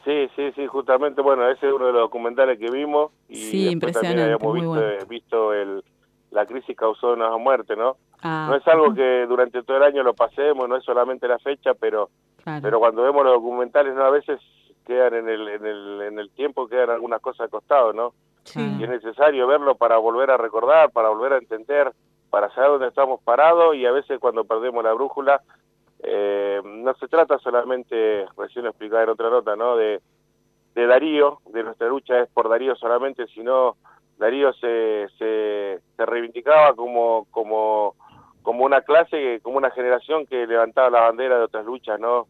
Sí, 0.04 0.28
sí, 0.36 0.52
sí, 0.56 0.68
justamente, 0.68 1.22
bueno, 1.22 1.50
ese 1.50 1.68
es 1.68 1.74
uno 1.74 1.88
de 1.88 1.94
los 1.94 2.02
documentales 2.02 2.60
que 2.60 2.70
vimos 2.70 3.12
y 3.28 3.36
Sí, 3.36 3.66
después 3.66 3.94
también 3.94 4.20
impresionante, 4.20 4.22
habíamos 4.24 4.48
muy 4.48 4.60
visto, 4.60 4.70
bueno. 4.70 4.88
eh, 4.90 5.06
visto 5.10 5.54
el, 5.54 5.84
la 6.32 6.46
crisis 6.46 6.76
causó 6.78 7.14
una 7.14 7.36
muerte, 7.38 7.76
¿no? 7.76 7.98
Ah, 8.22 8.48
no 8.50 8.56
es 8.56 8.68
algo 8.68 8.94
que 8.94 9.26
durante 9.28 9.64
todo 9.64 9.78
el 9.78 9.84
año 9.84 10.04
lo 10.04 10.14
pasemos, 10.14 10.70
no 10.70 10.76
es 10.78 10.84
solamente 10.84 11.28
la 11.28 11.40
fecha, 11.40 11.74
pero 11.74 12.10
claro. 12.44 12.62
pero 12.62 12.80
cuando 12.80 13.02
vemos 13.04 13.24
los 13.24 13.34
documentales, 13.34 13.96
¿no? 13.96 14.04
A 14.04 14.12
veces 14.12 14.40
quedan 14.86 15.14
en 15.16 15.30
el, 15.30 15.48
en 15.48 15.66
el, 15.66 16.02
en 16.02 16.20
el 16.20 16.30
tiempo, 16.32 16.68
quedan 16.68 16.90
algunas 16.90 17.22
cosas 17.22 17.48
acostados, 17.48 17.96
¿no? 17.96 18.14
Y 18.54 18.84
es 18.84 18.90
necesario 18.90 19.48
verlo 19.48 19.76
para 19.76 19.98
volver 19.98 20.30
a 20.30 20.38
recordar, 20.38 20.92
para 20.92 21.10
volver 21.10 21.34
a 21.34 21.38
entender, 21.38 21.92
para 22.30 22.54
saber 22.54 22.72
dónde 22.72 22.88
estamos 22.88 23.20
parados 23.24 23.76
y 23.76 23.86
a 23.86 23.92
veces 23.92 24.20
cuando 24.20 24.46
perdemos 24.46 24.84
la 24.84 24.94
brújula, 24.94 25.42
eh, 26.04 26.62
no 26.64 26.94
se 26.96 27.08
trata 27.08 27.40
solamente, 27.40 28.26
recién 28.38 28.66
lo 28.66 28.70
explicaba 28.70 29.04
en 29.04 29.10
otra 29.10 29.30
nota, 29.30 29.56
¿no? 29.56 29.76
De, 29.76 30.00
de 30.76 30.86
Darío, 30.86 31.40
de 31.48 31.64
nuestra 31.64 31.88
lucha 31.88 32.20
es 32.20 32.30
por 32.30 32.50
Darío 32.50 32.76
solamente, 32.76 33.26
sino 33.28 33.78
Darío 34.18 34.54
se, 34.54 35.08
se, 35.18 35.80
se 35.96 36.06
reivindicaba 36.06 36.76
como, 36.76 37.26
como, 37.32 37.96
como 38.44 38.64
una 38.64 38.82
clase, 38.82 39.40
como 39.42 39.58
una 39.58 39.72
generación 39.72 40.26
que 40.28 40.46
levantaba 40.46 40.90
la 40.90 41.02
bandera 41.02 41.38
de 41.38 41.46
otras 41.46 41.66
luchas, 41.66 42.00
¿no? 42.00 42.28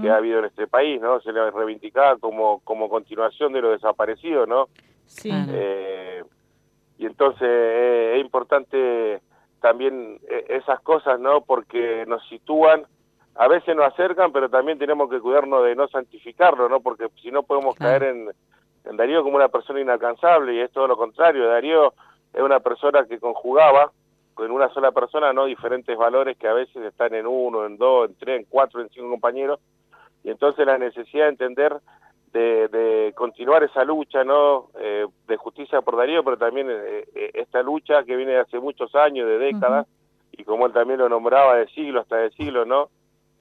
Que 0.00 0.10
ha 0.10 0.16
habido 0.16 0.40
en 0.40 0.46
este 0.46 0.66
país, 0.66 1.00
¿no? 1.00 1.20
Se 1.20 1.32
le 1.32 1.50
reivindicaba 1.50 2.16
como, 2.18 2.60
como 2.60 2.88
continuación 2.88 3.52
de 3.52 3.60
lo 3.60 3.70
desaparecido, 3.70 4.46
¿no? 4.46 4.68
Sí. 5.06 5.30
Eh, 5.32 6.22
y 6.98 7.06
entonces 7.06 7.48
eh, 7.48 8.14
es 8.16 8.20
importante 8.20 9.20
también 9.60 10.18
eh, 10.28 10.46
esas 10.48 10.80
cosas, 10.80 11.20
¿no? 11.20 11.42
Porque 11.42 12.04
nos 12.06 12.26
sitúan, 12.28 12.84
a 13.34 13.48
veces 13.48 13.76
nos 13.76 13.86
acercan, 13.86 14.32
pero 14.32 14.48
también 14.48 14.78
tenemos 14.78 15.08
que 15.08 15.20
cuidarnos 15.20 15.64
de 15.64 15.76
no 15.76 15.88
santificarlo, 15.88 16.68
¿no? 16.68 16.80
Porque 16.80 17.08
si 17.22 17.30
no 17.30 17.42
podemos 17.42 17.76
caer 17.76 18.02
en, 18.02 18.30
en 18.84 18.96
Darío 18.96 19.22
como 19.22 19.36
una 19.36 19.48
persona 19.48 19.80
inalcanzable 19.80 20.54
y 20.54 20.60
es 20.60 20.72
todo 20.72 20.88
lo 20.88 20.96
contrario. 20.96 21.48
Darío 21.48 21.94
es 22.32 22.42
una 22.42 22.60
persona 22.60 23.04
que 23.06 23.18
conjugaba 23.18 23.92
con 24.38 24.52
una 24.52 24.68
sola 24.68 24.92
persona, 24.92 25.32
¿no? 25.32 25.46
Diferentes 25.46 25.98
valores 25.98 26.38
que 26.38 26.46
a 26.46 26.52
veces 26.52 26.76
están 26.84 27.12
en 27.12 27.26
uno, 27.26 27.66
en 27.66 27.76
dos, 27.76 28.08
en 28.08 28.14
tres, 28.14 28.38
en 28.38 28.46
cuatro, 28.48 28.80
en 28.80 28.88
cinco 28.90 29.10
compañeros. 29.10 29.58
Y 30.22 30.30
entonces 30.30 30.64
la 30.64 30.78
necesidad 30.78 31.24
de 31.24 31.30
entender 31.30 31.76
de, 32.32 32.68
de 32.68 33.12
continuar 33.16 33.64
esa 33.64 33.82
lucha, 33.82 34.22
¿no? 34.22 34.68
Eh, 34.78 35.06
de 35.26 35.36
justicia 35.36 35.82
por 35.82 35.96
Darío, 35.96 36.22
pero 36.22 36.38
también 36.38 36.68
eh, 36.70 37.04
eh, 37.16 37.30
esta 37.34 37.64
lucha 37.64 38.04
que 38.04 38.14
viene 38.14 38.34
de 38.34 38.38
hace 38.38 38.60
muchos 38.60 38.94
años, 38.94 39.26
de 39.26 39.38
décadas, 39.38 39.88
y 40.30 40.44
como 40.44 40.66
él 40.66 40.72
también 40.72 41.00
lo 41.00 41.08
nombraba, 41.08 41.56
de 41.56 41.66
siglo 41.70 42.00
hasta 42.00 42.18
de 42.18 42.30
siglo, 42.30 42.64
¿no? 42.64 42.90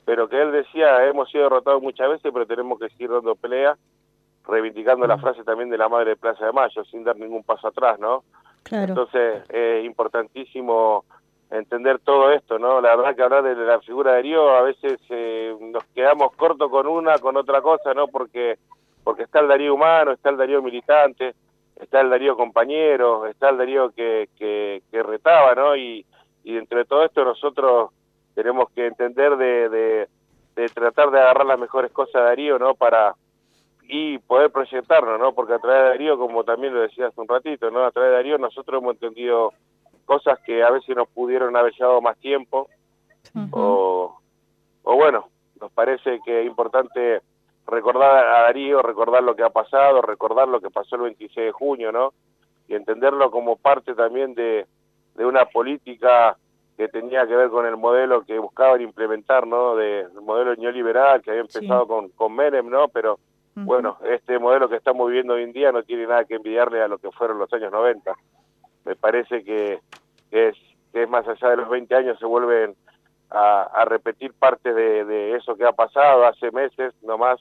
Pero 0.04 0.28
que 0.28 0.42
él 0.42 0.52
decía, 0.52 1.06
hemos 1.06 1.30
sido 1.30 1.44
derrotados 1.44 1.80
muchas 1.80 2.10
veces, 2.10 2.32
pero 2.34 2.48
tenemos 2.48 2.80
que 2.80 2.90
seguir 2.90 3.12
dando 3.12 3.36
pelea, 3.36 3.78
reivindicando 4.48 5.06
la 5.06 5.20
frase 5.20 5.44
también 5.44 5.70
de 5.70 5.78
la 5.78 5.90
madre 5.90 6.12
de 6.12 6.16
Plaza 6.16 6.48
de 6.48 6.54
Mayo, 6.54 6.84
sin 6.86 7.04
dar 7.04 7.18
ningún 7.18 7.44
paso 7.44 7.68
atrás, 7.68 8.00
¿no? 8.00 8.24
Entonces 8.72 9.44
es 9.50 9.86
importantísimo 9.86 11.06
entender 11.50 12.00
todo 12.00 12.32
esto, 12.32 12.60
¿no? 12.60 12.82
La 12.82 12.96
verdad 12.96 13.16
que 13.16 13.24
hablar 13.24 13.44
de 13.44 13.56
la 13.56 13.80
figura 13.80 14.12
de 14.12 14.18
Darío 14.18 14.50
a 14.50 14.62
veces 14.62 15.00
eh, 15.10 15.56
nos 15.60 15.84
quedamos 15.96 16.34
cortos 16.36 16.70
con 16.70 16.88
una, 16.88 17.18
con 17.20 17.38
otra 17.38 17.62
cosa, 17.62 17.94
¿no? 17.94 18.08
Porque 18.08 18.58
porque 19.04 19.24
está 19.24 19.40
el 19.40 19.48
Darío 19.48 19.74
humano, 19.74 20.12
está 20.12 20.30
el 20.32 20.36
Darío 20.36 20.62
militante, 20.62 21.34
está 21.78 22.02
el 22.02 22.10
Darío 22.10 22.36
compañero, 22.36 23.26
está 23.26 23.50
el 23.50 23.58
Darío 23.58 23.92
que, 23.92 24.28
que, 24.38 24.82
retaba, 25.04 25.56
¿no? 25.56 25.78
Y, 25.78 26.06
y 26.44 26.58
entre 26.58 26.84
todo 26.84 27.06
esto 27.06 27.24
nosotros 27.24 27.92
tenemos 28.36 28.70
que 28.72 28.88
entender 28.88 29.38
de, 29.38 29.70
de, 29.70 30.08
de 30.58 30.68
tratar 30.68 31.10
de 31.12 31.22
agarrar 31.22 31.46
las 31.46 31.58
mejores 31.58 31.90
cosas 31.94 32.22
de 32.22 32.28
Darío, 32.28 32.60
¿no? 32.60 32.76
Para 32.76 33.16
y 33.88 34.18
poder 34.20 34.52
proyectarnos, 34.52 35.20
¿no? 35.20 35.34
Porque 35.34 35.54
a 35.54 35.60
través 35.60 35.82
de 35.84 35.90
Darío, 35.90 36.18
como 36.18 36.44
también 36.44 36.74
lo 36.74 36.82
decía 36.82 37.08
hace 37.08 37.22
un 37.22 37.28
ratito, 37.28 37.72
¿no? 37.72 37.86
A 37.86 37.92
través 37.92 38.10
de 38.12 38.16
Darío 38.18 38.38
nosotros 38.38 38.82
hemos 38.82 38.96
entendido 38.96 39.54
cosas 40.06 40.40
que 40.46 40.64
a 40.64 40.70
veces 40.72 40.96
nos 40.96 41.08
pudieron 41.10 41.56
haber 41.56 41.74
llevado 41.74 42.02
más 42.02 42.18
tiempo 42.18 42.68
o, 43.52 44.20
o 44.84 44.96
bueno, 44.96 45.28
nos 45.60 45.72
parece 45.72 46.20
que 46.26 46.42
es 46.42 46.48
importante 46.48 47.22
recordar 47.66 48.26
a 48.28 48.42
Darío, 48.44 48.82
recordar 48.82 49.24
lo 49.24 49.36
que 49.36 49.44
ha 49.44 49.50
pasado, 49.50 50.02
recordar 50.02 50.48
lo 50.48 50.62
que 50.62 50.70
pasó 50.70 50.96
el 50.96 51.02
26 51.04 51.48
de 51.48 51.52
junio, 51.52 51.92
¿no? 51.92 52.14
Y 52.68 52.76
entenderlo 52.76 53.32
como 53.32 53.56
parte 53.58 53.94
también 53.96 54.34
de, 54.36 54.66
de 55.16 55.26
una 55.26 55.46
política 55.46 56.38
que 56.78 56.88
tenía 56.90 57.26
que 57.28 57.36
ver 57.36 57.50
con 57.50 57.66
el 57.66 57.76
modelo 57.76 58.24
que 58.24 58.38
buscaban 58.40 58.82
implementar, 58.82 59.48
¿no? 59.48 59.76
De, 59.76 60.02
el 60.02 60.22
modelo 60.22 60.56
neoliberal 60.56 61.22
que 61.22 61.32
había 61.32 61.42
empezado 61.42 61.84
Sí. 61.84 61.88
con, 61.88 62.10
con 62.10 62.36
Menem, 62.36 62.70
¿no? 62.70 62.88
Pero 62.90 63.20
bueno, 63.66 63.98
este 64.06 64.40
modelo 64.40 64.70
que 64.70 64.76
estamos 64.76 65.08
viviendo 65.08 65.34
hoy 65.34 65.44
en 65.44 65.54
día 65.54 65.72
no 65.72 65.84
tiene 65.84 66.06
nada 66.08 66.26
que 66.26 66.36
envidiarle 66.36 66.82
a 66.82 66.88
lo 66.88 66.98
que 66.98 67.12
fueron 67.12 67.40
los 67.40 67.52
años 67.54 67.72
90. 67.72 68.14
Me 68.86 68.96
parece 68.96 69.44
que, 69.44 69.80
que 70.30 70.50
es, 70.50 70.56
que 70.94 71.04
es 71.04 71.10
más 71.10 71.28
allá 71.28 71.50
de 71.50 71.58
los 71.58 71.70
20 71.70 71.94
años, 71.96 72.20
se 72.20 72.26
vuelven 72.26 72.76
a, 73.30 73.64
a 73.64 73.86
repetir 73.86 74.34
parte 74.34 74.74
de, 74.74 75.04
de 75.06 75.36
eso 75.36 75.56
que 75.56 75.66
ha 75.66 75.72
pasado 75.74 76.26
hace 76.26 76.52
meses 76.52 76.94
nomás. 77.04 77.40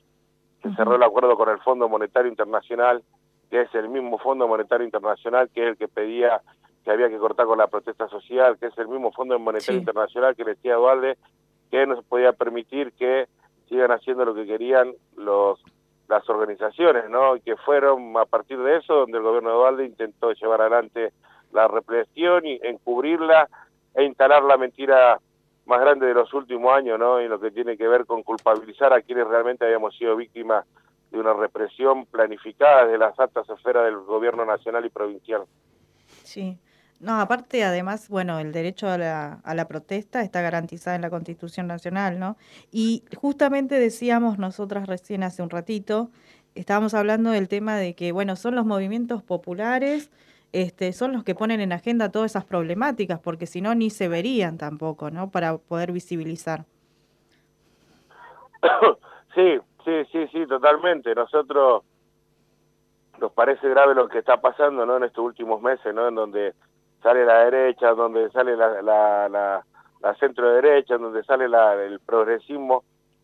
Se 0.62 0.74
cerró 0.74 0.96
el 0.96 1.02
acuerdo 1.02 1.36
con 1.36 1.48
el 1.48 1.58
Fondo 1.60 1.88
Monetario 1.88 2.30
Internacional, 2.30 3.02
que 3.50 3.60
es 3.62 3.74
el 3.74 3.88
mismo 3.88 4.18
Fondo 4.18 4.48
Monetario 4.48 4.84
Internacional 4.84 5.48
que 5.54 5.62
es 5.62 5.68
el 5.70 5.76
que 5.76 5.86
pedía 5.88 6.40
que 6.84 6.90
había 6.92 7.08
que 7.08 7.18
cortar 7.18 7.46
con 7.46 7.58
la 7.58 7.66
protesta 7.66 8.08
social, 8.08 8.58
que 8.58 8.66
es 8.66 8.78
el 8.78 8.88
mismo 8.88 9.12
Fondo 9.12 9.38
Monetario 9.38 9.74
Sí. 9.74 9.80
Internacional 9.80 10.34
que 10.36 10.44
le 10.44 10.54
decía 10.54 10.74
a 10.74 10.78
Dualde 10.78 11.16
que 11.70 11.86
no 11.86 11.96
se 11.96 12.02
podía 12.02 12.32
permitir 12.32 12.92
que 12.92 13.26
sigan 13.68 13.90
haciendo 13.90 14.24
lo 14.24 14.34
que 14.34 14.46
querían 14.46 14.92
los 15.16 15.60
las 16.08 16.28
organizaciones, 16.28 17.08
¿no? 17.10 17.36
Y 17.36 17.40
que 17.40 17.56
fueron 17.56 18.16
a 18.16 18.24
partir 18.24 18.58
de 18.58 18.76
eso 18.76 18.94
donde 18.94 19.18
el 19.18 19.24
gobierno 19.24 19.50
de 19.50 19.56
Dualde 19.56 19.84
intentó 19.86 20.32
llevar 20.32 20.60
adelante 20.60 21.12
la 21.52 21.68
represión 21.68 22.46
y 22.46 22.60
encubrirla 22.62 23.48
e 23.94 24.04
instalar 24.04 24.42
la 24.42 24.56
mentira 24.56 25.18
más 25.64 25.80
grande 25.80 26.06
de 26.06 26.14
los 26.14 26.32
últimos 26.32 26.72
años, 26.72 26.98
¿no? 26.98 27.20
Y 27.20 27.28
lo 27.28 27.40
que 27.40 27.50
tiene 27.50 27.76
que 27.76 27.88
ver 27.88 28.06
con 28.06 28.22
culpabilizar 28.22 28.92
a 28.92 29.02
quienes 29.02 29.26
realmente 29.26 29.64
habíamos 29.64 29.96
sido 29.96 30.14
víctimas 30.16 30.64
de 31.10 31.18
una 31.18 31.32
represión 31.32 32.06
planificada 32.06 32.84
desde 32.84 32.98
las 32.98 33.18
altas 33.18 33.48
esferas 33.48 33.84
del 33.84 33.96
gobierno 33.98 34.44
nacional 34.44 34.84
y 34.84 34.90
provincial. 34.90 35.42
Sí. 36.22 36.58
No, 36.98 37.20
aparte, 37.20 37.62
además, 37.62 38.08
bueno, 38.08 38.38
el 38.38 38.52
derecho 38.52 38.88
a 38.88 38.96
la, 38.96 39.40
a 39.44 39.54
la 39.54 39.68
protesta 39.68 40.22
está 40.22 40.40
garantizado 40.40 40.96
en 40.96 41.02
la 41.02 41.10
Constitución 41.10 41.66
Nacional, 41.66 42.18
¿no? 42.18 42.36
Y 42.72 43.04
justamente 43.16 43.78
decíamos 43.78 44.38
nosotras 44.38 44.86
recién 44.86 45.22
hace 45.22 45.42
un 45.42 45.50
ratito, 45.50 46.10
estábamos 46.54 46.94
hablando 46.94 47.30
del 47.30 47.48
tema 47.48 47.76
de 47.76 47.94
que, 47.94 48.12
bueno, 48.12 48.34
son 48.34 48.54
los 48.54 48.64
movimientos 48.64 49.22
populares, 49.22 50.10
este, 50.52 50.92
son 50.92 51.12
los 51.12 51.22
que 51.22 51.34
ponen 51.34 51.60
en 51.60 51.72
agenda 51.72 52.10
todas 52.10 52.32
esas 52.32 52.44
problemáticas, 52.44 53.20
porque 53.20 53.46
si 53.46 53.60
no, 53.60 53.74
ni 53.74 53.90
se 53.90 54.08
verían 54.08 54.56
tampoco, 54.56 55.10
¿no? 55.10 55.30
Para 55.30 55.58
poder 55.58 55.92
visibilizar. 55.92 56.64
sí, 59.34 59.58
sí, 59.84 60.04
sí, 60.10 60.26
sí, 60.32 60.46
totalmente. 60.46 61.14
Nosotros 61.14 61.82
nos 63.20 63.32
parece 63.32 63.68
grave 63.68 63.94
lo 63.94 64.08
que 64.08 64.18
está 64.18 64.40
pasando, 64.40 64.86
¿no? 64.86 64.96
En 64.96 65.04
estos 65.04 65.24
últimos 65.24 65.60
meses, 65.60 65.94
¿no? 65.94 66.08
En 66.08 66.14
donde 66.14 66.54
sale 67.06 67.24
la 67.24 67.44
derecha, 67.44 67.94
donde 67.94 68.28
sale 68.30 68.56
la, 68.56 68.82
la, 68.82 69.28
la, 69.28 69.64
la 70.00 70.14
centro 70.16 70.52
derecha, 70.54 70.98
donde 70.98 71.22
sale 71.22 71.48
la, 71.48 71.74
el 71.74 72.00
progresismo 72.00 72.82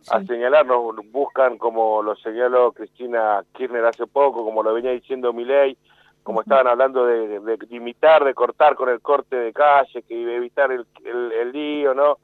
a 0.08 0.22
señalarnos, 0.22 0.94
buscan 1.10 1.58
como 1.58 2.00
lo 2.00 2.14
señaló 2.14 2.70
Cristina 2.70 3.42
Kirchner 3.52 3.84
hace 3.84 4.06
poco, 4.06 4.44
como 4.44 4.62
lo 4.62 4.72
venía 4.72 4.92
diciendo 4.92 5.32
Milei, 5.32 5.76
como 6.22 6.42
estaban 6.42 6.68
hablando 6.68 7.06
de, 7.06 7.40
de 7.40 7.58
limitar, 7.70 8.22
de 8.24 8.34
cortar 8.34 8.76
con 8.76 8.88
el 8.88 9.00
corte 9.00 9.34
de 9.34 9.52
calle, 9.52 10.02
que 10.02 10.36
evitar 10.36 10.70
el, 10.70 10.86
el, 11.04 11.32
el 11.32 11.50
lío, 11.50 11.92
¿no? 11.92 12.18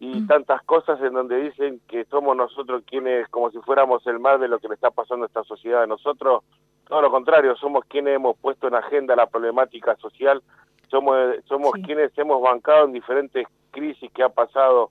y 0.00 0.26
tantas 0.26 0.60
cosas 0.62 1.00
en 1.02 1.12
donde 1.12 1.36
dicen 1.36 1.80
que 1.86 2.04
somos 2.06 2.36
nosotros 2.36 2.82
quienes, 2.84 3.28
como 3.28 3.50
si 3.52 3.58
fuéramos 3.58 4.04
el 4.08 4.18
mal 4.18 4.40
de 4.40 4.48
lo 4.48 4.58
que 4.58 4.66
le 4.66 4.74
está 4.74 4.90
pasando 4.90 5.24
a 5.24 5.28
esta 5.28 5.44
sociedad. 5.44 5.86
Nosotros, 5.86 6.42
todo 6.90 7.02
lo 7.02 7.10
contrario, 7.12 7.54
somos 7.54 7.84
quienes 7.84 8.16
hemos 8.16 8.36
puesto 8.36 8.66
en 8.66 8.74
agenda 8.74 9.14
la 9.14 9.26
problemática 9.26 9.94
social, 9.96 10.42
somos, 10.90 11.16
somos 11.48 11.70
quienes 11.84 12.10
hemos 12.18 12.42
bancado 12.42 12.84
en 12.84 12.92
diferentes 12.92 13.46
crisis 13.70 14.10
que 14.12 14.24
ha 14.24 14.28
pasado 14.28 14.90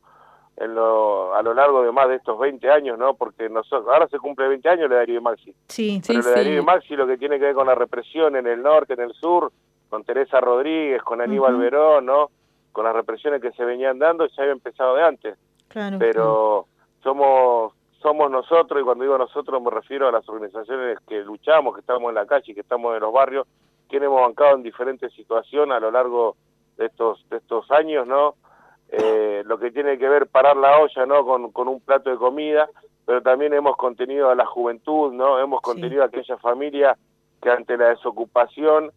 en 0.56 0.76
lo, 0.76 1.36
a 1.36 1.44
lo 1.44 1.54
largo 1.54 1.84
de 1.84 1.92
más 1.92 2.08
de 2.08 2.16
estos 2.16 2.40
20 2.40 2.72
años, 2.72 2.98
¿no? 2.98 3.16
Porque 3.16 3.50
nosotros, 3.50 3.94
ahora 3.94 4.08
se 4.08 4.18
cumple 4.18 4.48
20 4.48 4.70
años 4.70 4.90
le 4.90 4.96
Darío 4.96 5.22
Maxi. 5.22 5.54
Sí, 5.68 6.02
Pero 6.08 6.22
le 6.22 6.32
Darío 6.32 6.62
y 6.62 6.66
Maxi 6.66 6.96
lo 6.96 7.06
que 7.06 7.18
tiene 7.18 7.38
que 7.38 7.46
ver 7.46 7.54
con 7.54 7.68
la 7.68 7.76
represión 7.76 8.38
en 8.38 8.48
el 8.48 8.64
norte, 8.64 8.94
en 8.94 9.02
el 9.02 9.14
sur, 9.14 9.52
con 9.90 10.06
Teresa 10.06 10.40
Rodríguez, 10.40 11.04
con 11.04 11.20
Aníbal. 11.20 11.58
Verón, 11.58 12.06
¿no? 12.06 12.30
Con 12.72 12.86
las 12.86 12.94
represiones 12.94 13.42
que 13.42 13.52
se 13.52 13.66
venían 13.66 14.00
dando, 14.00 14.26
ya 14.26 14.44
había 14.44 14.54
empezado 14.54 14.96
de 14.96 15.04
antes. 15.04 15.38
Claro. 15.68 15.98
Pero 16.00 16.66
somos 17.04 17.74
somos 18.02 18.32
nosotros, 18.32 18.82
y 18.82 18.84
cuando 18.84 19.04
digo 19.04 19.18
nosotros 19.18 19.62
me 19.62 19.70
refiero 19.70 20.08
a 20.08 20.12
las 20.12 20.28
organizaciones 20.28 21.00
que 21.08 21.20
luchamos, 21.22 21.74
que 21.74 21.82
estamos 21.82 22.10
en 22.10 22.16
la 22.16 22.26
calle, 22.26 22.54
que 22.54 22.62
estamos 22.62 22.96
en 22.96 23.02
los 23.02 23.14
barrios, 23.14 23.48
quienes 23.88 24.08
hemos 24.08 24.22
bancado 24.22 24.56
en 24.56 24.64
diferentes 24.64 25.12
situaciones 25.14 25.76
a 25.76 25.80
lo 25.80 25.92
largo 25.92 26.36
de 26.78 26.86
estos 26.86 27.28
de 27.30 27.38
estos 27.38 27.70
años, 27.72 28.08
¿no? 28.08 28.36
Eh, 28.92 29.44
lo 29.46 29.60
que 29.60 29.72
tiene 29.72 29.98
que 29.98 30.10
ver 30.10 30.28
parar 30.28 30.58
la 30.58 30.80
olla, 30.80 31.06
¿no? 31.06 31.26
Con, 31.26 31.52
con 31.52 31.68
un 31.68 31.80
plato 31.82 32.10
de 32.10 32.18
comida, 32.18 32.70
pero 33.06 33.22
también 33.22 33.54
hemos 33.54 33.76
contenido 33.76 34.30
a 34.30 34.36
la 34.36 34.46
juventud, 34.46 35.14
¿no? 35.14 35.40
Hemos 35.40 35.62
contenido 35.62 36.04
a 36.04 36.06
aquella 36.06 36.38
familia 36.38 36.98
que 37.42 37.50
ante 37.50 37.78
la 37.78 37.90
desocupación 37.90 38.92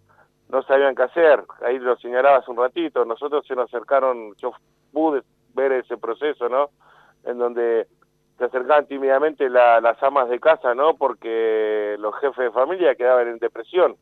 no 0.48 0.62
sabían 0.62 0.94
qué 0.94 1.02
hacer. 1.02 1.44
Ahí 1.64 1.78
lo 1.78 1.96
señalaba 1.96 2.38
hace 2.38 2.50
un 2.50 2.58
ratito, 2.58 3.04
nosotros 3.04 3.46
se 3.46 3.54
nos 3.54 3.72
acercaron, 3.72 4.34
yo 4.36 4.52
pude 4.92 5.22
ver 5.54 5.72
ese 5.72 5.96
proceso, 5.96 6.48
¿no? 6.48 6.70
En 7.24 7.38
donde 7.38 7.86
se 8.42 8.46
acercaban 8.46 8.86
tímidamente 8.86 9.48
la- 9.48 9.80
las 9.80 10.02
amas 10.02 10.28
de 10.28 10.40
casa, 10.40 10.74
¿no? 10.74 10.94
Porque 10.94 11.94
los 12.00 12.12
jefes 12.16 12.46
de 12.46 12.50
familia 12.50 12.96
quedaban 12.96 13.28
en 13.28 13.38
depresión. 13.38 13.94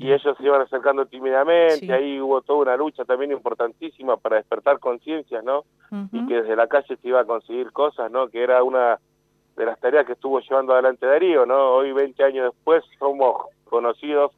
Y 0.00 0.10
ellos 0.12 0.36
se 0.36 0.42
iban 0.42 0.62
acercando 0.62 1.04
tímidamente, 1.06 1.92
ahí 1.92 2.18
hubo 2.20 2.40
toda 2.40 2.60
una 2.60 2.76
lucha 2.76 3.04
también 3.04 3.30
importantísima 3.30 4.16
para 4.16 4.36
despertar 4.36 4.78
conciencias, 4.80 5.44
¿no? 5.44 5.64
Y 6.12 6.26
que 6.26 6.40
desde 6.42 6.56
la 6.56 6.66
calle 6.66 6.96
se 6.96 7.08
iba 7.08 7.20
a 7.20 7.24
conseguir 7.26 7.70
cosas, 7.72 8.10
¿no? 8.10 8.28
Que 8.28 8.42
era 8.42 8.62
una 8.62 8.98
de 9.56 9.66
las 9.66 9.78
tareas 9.78 10.06
que 10.06 10.14
estuvo 10.14 10.40
llevando 10.40 10.72
adelante 10.72 11.06
Darío, 11.06 11.44
¿no? 11.46 11.72
Hoy, 11.74 11.92
20 11.92 12.24
años 12.24 12.52
después, 12.52 12.82
somos 12.98 13.42
conocidos 13.64 14.32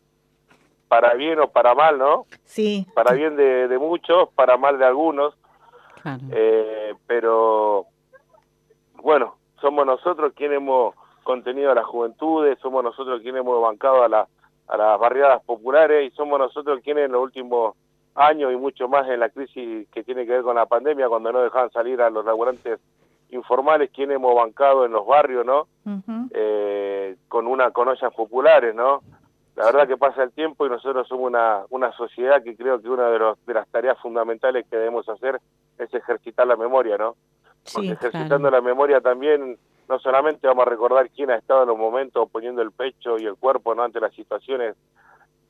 para 0.89 1.15
bien 1.15 1.39
o 1.41 1.49
para 1.49 1.75
mal, 1.75 1.97
¿no? 1.99 2.27
Sí. 2.45 2.85
Para 2.95 3.15
bien 3.15 3.37
de, 3.37 3.69
de 3.69 3.79
muchos, 3.79 4.29
para 4.35 4.57
mal 4.57 4.77
de 4.79 4.85
algunos. 4.87 5.35
Eh, 6.33 6.95
pero, 7.07 7.87
bueno, 9.03 9.37
somos 9.61 9.87
nosotros 9.87 10.33
quienes 10.35 10.59
hemos 10.59 10.95
contenido 11.23 11.71
a 11.71 11.75
las 11.75 11.85
juventudes, 11.85 12.59
somos 12.61 12.83
nosotros 12.83 13.21
quienes 13.23 13.41
hemos 13.41 13.61
bancado 13.63 14.03
a, 14.03 14.09
la, 14.09 14.27
a 14.69 14.77
las 14.77 14.99
barriadas 14.99 15.43
populares 15.45 16.11
y 16.11 16.17
somos 16.17 16.39
nosotros 16.39 16.81
quienes 16.83 17.07
en 17.07 17.13
los 17.13 17.23
últimos 17.23 17.75
años 18.15 18.53
y 18.53 18.57
mucho 18.57 18.89
más 18.89 19.09
en 19.09 19.21
la 19.21 19.29
crisis 19.29 19.89
que 19.91 20.03
tiene 20.03 20.27
que 20.27 20.33
ver 20.33 20.43
con 20.43 20.57
la 20.57 20.67
pandemia, 20.67 21.09
cuando 21.09 21.33
no 21.33 21.43
dejaban 21.43 21.71
salir 21.71 22.01
a 22.03 22.11
los 22.11 22.25
laburantes 22.25 22.81
informales, 23.31 23.91
quienes 23.91 24.17
hemos 24.17 24.35
bancado 24.35 24.85
en 24.85 24.93
los 24.93 25.07
barrios, 25.07 25.47
¿no? 25.47 25.69
eh, 26.33 27.17
con 27.29 27.47
una 27.47 27.71
con 27.71 27.89
ollas 27.89 28.13
populares, 28.13 28.75
¿no? 28.75 29.03
La 29.57 29.67
verdad 29.67 29.87
que 29.87 29.97
pasa 29.97 30.23
el 30.23 30.33
tiempo 30.33 30.65
y 30.65 30.71
nosotros 30.71 31.07
somos 31.07 31.27
una, 31.27 31.65
una 31.71 31.93
sociedad 31.93 32.43
que 32.43 32.57
creo 32.57 32.81
que 32.81 32.89
una 32.89 33.09
de, 33.11 33.19
los, 33.19 33.47
de 33.47 33.55
las 33.55 33.69
tareas 33.69 33.99
fundamentales 33.99 34.67
que 34.69 34.77
debemos 34.77 35.09
hacer 35.09 35.41
es 35.79 35.93
ejercitar 35.93 36.47
la 36.47 36.57
memoria, 36.57 36.97
¿no? 36.97 37.17
Porque 37.73 37.93
ejercitando 37.93 38.51
la 38.51 38.61
memoria 38.61 39.01
también 39.01 39.59
no 39.89 39.99
solamente 39.99 40.47
vamos 40.47 40.67
a 40.67 40.71
recordar 40.71 41.11
quién 41.11 41.31
ha 41.31 41.37
estado 41.37 41.63
en 41.63 41.69
los 41.69 41.79
momentos 41.79 42.31
poniendo 42.31 42.63
el 42.63 42.71
pecho 42.71 43.19
y 43.19 43.27
el 43.27 43.35
cuerpo 43.35 43.75
¿no? 43.75 43.83
ante 43.83 44.01
las 44.01 44.15
situaciones 44.15 44.77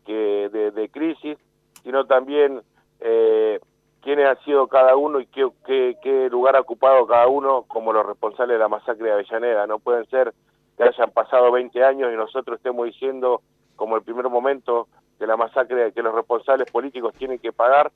que 0.06 0.48
de, 0.50 0.70
de 0.70 0.88
crisis, 0.88 1.36
sino 1.82 2.06
también 2.06 2.62
eh, 3.00 3.60
quiénes 4.02 4.26
han 4.26 4.38
sido 4.44 4.66
cada 4.66 4.96
uno 4.96 5.20
y 5.20 5.26
qué, 5.26 5.46
qué, 5.66 5.96
qué 6.02 6.28
lugar 6.30 6.56
ha 6.56 6.60
ocupado 6.60 7.06
cada 7.06 7.28
uno 7.28 7.64
como 7.68 7.92
los 7.92 8.06
responsables 8.06 8.54
de 8.54 8.60
la 8.60 8.68
masacre 8.68 9.06
de 9.06 9.12
Avellaneda. 9.12 9.66
No 9.66 9.78
pueden 9.78 10.06
ser 10.06 10.32
que 10.76 10.84
hayan 10.84 11.10
pasado 11.10 11.52
20 11.52 11.84
años 11.84 12.10
y 12.12 12.16
nosotros 12.16 12.56
estemos 12.56 12.86
diciendo 12.86 13.42
como 13.76 13.96
el 13.96 14.02
primer 14.02 14.28
momento 14.28 14.88
de 15.18 15.26
la 15.26 15.36
masacre 15.36 15.92
que 15.92 16.02
los 16.02 16.14
responsables 16.14 16.70
políticos 16.70 17.14
tienen 17.18 17.38
que 17.38 17.52
pagar 17.52 17.92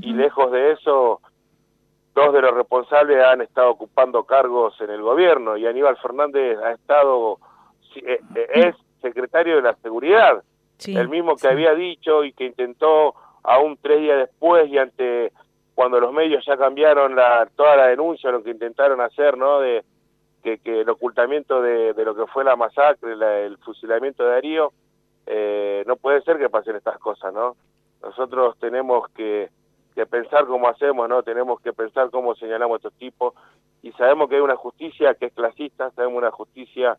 y 0.00 0.14
lejos 0.14 0.50
de 0.50 0.72
eso 0.72 1.20
dos 2.14 2.32
de 2.32 2.40
los 2.42 2.54
responsables 2.54 3.22
han 3.24 3.40
estado 3.40 3.70
ocupando 3.70 4.24
cargos 4.24 4.80
en 4.80 4.90
el 4.90 5.02
gobierno 5.02 5.56
y 5.56 5.66
Aníbal 5.66 5.96
Fernández 5.98 6.58
ha 6.58 6.72
estado 6.72 7.38
eh, 7.96 8.20
eh, 8.36 8.46
es 8.54 8.76
secretario 9.02 9.56
de 9.56 9.62
la 9.62 9.74
seguridad. 9.76 10.42
El 10.96 11.08
mismo 11.08 11.36
que 11.36 11.48
había 11.48 11.74
dicho 11.74 12.24
y 12.24 12.32
que 12.32 12.44
intentó 12.46 13.14
aún 13.42 13.78
tres 13.80 14.00
días 14.00 14.18
después 14.18 14.68
y 14.68 14.78
ante 14.78 15.32
cuando 15.74 16.00
los 16.00 16.12
medios 16.12 16.44
ya 16.46 16.56
cambiaron 16.56 17.14
la 17.16 17.48
toda 17.56 17.76
la 17.76 17.86
denuncia 17.88 18.30
lo 18.30 18.42
que 18.42 18.50
intentaron 18.50 19.00
hacer 19.00 19.36
no 19.36 19.60
de 19.60 19.84
que, 20.42 20.58
que 20.58 20.80
el 20.82 20.88
ocultamiento 20.88 21.60
de, 21.62 21.94
de 21.94 22.04
lo 22.04 22.14
que 22.14 22.26
fue 22.26 22.44
la 22.44 22.54
masacre 22.56 23.16
la- 23.16 23.40
el 23.40 23.58
fusilamiento 23.58 24.24
de 24.24 24.30
Darío 24.30 24.72
eh, 25.26 25.82
no 25.86 25.96
puede 25.96 26.20
ser 26.22 26.38
que 26.38 26.48
pasen 26.48 26.76
estas 26.76 26.98
cosas 26.98 27.32
no 27.34 27.56
nosotros 28.02 28.56
tenemos 28.58 29.08
que 29.10 29.48
que 29.94 30.06
pensar 30.06 30.46
cómo 30.46 30.68
hacemos, 30.68 31.08
¿no? 31.08 31.22
Tenemos 31.22 31.60
que 31.60 31.72
pensar 31.72 32.10
cómo 32.10 32.34
señalamos 32.34 32.74
a 32.74 32.78
estos 32.78 32.94
tipos 32.94 33.34
y 33.82 33.92
sabemos 33.92 34.28
que 34.28 34.36
hay 34.36 34.40
una 34.40 34.56
justicia 34.56 35.14
que 35.14 35.26
es 35.26 35.32
clasista, 35.32 35.90
sabemos 35.92 36.18
una 36.18 36.30
justicia 36.30 36.96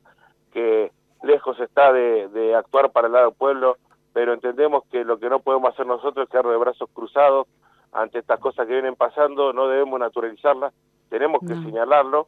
que 0.53 0.91
lejos 1.23 1.59
está 1.59 1.91
de, 1.91 2.29
de 2.29 2.55
actuar 2.55 2.91
para 2.91 3.07
el 3.07 3.13
lado 3.13 3.25
del 3.27 3.35
pueblo, 3.35 3.77
pero 4.13 4.33
entendemos 4.33 4.83
que 4.91 5.03
lo 5.03 5.19
que 5.19 5.29
no 5.29 5.39
podemos 5.39 5.73
hacer 5.73 5.85
nosotros 5.85 6.23
es 6.23 6.29
quedarnos 6.29 6.53
de 6.53 6.59
brazos 6.59 6.89
cruzados 6.93 7.47
ante 7.91 8.19
estas 8.19 8.39
cosas 8.39 8.65
que 8.65 8.73
vienen 8.73 8.95
pasando, 8.95 9.53
no 9.53 9.67
debemos 9.67 9.99
naturalizarlas, 9.99 10.73
tenemos 11.09 11.41
que 11.41 11.55
señalarlo, 11.55 12.27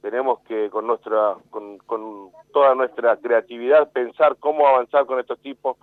tenemos 0.00 0.40
que 0.40 0.70
con 0.70 0.86
nuestra 0.86 1.36
con, 1.50 1.78
con 1.78 2.30
toda 2.52 2.74
nuestra 2.74 3.16
creatividad 3.16 3.90
pensar 3.90 4.36
cómo 4.38 4.66
avanzar 4.66 5.06
con 5.06 5.18
estos 5.18 5.38
tipos 5.38 5.76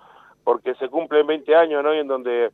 porque 0.43 0.75
se 0.75 0.89
cumplen 0.89 1.27
20 1.27 1.55
años, 1.55 1.83
¿no? 1.83 1.93
Y 1.93 1.99
en 1.99 2.07
donde 2.07 2.51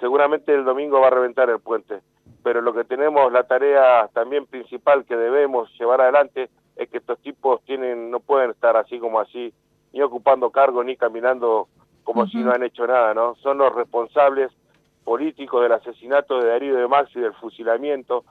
seguramente 0.00 0.54
el 0.54 0.64
domingo 0.64 1.00
va 1.00 1.08
a 1.08 1.10
reventar 1.10 1.50
el 1.50 1.60
puente. 1.60 2.00
Pero 2.42 2.60
lo 2.60 2.72
que 2.72 2.84
tenemos, 2.84 3.32
la 3.32 3.44
tarea 3.44 4.08
también 4.12 4.46
principal 4.46 5.04
que 5.04 5.16
debemos 5.16 5.70
llevar 5.78 6.00
adelante 6.00 6.48
es 6.76 6.88
que 6.88 6.98
estos 6.98 7.18
tipos 7.20 7.62
tienen, 7.64 8.10
no 8.10 8.20
pueden 8.20 8.50
estar 8.50 8.76
así 8.76 8.98
como 8.98 9.20
así, 9.20 9.52
ni 9.92 10.00
ocupando 10.00 10.50
cargo, 10.50 10.84
ni 10.84 10.96
caminando 10.96 11.68
como 12.04 12.26
si 12.28 12.38
no 12.38 12.52
han 12.52 12.62
hecho 12.62 12.86
nada, 12.86 13.14
¿no? 13.14 13.34
Son 13.36 13.58
los 13.58 13.74
responsables 13.74 14.52
políticos 15.02 15.62
del 15.62 15.72
asesinato 15.72 16.38
de 16.38 16.48
Darío 16.48 16.76
de 16.76 16.86
Maxi, 16.86 17.18
del 17.18 17.34
fusilamiento, 17.34 18.24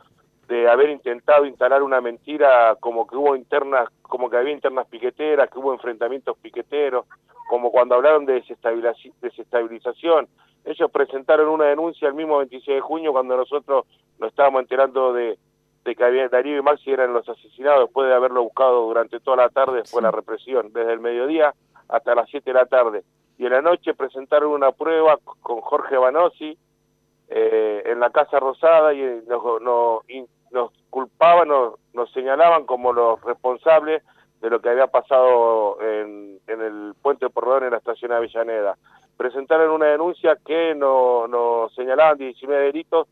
de 0.47 0.69
haber 0.69 0.89
intentado 0.89 1.45
instalar 1.45 1.81
una 1.83 2.01
mentira 2.01 2.75
como 2.79 3.07
que 3.07 3.15
hubo 3.15 3.35
internas, 3.35 3.89
como 4.03 4.29
que 4.29 4.37
había 4.37 4.53
internas 4.53 4.87
piqueteras, 4.87 5.49
que 5.49 5.59
hubo 5.59 5.73
enfrentamientos 5.73 6.37
piqueteros, 6.37 7.05
como 7.49 7.71
cuando 7.71 7.95
hablaron 7.95 8.25
de 8.25 8.43
desestabilizaci- 8.43 9.13
desestabilización. 9.21 10.27
Ellos 10.65 10.89
presentaron 10.91 11.47
una 11.47 11.65
denuncia 11.65 12.07
el 12.07 12.13
mismo 12.15 12.37
26 12.39 12.77
de 12.77 12.81
junio 12.81 13.11
cuando 13.11 13.37
nosotros 13.37 13.85
nos 14.19 14.29
estábamos 14.29 14.61
enterando 14.61 15.13
de, 15.13 15.37
de 15.83 15.95
que 15.95 16.03
había, 16.03 16.27
Darío 16.27 16.57
y 16.57 16.61
Maxi 16.61 16.91
eran 16.91 17.13
los 17.13 17.27
asesinados 17.29 17.81
después 17.85 18.07
de 18.07 18.15
haberlo 18.15 18.43
buscado 18.43 18.81
durante 18.87 19.19
toda 19.19 19.37
la 19.37 19.49
tarde 19.49 19.77
después 19.77 20.01
de 20.01 20.07
la 20.07 20.11
represión, 20.11 20.71
desde 20.73 20.93
el 20.93 20.99
mediodía 20.99 21.53
hasta 21.87 22.15
las 22.15 22.29
7 22.29 22.49
de 22.49 22.53
la 22.53 22.65
tarde. 22.65 23.03
Y 23.37 23.45
en 23.45 23.51
la 23.51 23.61
noche 23.61 23.93
presentaron 23.93 24.51
una 24.51 24.71
prueba 24.71 25.19
con 25.41 25.61
Jorge 25.61 25.97
Banossi, 25.97 26.57
eh, 27.29 27.83
en 27.85 27.99
la 27.99 28.09
Casa 28.09 28.39
Rosada 28.39 28.93
y 28.93 29.01
eh, 29.01 29.21
nos, 29.27 29.61
nos, 29.61 30.01
nos 30.51 30.71
culpaban, 30.89 31.47
nos, 31.47 31.73
nos 31.93 32.11
señalaban 32.11 32.65
como 32.65 32.93
los 32.93 33.21
responsables 33.23 34.03
de 34.41 34.49
lo 34.49 34.61
que 34.61 34.69
había 34.69 34.87
pasado 34.87 35.81
en, 35.81 36.39
en 36.47 36.61
el 36.61 36.93
puente 37.01 37.29
Porredón 37.29 37.63
en 37.63 37.71
la 37.71 37.77
estación 37.77 38.11
de 38.11 38.17
Avellaneda. 38.17 38.77
Presentaron 39.17 39.71
una 39.71 39.87
denuncia 39.87 40.37
que 40.45 40.75
nos 40.75 41.29
no 41.29 41.69
señalaban 41.75 42.17
19 42.17 42.65
delitos 42.65 43.07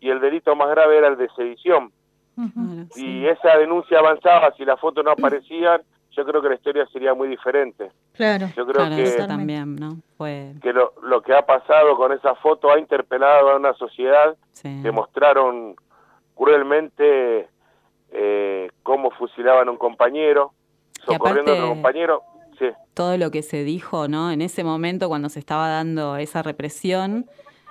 y 0.00 0.10
el 0.10 0.20
delito 0.20 0.54
más 0.54 0.70
grave 0.70 0.98
era 0.98 1.08
el 1.08 1.16
de 1.16 1.28
sedición. 1.30 1.92
Si 2.92 3.26
esa 3.26 3.58
denuncia 3.58 3.98
avanzaba, 3.98 4.52
si 4.52 4.64
las 4.64 4.78
fotos 4.78 5.04
no 5.04 5.10
aparecían, 5.10 5.82
yo 6.12 6.24
creo 6.24 6.40
que 6.40 6.48
la 6.48 6.54
historia 6.54 6.86
sería 6.86 7.12
muy 7.12 7.26
diferente. 7.26 7.90
Claro. 8.18 8.48
Yo 8.56 8.66
creo 8.66 8.74
Claro, 8.86 8.96
que 8.96 9.02
eso 9.04 9.26
también, 9.26 9.76
¿no? 9.76 9.96
Fue... 10.18 10.52
que 10.60 10.72
lo, 10.74 10.92
lo 11.02 11.22
que 11.22 11.32
ha 11.34 11.46
pasado 11.46 11.96
con 11.96 12.12
esa 12.12 12.34
foto 12.34 12.70
ha 12.70 12.78
interpelado 12.78 13.48
a 13.50 13.56
una 13.56 13.72
sociedad 13.74 14.36
que 14.60 14.90
mostraron 14.92 15.74
cruelmente 16.34 17.48
eh, 18.12 18.70
cómo 18.82 19.10
fusilaban 19.12 19.68
a 19.68 19.70
un 19.70 19.76
compañero, 19.76 20.52
Y 21.08 21.12
socorriendo 21.12 21.52
a 21.52 21.54
otro 21.54 21.66
aparte- 21.66 21.74
compañero. 21.82 22.22
Sí, 22.58 22.66
todo 22.94 23.16
lo 23.18 23.30
que 23.30 23.42
se 23.42 23.62
dijo, 23.62 24.08
¿no? 24.08 24.32
En 24.32 24.42
ese 24.42 24.64
momento, 24.64 25.08
cuando 25.08 25.28
se 25.28 25.38
estaba 25.38 25.68
dando 25.68 26.16
esa 26.16 26.42
represión, 26.42 27.26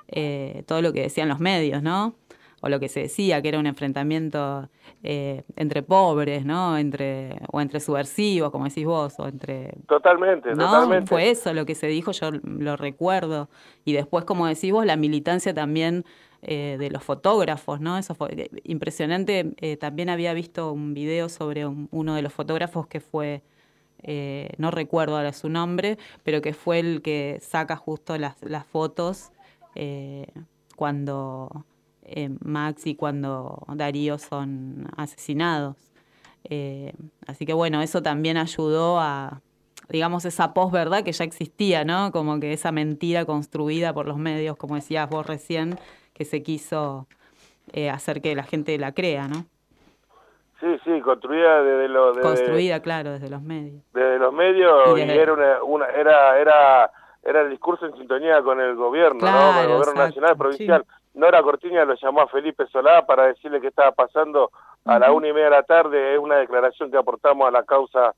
eh, 0.08 0.64
todo 0.66 0.82
lo 0.82 0.94
que 0.94 1.02
decían 1.02 1.28
los 1.28 1.40
medios, 1.42 1.84
¿no? 1.84 2.16
O 2.62 2.70
lo 2.70 2.80
que 2.80 2.90
se 2.90 3.02
decía, 3.02 3.40
que 3.42 3.50
era 3.50 3.60
un 3.60 3.68
enfrentamiento 3.68 4.68
eh, 5.04 5.44
entre 5.56 5.84
pobres, 5.84 6.44
¿no? 6.44 6.78
Entre, 6.78 7.40
o 7.52 7.62
entre 7.62 7.80
subversivos, 7.80 8.50
como 8.52 8.66
decís 8.66 8.84
vos, 8.86 9.14
o 9.20 9.28
entre... 9.28 9.74
totalmente, 9.88 10.50
¿no? 10.56 10.66
totalmente. 10.66 11.06
Fue 11.08 11.30
eso 11.30 11.54
lo 11.54 11.66
que 11.68 11.76
se 11.76 11.86
dijo, 11.88 12.12
yo 12.14 12.32
lo 12.32 12.76
recuerdo. 12.76 13.48
Y 13.86 13.94
después, 13.94 14.26
como 14.26 14.48
decís 14.48 14.72
vos, 14.72 14.86
la 14.88 14.96
militancia 14.96 15.54
también 15.54 16.04
eh, 16.42 16.78
de 16.80 16.90
los 16.90 17.04
fotógrafos, 17.04 17.80
¿no? 17.80 17.96
Eso 17.98 18.16
fue 18.16 18.30
eh, 18.34 18.50
impresionante. 18.64 19.54
Eh, 19.62 19.78
también 19.78 20.10
había 20.10 20.34
visto 20.34 20.72
un 20.72 20.96
video 20.96 21.30
sobre 21.30 21.66
un- 21.68 21.88
uno 21.92 22.16
de 22.16 22.24
los 22.24 22.34
fotógrafos 22.34 22.88
que 22.88 23.00
fue, 23.02 23.44
no 24.58 24.72
recuerdo 24.72 25.18
ahora 25.18 25.34
su 25.34 25.50
nombre, 25.50 25.98
pero 26.24 26.42
que 26.42 26.54
fue 26.54 26.80
el 26.80 27.02
que 27.04 27.40
saca 27.42 27.76
justo 27.76 28.18
las, 28.18 28.36
las 28.44 28.66
fotos 28.66 29.32
cuando 30.76 31.66
eh, 32.08 32.30
Max 32.42 32.88
y 32.88 32.96
cuando 32.96 33.64
Darío 33.68 34.18
son 34.18 34.88
asesinados. 34.96 35.76
Eh, 36.50 36.94
así 37.28 37.46
que 37.46 37.54
bueno, 37.54 37.82
eso 37.82 38.02
también 38.02 38.38
ayudó 38.38 39.00
a, 39.00 39.42
digamos, 39.90 40.26
esa 40.26 40.54
posverdad 40.54 41.04
que 41.04 41.12
ya 41.12 41.26
existía, 41.26 41.84
¿no? 41.84 42.12
Como 42.12 42.40
que 42.40 42.54
esa 42.54 42.72
mentira 42.72 43.26
construida 43.26 43.94
por 43.94 44.08
los 44.08 44.18
medios, 44.18 44.56
como 44.58 44.76
decías 44.76 45.10
vos 45.10 45.26
recién, 45.28 45.78
que 46.14 46.26
se 46.26 46.44
quiso 46.44 47.08
eh, 47.74 47.90
hacer 47.90 48.22
que 48.22 48.36
la 48.36 48.44
gente 48.44 48.78
la 48.78 48.94
crea, 48.94 49.28
¿no? 49.28 49.46
Sí, 50.60 50.68
sí, 50.86 51.02
construida 51.02 51.62
desde 51.62 51.88
los... 51.90 52.16
Desde, 52.16 52.28
Construida, 52.28 52.82
claro, 52.82 53.12
desde 53.12 53.30
los 53.30 53.44
medios. 53.44 53.84
Desde 53.94 54.18
los 54.18 54.34
medios 54.34 54.98
Y 54.98 55.02
era, 55.02 55.34
una, 55.34 55.64
una- 55.64 55.90
era, 55.90 56.40
era, 56.40 56.92
era 57.22 57.42
el 57.42 57.52
discurso 57.52 57.86
en 57.86 57.96
sintonía 57.96 58.42
con 58.42 58.60
el 58.60 58.76
gobierno, 58.76 59.20
¿no? 59.20 59.54
Con 59.54 59.58
el 59.58 59.68
gobierno 59.68 59.82
exacto, 59.92 60.02
nacional, 60.06 60.38
provincial. 60.38 60.86
Nora 61.18 61.42
Cortiña 61.42 61.84
lo 61.84 61.96
llamó 61.96 62.22
a 62.22 62.28
Felipe 62.28 62.68
Solá 62.68 63.06
para 63.06 63.26
decirle 63.26 63.60
que 63.60 63.68
estaba 63.68 63.92
pasando 63.92 64.52
a 64.86 65.00
la 65.00 65.12
una 65.12 65.28
y 65.28 65.34
media 65.34 65.46
de 65.46 65.52
la 65.52 65.64
tarde. 65.64 66.14
Es 66.14 66.20
una 66.20 66.36
declaración 66.36 66.92
que 66.92 66.98
aportamos 66.98 67.48
a 67.48 67.52
la 67.52 67.64
causa 67.64 68.14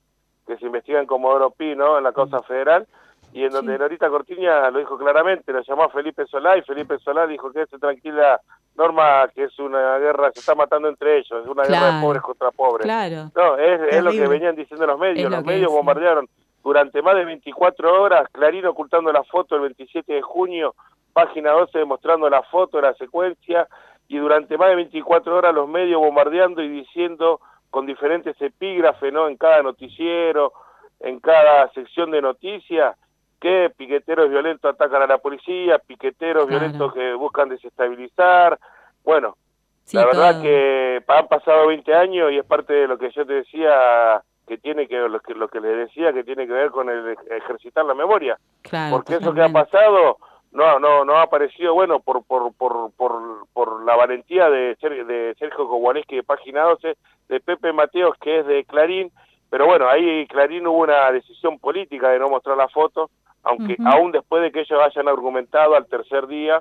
que 0.46 0.56
se 0.58 0.66
investiga 0.66 1.00
en 1.00 1.06
Comodoro 1.06 1.50
Pi, 1.50 1.74
¿no? 1.74 1.96
En 1.96 2.04
la 2.04 2.12
causa 2.12 2.42
federal. 2.42 2.86
Y 3.32 3.44
en 3.44 3.52
donde 3.52 3.78
Norita 3.78 4.10
Cortiña 4.10 4.70
lo 4.70 4.80
dijo 4.80 4.98
claramente, 4.98 5.52
lo 5.52 5.62
llamó 5.62 5.84
a 5.84 5.88
Felipe 5.88 6.26
Solá 6.26 6.58
y 6.58 6.62
Felipe 6.62 6.98
Solá 6.98 7.26
dijo 7.26 7.50
que 7.52 7.64
se 7.66 7.78
tranquila, 7.78 8.40
Norma, 8.76 9.28
que 9.34 9.44
es 9.44 9.58
una 9.58 9.98
guerra, 9.98 10.30
se 10.32 10.40
está 10.40 10.54
matando 10.54 10.88
entre 10.88 11.18
ellos, 11.18 11.42
es 11.42 11.46
una 11.46 11.62
guerra 11.62 11.96
de 11.96 12.02
pobres 12.02 12.22
contra 12.22 12.50
pobres. 12.50 12.84
Claro. 12.84 13.30
No, 13.34 13.56
es, 13.56 13.80
es 13.94 14.02
lo 14.02 14.10
que 14.10 14.26
venían 14.26 14.56
diciendo 14.56 14.86
los 14.86 14.98
medios. 14.98 15.30
Los 15.30 15.44
medios 15.44 15.70
es, 15.70 15.76
bombardearon 15.76 16.28
durante 16.62 17.00
más 17.02 17.14
de 17.14 17.24
24 17.24 18.02
horas, 18.02 18.28
Clarín 18.32 18.66
ocultando 18.66 19.12
la 19.12 19.24
foto 19.24 19.54
el 19.54 19.62
27 19.62 20.12
de 20.12 20.22
junio, 20.22 20.74
página 21.12 21.52
12 21.52 21.84
mostrando 21.84 22.28
la 22.30 22.42
foto, 22.44 22.80
la 22.80 22.94
secuencia, 22.94 23.66
y 24.08 24.18
durante 24.18 24.56
más 24.58 24.68
de 24.70 24.76
24 24.76 25.36
horas 25.36 25.54
los 25.54 25.68
medios 25.68 26.00
bombardeando 26.00 26.62
y 26.62 26.68
diciendo 26.68 27.40
con 27.70 27.86
diferentes 27.86 28.34
epígrafes, 28.40 29.12
¿no? 29.12 29.28
En 29.28 29.36
cada 29.36 29.62
noticiero, 29.62 30.52
en 31.00 31.20
cada 31.20 31.70
sección 31.72 32.10
de 32.10 32.20
noticias, 32.20 32.96
que 33.40 33.70
piqueteros 33.76 34.28
violentos 34.28 34.74
atacan 34.74 35.02
a 35.02 35.06
la 35.06 35.18
policía, 35.18 35.78
piqueteros 35.78 36.46
Claro. 36.46 36.58
violentos 36.60 36.92
que 36.92 37.14
buscan 37.14 37.48
desestabilizar. 37.48 38.58
Bueno, 39.04 39.36
Sí, 39.84 39.96
la 39.96 40.04
verdad 40.06 40.32
todo. 40.34 40.42
que 40.42 41.02
han 41.08 41.26
pasado 41.28 41.66
20 41.68 41.94
años 41.94 42.30
y 42.32 42.38
es 42.38 42.44
parte 42.44 42.72
de 42.72 42.86
lo 42.86 42.98
que 42.98 43.10
yo 43.10 43.24
te 43.26 43.32
decía 43.34 44.22
que 44.46 44.58
tiene 44.58 44.86
que 44.86 44.96
lo 44.98 45.18
que 45.20 45.34
lo 45.34 45.48
que 45.48 45.60
les 45.60 45.76
decía 45.88 46.12
que 46.12 46.22
tiene 46.22 46.46
que 46.46 46.52
ver 46.52 46.70
con 46.70 46.88
el 46.90 47.06
ej- 47.16 47.30
ejercitar 47.30 47.84
la 47.84 47.94
memoria 47.94 48.36
Claro, 48.62 48.96
porque 48.96 49.14
eso 49.16 49.32
que 49.32 49.42
ha 49.42 49.48
pasado 49.48 50.18
no 50.52 50.78
no 50.78 51.04
no 51.04 51.14
ha 51.16 51.22
aparecido 51.22 51.74
bueno 51.74 52.00
por 52.00 52.24
por 52.24 52.52
por 52.54 52.92
por, 52.92 53.46
por 53.52 53.84
la 53.84 53.96
valentía 53.96 54.50
de 54.50 54.76
de 54.76 55.34
Sergio 55.38 55.68
Kowaleski 55.68 56.16
de 56.16 56.22
Página 56.22 56.62
12 56.62 56.96
de 57.28 57.40
Pepe 57.40 57.72
Mateos 57.72 58.16
que 58.20 58.40
es 58.40 58.46
de 58.46 58.64
Clarín 58.64 59.12
pero 59.48 59.66
bueno 59.66 59.88
ahí 59.88 60.26
Clarín 60.26 60.66
hubo 60.66 60.78
una 60.78 61.10
decisión 61.12 61.58
política 61.58 62.08
de 62.10 62.18
no 62.18 62.28
mostrar 62.28 62.56
la 62.56 62.68
foto 62.68 63.10
aunque 63.42 63.74
Ujú. 63.74 63.88
aún 63.88 64.12
después 64.12 64.42
de 64.42 64.50
que 64.50 64.60
ellos 64.60 64.80
hayan 64.82 65.08
argumentado 65.08 65.76
al 65.76 65.86
tercer 65.86 66.26
día 66.26 66.60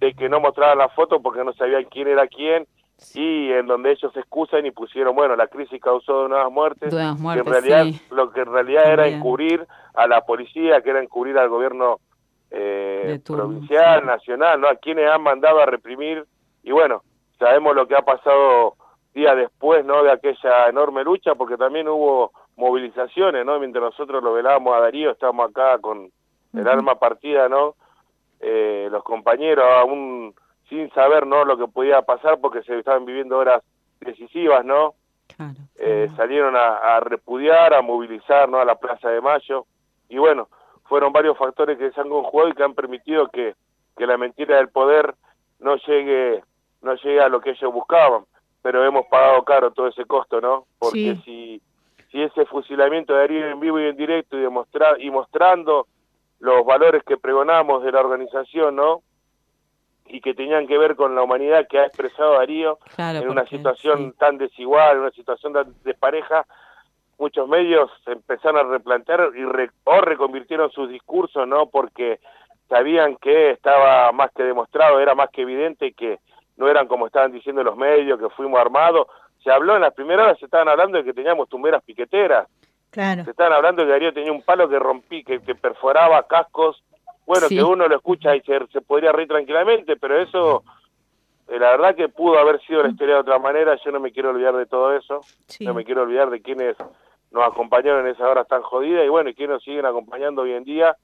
de 0.00 0.14
que 0.14 0.28
no 0.28 0.40
mostraban 0.40 0.78
la 0.78 0.88
foto 0.88 1.20
porque 1.20 1.44
no 1.44 1.52
sabían 1.52 1.84
quién 1.84 2.08
era 2.08 2.26
quién 2.26 2.66
y 3.14 3.52
en 3.52 3.68
donde 3.68 3.92
ellos 3.92 4.12
se 4.12 4.18
excusan 4.18 4.66
y 4.66 4.72
pusieron 4.72 5.14
bueno 5.14 5.36
la 5.36 5.46
crisis 5.46 5.80
causó 5.80 6.26
nuevas 6.26 6.50
muertes, 6.50 6.92
Nuevas 6.92 7.14
que 7.14 7.22
muertes, 7.22 7.46
en 7.46 7.52
realidad 7.52 7.84
sí. 7.84 8.02
lo 8.10 8.32
que 8.32 8.40
en 8.40 8.52
realidad 8.52 8.92
era 8.92 9.06
encubrir 9.06 9.64
a 9.94 10.08
la 10.08 10.22
policía 10.22 10.82
que 10.82 10.90
era 10.90 11.00
encubrir 11.00 11.38
al 11.38 11.48
gobierno 11.48 12.00
eh, 12.50 13.20
provincial 13.24 14.04
nacional 14.06 14.60
no 14.60 14.68
a 14.68 14.76
quienes 14.76 15.10
han 15.10 15.22
mandado 15.22 15.60
a 15.60 15.66
reprimir. 15.66 16.24
Y 16.62 16.72
bueno 16.72 17.02
sabemos 17.38 17.74
lo 17.74 17.86
que 17.86 17.94
ha 17.94 18.02
pasado 18.02 18.74
días 19.14 19.36
después 19.36 19.84
no 19.84 20.02
de 20.02 20.12
aquella 20.12 20.68
enorme 20.68 21.04
lucha 21.04 21.34
porque 21.34 21.56
también 21.56 21.88
hubo 21.88 22.32
movilizaciones 22.56 23.44
no 23.44 23.58
mientras 23.58 23.82
nosotros 23.82 24.22
lo 24.22 24.32
velábamos 24.32 24.76
a 24.76 24.80
Darío 24.80 25.10
estábamos 25.12 25.50
acá 25.50 25.78
con 25.78 26.10
el 26.54 26.60
Ujú. 26.60 26.68
arma 26.68 26.94
partida 26.98 27.48
no 27.48 27.74
eh, 28.40 28.88
los 28.90 29.02
compañeros 29.04 29.64
aún 29.78 30.34
sin 30.68 30.90
saber 30.92 31.26
no 31.26 31.44
lo 31.44 31.56
que 31.56 31.68
podía 31.68 32.02
pasar 32.02 32.38
porque 32.40 32.62
se 32.62 32.78
estaban 32.78 33.04
viviendo 33.04 33.38
horas 33.38 33.62
decisivas 34.00 34.64
no 34.64 34.94
Eh, 35.76 36.08
salieron 36.16 36.56
a, 36.56 36.96
a 36.96 37.00
repudiar 37.00 37.72
a 37.74 37.82
movilizar 37.82 38.48
no 38.48 38.58
a 38.58 38.64
la 38.64 38.74
Plaza 38.74 39.08
de 39.10 39.20
Mayo. 39.20 39.66
Y 40.08 40.18
bueno 40.18 40.48
fueron 40.88 41.12
varios 41.12 41.36
factores 41.36 41.78
que 41.78 41.90
se 41.92 42.00
han 42.00 42.08
conjugado 42.08 42.48
y 42.50 42.54
que 42.54 42.62
han 42.64 42.74
permitido 42.74 43.28
que, 43.28 43.54
que 43.96 44.06
la 44.06 44.16
mentira 44.16 44.56
del 44.56 44.68
poder 44.68 45.14
no 45.60 45.76
llegue 45.76 46.42
no 46.82 46.94
llegue 46.94 47.20
a 47.20 47.28
lo 47.28 47.40
que 47.40 47.50
ellos 47.50 47.72
buscaban 47.72 48.24
pero 48.62 48.84
hemos 48.84 49.06
pagado 49.06 49.42
caro 49.44 49.70
todo 49.72 49.88
ese 49.88 50.04
costo 50.04 50.40
no 50.40 50.64
porque 50.78 51.16
Sí. 51.16 51.22
si 51.24 51.62
si 52.10 52.22
ese 52.22 52.46
fusilamiento 52.46 53.12
de 53.12 53.18
Darío 53.20 53.46
en 53.48 53.60
vivo 53.60 53.78
y 53.78 53.84
en 53.86 53.96
directo 53.96 54.36
y 54.36 54.40
demostrar 54.40 54.98
y 55.00 55.10
mostrando 55.10 55.86
los 56.40 56.64
valores 56.64 57.02
que 57.04 57.18
pregonamos 57.18 57.82
de 57.82 57.92
la 57.92 58.00
organización, 58.00 58.76
¿no? 58.76 59.02
Y 60.06 60.22
que 60.22 60.32
tenían 60.32 60.66
que 60.66 60.78
ver 60.78 60.96
con 60.96 61.14
la 61.14 61.22
humanidad 61.22 61.66
que 61.68 61.78
ha 61.80 61.84
expresado 61.84 62.34
Darío 62.38 62.78
Claro, 62.94 63.18
en 63.18 63.28
una 63.28 63.44
situación 63.44 64.12
tan 64.12 64.38
desigual, 64.38 64.92
en 64.96 65.02
una 65.02 65.10
situación 65.10 65.52
tan 65.52 65.74
despareja, 65.84 66.46
muchos 67.18 67.48
medios 67.48 67.90
empezaron 68.06 68.58
a 68.66 68.70
replantear 68.70 69.30
y 69.34 69.44
re- 69.44 69.70
o 69.84 70.00
reconvirtieron 70.00 70.70
sus 70.70 70.88
discursos, 70.88 71.46
¿no? 71.48 71.66
Porque 71.66 72.20
sabían 72.68 73.16
que 73.16 73.50
estaba 73.50 74.12
más 74.12 74.30
que 74.32 74.42
demostrado, 74.44 75.00
era 75.00 75.14
más 75.14 75.30
que 75.30 75.42
evidente 75.42 75.92
que 75.92 76.18
no 76.56 76.68
eran 76.68 76.86
como 76.88 77.06
estaban 77.06 77.32
diciendo 77.32 77.62
los 77.62 77.76
medios, 77.76 78.18
que 78.20 78.28
fuimos 78.30 78.60
armados. 78.60 79.06
Se 79.42 79.50
habló 79.50 79.76
en 79.76 79.82
las 79.82 79.94
primeras 79.94 80.26
horas, 80.26 80.38
se 80.38 80.44
estaban 80.46 80.68
hablando 80.68 80.98
de 80.98 81.04
que 81.04 81.12
teníamos 81.14 81.48
tumberas 81.48 81.82
piqueteras, 81.84 82.48
Claro. 82.90 83.24
se 83.24 83.30
estaban 83.30 83.52
hablando 83.52 83.82
de 83.82 83.86
que 83.88 83.92
Darío 83.92 84.12
tenía 84.14 84.32
un 84.32 84.42
palo 84.42 84.68
que 84.68 84.78
rompí, 84.78 85.22
que, 85.22 85.40
que 85.40 85.54
perforaba 85.54 86.22
cascos. 86.26 86.82
Bueno, 87.26 87.46
Sí. 87.48 87.56
que 87.56 87.62
uno 87.62 87.86
lo 87.86 87.94
escucha 87.96 88.34
y 88.34 88.40
se, 88.40 88.66
se 88.68 88.80
podría 88.80 89.12
reír 89.12 89.28
tranquilamente, 89.28 89.96
pero 89.96 90.18
eso, 90.18 90.62
eh, 91.48 91.58
la 91.58 91.70
verdad 91.72 91.94
que 91.94 92.08
pudo 92.08 92.38
haber 92.38 92.58
sido 92.62 92.82
la 92.82 92.88
historia 92.88 93.14
de 93.16 93.20
otra 93.20 93.38
manera. 93.38 93.76
Yo 93.84 93.90
no 93.92 94.00
me 94.00 94.10
quiero 94.12 94.30
olvidar 94.30 94.56
de 94.56 94.64
todo 94.66 94.96
eso. 94.96 95.20
Sí. 95.46 95.64
No 95.66 95.74
me 95.74 95.84
quiero 95.84 96.02
olvidar 96.02 96.30
de 96.30 96.40
quienes 96.40 96.74
nos 97.30 97.44
acompañaron 97.44 98.06
en 98.06 98.12
esas 98.12 98.26
horas 98.26 98.48
tan 98.48 98.62
jodidas 98.62 99.04
y 99.04 99.08
bueno, 99.08 99.30
y 99.30 99.34
quienes 99.34 99.54
nos 99.56 99.62
siguen 99.64 99.86
acompañando 99.86 100.42
hoy 100.42 100.52
en 100.52 100.64
día, 100.64 100.96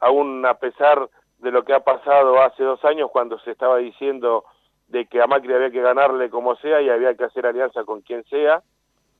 aún 0.00 0.44
a 0.46 0.54
pesar 0.54 1.08
de 1.38 1.50
lo 1.50 1.64
que 1.64 1.74
ha 1.74 1.80
pasado 1.80 2.40
hace 2.42 2.62
dos 2.64 2.84
años 2.84 3.10
cuando 3.12 3.38
se 3.40 3.50
estaba 3.50 3.76
diciendo 3.78 4.44
de 4.88 5.06
que 5.06 5.20
a 5.20 5.26
Macri 5.26 5.52
había 5.52 5.70
que 5.70 5.82
ganarle 5.82 6.30
como 6.30 6.56
sea 6.56 6.80
y 6.80 6.88
había 6.88 7.14
que 7.14 7.24
hacer 7.24 7.46
alianza 7.46 7.84
con 7.84 8.00
quien 8.02 8.24
sea. 8.24 8.62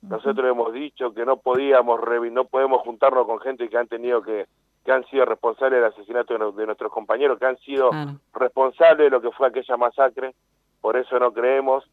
Nosotros 0.01 0.49
hemos 0.49 0.71
dicho 0.73 1.13
que 1.13 1.25
no 1.25 1.37
podíamos, 1.37 1.99
no 2.31 2.45
podemos 2.45 2.81
juntarnos 2.81 3.25
con 3.25 3.39
gente 3.39 3.67
que 3.67 3.77
han 3.77 3.87
tenido 3.87 4.21
que, 4.21 4.45
que 4.85 4.91
han 4.91 5.03
sido 5.07 5.25
responsables 5.25 5.79
del 5.81 5.91
asesinato 5.91 6.33
de, 6.33 6.39
no- 6.39 6.51
de 6.51 6.65
nuestros 6.65 6.91
compañeros, 6.91 7.37
que 7.39 7.45
han 7.45 7.57
sido 7.57 7.89
responsables 8.33 9.05
de 9.05 9.09
lo 9.09 9.21
que 9.21 9.31
fue 9.31 9.47
aquella 9.47 9.75
masacre. 9.77 10.33
Por 10.81 10.95
eso 10.97 11.19
no 11.19 11.33
creemos 11.33 11.83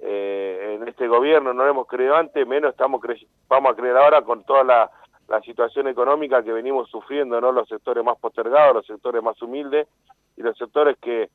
eh, 0.00 0.76
en 0.80 0.86
este 0.88 1.08
gobierno, 1.08 1.52
no 1.52 1.64
lo 1.64 1.70
hemos 1.70 1.86
creído 1.86 2.16
antes, 2.16 2.46
menos 2.46 2.70
estamos 2.70 3.00
cre- 3.00 3.26
vamos 3.48 3.72
a 3.72 3.76
creer 3.76 3.96
ahora 3.96 4.22
con 4.22 4.44
toda 4.44 4.62
la, 4.64 4.90
la 5.28 5.40
situación 5.42 5.88
económica 5.88 6.42
que 6.42 6.52
venimos 6.52 6.88
sufriendo, 6.90 7.40
no 7.40 7.52
los 7.52 7.68
sectores 7.68 8.04
más 8.04 8.18
postergados, 8.18 8.74
los 8.74 8.86
sectores 8.86 9.22
más 9.22 9.40
humildes 9.42 9.88
y 10.36 10.42
los 10.42 10.56
sectores 10.56 10.96
que, 10.98 11.30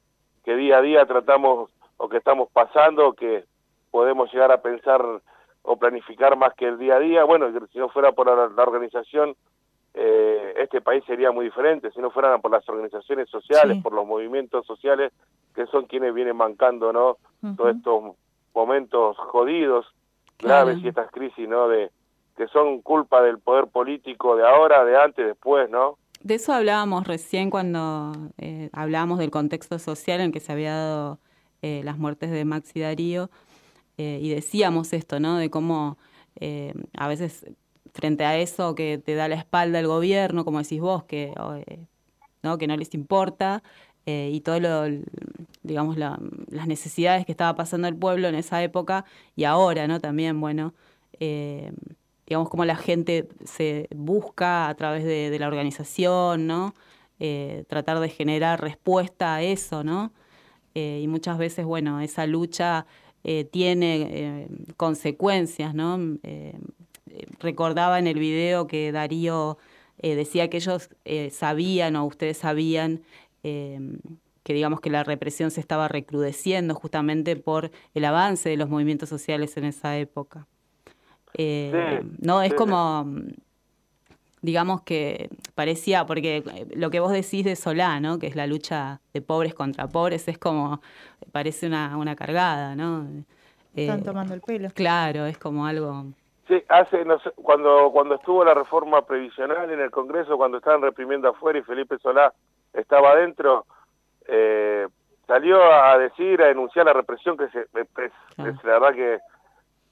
que 0.46 0.56
día 0.56 0.78
a 0.78 0.82
día 0.82 1.06
tratamos 1.06 1.70
o 1.98 2.08
que 2.10 2.18
estamos 2.18 2.50
pasando, 2.52 3.14
que 3.14 3.44
podemos 3.92 4.32
llegar 4.34 4.52
a 4.52 4.62
pensar 4.62 5.02
o 5.66 5.78
planificar 5.78 6.36
más 6.36 6.54
que 6.56 6.66
el 6.66 6.78
día 6.78 6.96
a 6.96 7.00
día. 7.00 7.24
Bueno, 7.24 7.48
si 7.72 7.78
no 7.80 7.90
fuera 7.90 8.12
por 8.12 8.28
la, 8.28 8.48
la 8.48 8.64
organización, 8.64 9.36
eh, 9.94 10.54
este 10.58 10.82
país 10.82 11.04
sería 11.06 11.32
muy 11.32 11.46
diferente. 11.46 11.92
Si 11.92 12.00
no 12.02 12.10
fueran 12.10 12.42
por 12.42 12.52
las 12.52 12.68
organizaciones 12.68 13.30
sociales, 13.30 13.78
Sí. 13.78 13.84
por 13.84 13.94
los 13.94 14.06
movimientos 14.06 14.66
sociales, 14.66 15.14
que 15.54 15.66
son 15.68 15.86
quienes 15.86 16.14
vienen 16.14 16.38
bancando, 16.38 16.92
¿no? 16.92 17.18
Todos 17.56 17.76
estos 17.76 18.16
momentos 18.54 19.18
jodidos, 19.18 19.86
Claro. 20.38 20.66
graves 20.66 20.84
y 20.84 20.88
estas 20.90 21.10
crisis, 21.12 21.48
¿no? 21.48 21.68
De 21.68 21.90
que 22.36 22.48
son 22.48 22.82
culpa 22.82 23.22
del 23.22 23.40
poder 23.40 23.68
político 23.68 24.36
de 24.36 24.46
ahora, 24.46 24.84
de 24.84 24.98
antes, 24.98 25.26
después, 25.26 25.70
¿no? 25.70 25.98
De 26.22 26.36
eso 26.36 26.54
hablábamos 26.54 27.06
recién 27.08 27.50
cuando 27.50 28.14
eh, 28.38 28.70
hablábamos 28.74 29.20
del 29.20 29.30
contexto 29.30 29.78
social 29.78 30.22
en 30.22 30.32
que 30.32 30.40
se 30.40 30.52
había 30.52 30.74
dado 30.74 31.20
eh, 31.62 31.82
las 31.84 31.98
muertes 31.98 32.32
de 32.32 32.44
Max 32.44 32.72
y 32.74 32.82
Darío 32.82 33.30
eh, 33.98 34.20
y 34.22 34.30
decíamos 34.30 34.94
esto, 34.94 35.20
¿no? 35.20 35.38
De 35.38 35.50
cómo 35.50 35.98
eh, 36.40 36.74
a 36.98 37.08
veces 37.08 37.46
frente 37.94 38.26
a 38.26 38.38
eso 38.38 38.74
que 38.74 38.98
te 38.98 39.16
da 39.16 39.28
la 39.28 39.36
espalda 39.36 39.80
el 39.80 39.88
gobierno, 39.88 40.44
como 40.44 40.60
decís 40.60 40.82
vos, 40.82 41.04
que, 41.04 41.34
¿no? 42.42 42.58
que 42.58 42.68
no 42.68 42.76
les 42.76 42.94
importa 42.96 43.62
y 44.06 44.42
todo 44.42 44.60
lo, 44.60 44.86
digamos, 45.64 45.98
la- 45.98 46.20
las 46.50 46.68
necesidades 46.68 47.26
que 47.26 47.32
estaba 47.32 47.56
pasando 47.56 47.88
el 47.88 47.96
pueblo 47.96 48.28
en 48.28 48.36
esa 48.36 48.62
época 48.64 49.06
y 49.36 49.46
ahora, 49.46 49.88
¿no? 49.88 50.00
También, 50.00 50.40
bueno, 50.40 50.74
eh, 51.20 51.72
digamos, 52.28 52.50
cómo 52.50 52.66
la 52.66 52.76
gente 52.76 53.28
se 53.46 53.88
busca 53.96 54.70
a 54.70 54.76
través 54.76 55.04
de, 55.06 55.38
la 55.40 55.48
organización, 55.48 56.48
¿no? 56.48 56.74
Eh, 57.20 57.66
tratar 57.68 58.00
de 58.00 58.10
generar 58.10 58.62
respuesta 58.62 59.36
a 59.36 59.42
eso, 59.42 59.84
¿no? 59.84 60.14
Eh, 60.76 61.02
y 61.04 61.08
muchas 61.08 61.38
veces, 61.38 61.66
bueno, 61.66 62.02
esa 62.02 62.26
lucha 62.28 62.86
tiene 63.52 64.50
consecuencias, 64.76 65.74
¿no? 65.74 65.98
Recordaba 67.40 67.98
en 68.00 68.08
el 68.08 68.20
video 68.20 68.68
que 68.68 68.92
Darío 68.92 69.58
decía 70.02 70.50
que 70.50 70.58
ellos 70.58 70.90
sabían 71.32 71.96
o 71.96 72.06
ustedes 72.06 72.38
sabían 72.40 73.02
que 74.44 74.54
digamos 74.54 74.82
que 74.82 74.90
la 74.90 75.04
represión 75.04 75.52
se 75.52 75.60
estaba 75.62 75.88
recrudeciendo 75.88 76.76
justamente 76.76 77.36
por 77.36 77.72
el 77.94 78.06
avance 78.06 78.50
de 78.50 78.58
los 78.58 78.70
movimientos 78.70 79.10
sociales 79.10 79.58
en 79.58 79.66
esa 79.66 79.98
época. 79.98 80.48
Eh, 81.34 81.72
Sí, 81.72 82.08
no, 82.20 82.42
es 82.44 82.52
sí, 82.52 82.56
como, 82.56 83.06
mm, 83.06 83.30
digamos 84.42 84.82
que 84.82 85.30
parecía, 85.56 86.06
porque 86.06 86.44
lo 86.76 86.90
que 86.90 87.00
vos 87.00 87.12
decís 87.12 87.46
de 87.46 87.56
Solá, 87.56 88.00
¿no? 88.00 88.20
Que 88.20 88.28
es 88.28 88.36
la 88.36 88.48
lucha 88.48 89.02
de 89.14 89.22
pobres 89.22 89.54
contra 89.54 89.88
pobres, 89.88 90.28
es 90.28 90.38
como, 90.38 90.82
parece 91.32 91.68
una, 91.68 91.98
una 91.98 92.16
cargada, 92.16 92.76
¿no? 92.76 93.08
Están 93.76 94.00
Eh, 94.00 94.04
tomando 94.04 94.34
el 94.34 94.42
pelo. 94.42 94.70
Claro, 94.74 95.26
es 95.26 95.38
como 95.38 95.66
algo... 95.66 96.14
Sí, 96.48 96.62
hace, 96.68 97.06
no 97.06 97.20
sé, 97.20 97.32
cuando, 97.36 97.90
cuando 97.92 98.16
estuvo 98.16 98.44
la 98.44 98.54
reforma 98.54 99.06
previsional 99.06 99.70
en 99.72 99.80
el 99.80 99.92
Congreso, 99.92 100.36
cuando 100.38 100.58
estaban 100.58 100.82
reprimiendo 100.82 101.30
afuera 101.30 101.60
y 101.60 101.64
Felipe 101.64 101.98
Solá 102.00 102.34
estaba 102.74 103.12
adentro, 103.12 103.66
eh, 104.28 104.88
salió 105.28 105.64
a 105.64 105.98
decir, 105.98 106.42
a 106.42 106.48
denunciar 106.48 106.86
la 106.86 106.94
represión 106.94 107.38
que 107.38 107.48
se, 107.50 107.62
es, 107.62 107.68
es 108.38 108.64
la 108.64 108.80
verdad 108.80 108.94
que, 108.94 109.20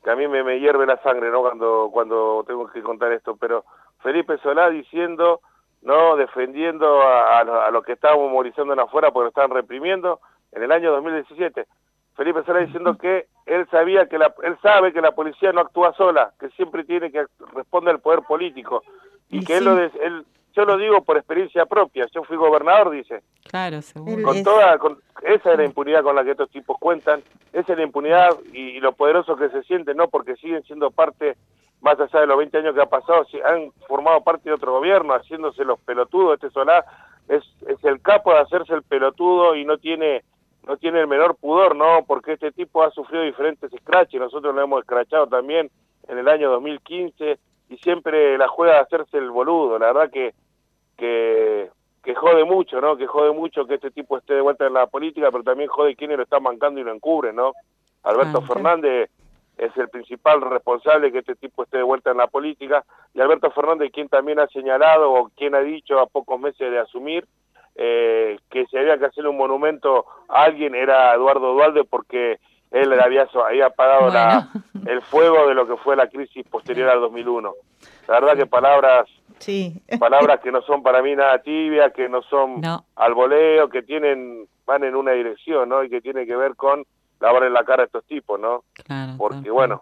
que 0.03 0.09
a 0.11 0.15
mí 0.15 0.27
me, 0.27 0.43
me 0.43 0.59
hierve 0.59 0.85
la 0.85 0.97
sangre, 1.03 1.29
¿no? 1.31 1.41
Cuando, 1.41 1.89
cuando 1.91 2.43
tengo 2.47 2.67
que 2.67 2.81
contar 2.81 3.11
esto, 3.11 3.35
pero 3.37 3.63
Felipe 4.01 4.37
Solá 4.39 4.69
diciendo, 4.69 5.41
¿no? 5.81 6.15
Defendiendo 6.15 7.01
a, 7.01 7.39
a, 7.39 7.65
a 7.67 7.71
los 7.71 7.83
que 7.85 7.93
estaban 7.93 8.19
movilizando 8.31 8.73
en 8.73 8.79
afuera 8.79 9.11
porque 9.11 9.25
lo 9.25 9.29
estaban 9.29 9.51
reprimiendo 9.51 10.19
en 10.51 10.63
el 10.63 10.71
año 10.71 10.91
2017. 10.91 11.65
Felipe 12.15 12.43
Solá 12.43 12.59
diciendo 12.59 12.97
que 12.97 13.27
él 13.45 13.67
sabía 13.71 14.07
que 14.07 14.17
la, 14.17 14.33
él 14.43 14.57
sabe 14.61 14.91
que 14.91 15.01
la 15.01 15.11
policía 15.13 15.51
no 15.53 15.61
actúa 15.61 15.93
sola, 15.93 16.33
que 16.39 16.49
siempre 16.49 16.83
tiene 16.83 17.11
que 17.11 17.25
responder 17.53 17.95
al 17.95 18.01
poder 18.01 18.21
político 18.23 18.83
y, 19.29 19.39
Y 19.39 19.45
que 19.45 19.57
él 19.57 19.65
lo 19.65 19.75
des- 19.75 19.95
él, 20.01 20.25
yo 20.53 20.65
lo 20.65 20.77
digo 20.77 21.01
por 21.03 21.17
experiencia 21.17 21.65
propia, 21.65 22.05
yo 22.13 22.23
fui 22.23 22.37
gobernador, 22.37 22.89
dice, 22.91 23.21
Claro, 23.49 23.81
seguro. 23.81 24.23
con 24.23 24.43
toda 24.43 24.77
con, 24.77 24.97
esa 25.23 25.51
es 25.51 25.57
la 25.57 25.65
impunidad 25.65 26.03
con 26.03 26.15
la 26.15 26.23
que 26.23 26.31
estos 26.31 26.49
tipos 26.49 26.77
cuentan 26.79 27.21
esa 27.53 27.73
es 27.73 27.77
la 27.77 27.83
impunidad 27.83 28.29
y, 28.53 28.59
y 28.77 28.79
lo 28.79 28.93
poderoso 28.93 29.35
que 29.35 29.49
se 29.49 29.63
sienten 29.63 29.97
no 29.97 30.07
porque 30.07 30.35
siguen 30.37 30.63
siendo 30.63 30.89
parte 30.91 31.35
más 31.81 31.99
allá 31.99 32.21
de 32.21 32.27
los 32.27 32.37
20 32.37 32.57
años 32.59 32.75
que 32.75 32.81
ha 32.81 32.85
pasado 32.85 33.25
si- 33.25 33.41
han 33.41 33.71
formado 33.87 34.21
parte 34.21 34.49
de 34.49 34.55
otro 34.55 34.71
gobierno 34.73 35.13
haciéndose 35.13 35.63
los 35.65 35.79
pelotudos 35.79 36.35
este 36.35 36.49
Solá 36.51 36.85
es, 37.27 37.43
es 37.67 37.83
el 37.83 38.01
capo 38.01 38.31
de 38.33 38.39
hacerse 38.39 38.73
el 38.73 38.83
pelotudo 38.83 39.55
y 39.55 39.65
no 39.65 39.77
tiene 39.77 40.23
no 40.67 40.77
tiene 40.77 40.99
el 41.01 41.07
menor 41.07 41.35
pudor 41.35 41.75
no 41.75 42.05
porque 42.07 42.33
este 42.33 42.51
tipo 42.51 42.83
ha 42.83 42.91
sufrido 42.91 43.23
diferentes 43.23 43.71
scratches 43.81 44.19
nosotros 44.21 44.53
lo 44.55 44.61
hemos 44.61 44.81
escrachado 44.81 45.27
también 45.27 45.69
en 46.07 46.17
el 46.17 46.27
año 46.27 46.49
2015 46.51 47.37
y 47.71 47.77
siempre 47.77 48.37
la 48.37 48.47
juega 48.47 48.73
de 48.73 48.79
hacerse 48.81 49.17
el 49.17 49.31
boludo 49.31 49.79
la 49.79 49.87
verdad 49.87 50.11
que 50.11 50.33
que, 51.01 51.69
que 52.03 52.13
jode 52.13 52.45
mucho, 52.45 52.79
¿no? 52.79 52.95
Que 52.95 53.07
jode 53.07 53.31
mucho 53.31 53.65
que 53.65 53.75
este 53.75 53.89
tipo 53.89 54.17
esté 54.19 54.35
de 54.35 54.41
vuelta 54.41 54.67
en 54.67 54.73
la 54.73 54.85
política, 54.85 55.31
pero 55.31 55.43
también 55.43 55.67
jode 55.67 55.95
quienes 55.95 56.17
lo 56.17 56.23
están 56.23 56.43
bancando 56.43 56.79
y 56.79 56.83
lo 56.83 56.93
encubren, 56.93 57.35
¿no? 57.35 57.53
Alberto 58.03 58.37
Ah, 58.43 58.47
Fernández 58.47 59.09
es 59.57 59.75
el 59.77 59.89
principal 59.89 60.41
responsable 60.41 61.11
que 61.11 61.19
este 61.19 61.35
tipo 61.35 61.63
esté 61.63 61.77
de 61.77 61.83
vuelta 61.83 62.11
en 62.11 62.17
la 62.17 62.27
política 62.27 62.83
y 63.15 63.19
Alberto 63.19 63.49
Fernández 63.51 63.91
quien 63.91 64.09
también 64.09 64.39
ha 64.39 64.47
señalado 64.47 65.11
o 65.11 65.29
quien 65.35 65.55
ha 65.55 65.61
dicho 65.61 65.99
a 65.99 66.05
pocos 66.05 66.39
meses 66.39 66.71
de 66.71 66.79
asumir 66.79 67.25
eh, 67.75 68.37
que 68.49 68.65
si 68.67 68.77
había 68.77 68.97
que 68.97 69.05
hacerle 69.05 69.29
un 69.29 69.37
monumento 69.37 70.05
a 70.29 70.43
alguien 70.43 70.75
era 70.75 71.13
Eduardo 71.13 71.53
Dualde 71.53 71.83
porque 71.83 72.39
él 72.71 72.99
había, 72.99 73.27
había 73.45 73.67
apagado 73.67 74.09
la, 74.09 74.49
el 74.85 75.01
fuego 75.03 75.47
de 75.47 75.53
lo 75.53 75.67
que 75.67 75.77
fue 75.77 75.95
la 75.95 76.07
crisis 76.07 76.45
posterior 76.49 76.89
al 76.89 77.01
2001. 77.01 77.53
La 78.07 78.19
verdad 78.19 78.35
que 78.37 78.45
palabras 78.45 79.07
Sí. 79.39 79.81
palabras 79.99 80.39
que 80.41 80.51
no 80.51 80.61
son 80.61 80.83
para 80.83 81.01
mí 81.01 81.15
nada 81.15 81.39
tibias, 81.41 81.91
que 81.93 82.07
no 82.07 82.21
son 82.23 82.61
No. 82.61 82.85
al 82.95 83.13
voleo, 83.13 83.69
que 83.69 83.81
tienen 83.81 84.47
van 84.65 84.83
en 84.83 84.95
una 84.95 85.11
dirección, 85.13 85.67
¿no? 85.69 85.83
Y 85.83 85.89
que 85.89 85.99
tiene 86.01 86.25
que 86.25 86.35
ver 86.35 86.55
con 86.55 86.85
lavar 87.19 87.43
en 87.43 87.53
la 87.53 87.63
cara 87.65 87.83
a 87.83 87.85
estos 87.87 88.05
tipos, 88.05 88.39
¿no? 88.39 88.63
Claro, 88.73 89.13
Porque 89.17 89.49
bueno, 89.49 89.81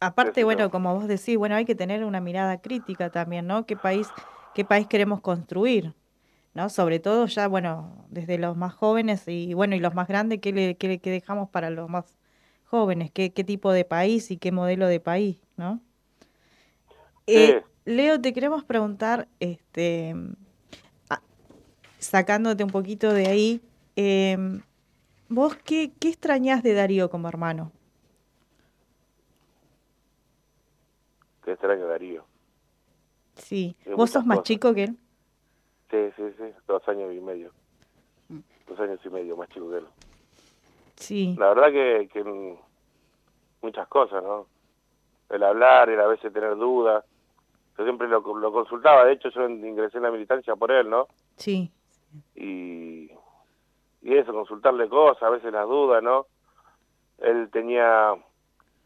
Aparte, 0.00 0.44
bueno, 0.44 0.70
como 0.70 0.94
vos 0.94 1.06
decís, 1.08 1.36
bueno, 1.36 1.54
hay 1.54 1.64
que 1.64 1.74
tener 1.74 2.04
una 2.04 2.20
mirada 2.20 2.60
crítica 2.60 3.10
también, 3.10 3.46
¿no? 3.46 3.66
¿Qué 3.66 3.76
país, 3.76 4.12
qué 4.54 4.64
país 4.64 4.86
queremos 4.86 5.20
construir? 5.20 5.92
¿No? 6.56 6.70
Sobre 6.70 7.00
todo 7.00 7.26
ya, 7.26 7.48
bueno, 7.48 8.06
desde 8.08 8.38
los 8.38 8.56
más 8.56 8.72
jóvenes 8.72 9.28
y 9.28 9.52
bueno, 9.52 9.76
y 9.76 9.78
los 9.78 9.94
más 9.94 10.08
grandes, 10.08 10.40
¿qué, 10.40 10.54
le, 10.54 10.74
qué, 10.78 10.98
qué 10.98 11.10
dejamos 11.10 11.50
para 11.50 11.68
los 11.68 11.90
más 11.90 12.16
jóvenes? 12.64 13.10
¿Qué, 13.10 13.30
¿Qué 13.30 13.44
tipo 13.44 13.72
de 13.72 13.84
país 13.84 14.30
y 14.30 14.38
qué 14.38 14.52
modelo 14.52 14.86
de 14.86 14.98
país, 14.98 15.38
¿no? 15.58 15.82
Eh, 17.26 17.62
Leo, 17.84 18.18
te 18.22 18.32
queremos 18.32 18.64
preguntar, 18.64 19.28
este, 19.38 20.14
a- 21.10 21.20
sacándote 21.98 22.64
un 22.64 22.70
poquito 22.70 23.12
de 23.12 23.26
ahí, 23.26 23.60
em, 23.94 24.62
¿vos 25.28 25.56
qué, 25.56 25.92
qué 26.00 26.08
extrañás 26.08 26.62
de 26.62 26.72
Darío 26.72 27.10
como 27.10 27.28
hermano? 27.28 27.70
qué 31.44 31.52
extraño 31.52 31.86
Darío. 31.86 32.24
Sí. 33.36 33.76
¿Vos 33.94 34.10
sos 34.10 34.24
más 34.24 34.38
cosas. 34.38 34.48
chico 34.48 34.72
que 34.72 34.84
él? 34.84 34.96
Sí, 35.90 36.10
sí, 36.16 36.22
sí, 36.36 36.44
dos 36.66 36.86
años 36.88 37.12
y 37.14 37.20
medio. 37.20 37.52
Dos 38.66 38.80
años 38.80 39.00
y 39.04 39.08
medio 39.10 39.36
más 39.36 39.48
chico 39.50 39.70
que 39.70 39.78
él. 39.78 39.86
Sí. 40.96 41.34
La 41.38 41.48
verdad 41.54 41.70
que, 41.70 42.08
que 42.12 42.56
muchas 43.62 43.86
cosas, 43.88 44.22
¿no? 44.22 44.46
El 45.30 45.42
hablar, 45.42 45.88
el 45.90 46.00
a 46.00 46.06
veces 46.06 46.32
tener 46.32 46.56
dudas. 46.56 47.04
Yo 47.78 47.84
siempre 47.84 48.08
lo, 48.08 48.20
lo 48.20 48.52
consultaba, 48.52 49.04
de 49.04 49.12
hecho 49.12 49.28
yo 49.30 49.48
ingresé 49.48 49.98
en 49.98 50.04
la 50.04 50.10
militancia 50.10 50.56
por 50.56 50.72
él, 50.72 50.88
¿no? 50.88 51.08
Sí. 51.36 51.70
y, 52.34 53.10
y 54.00 54.14
eso, 54.16 54.32
consultarle 54.32 54.88
cosas, 54.88 55.22
a 55.22 55.30
veces 55.30 55.52
las 55.52 55.66
dudas, 55.68 56.02
¿no? 56.02 56.26
Él 57.18 57.50
tenía 57.50 58.14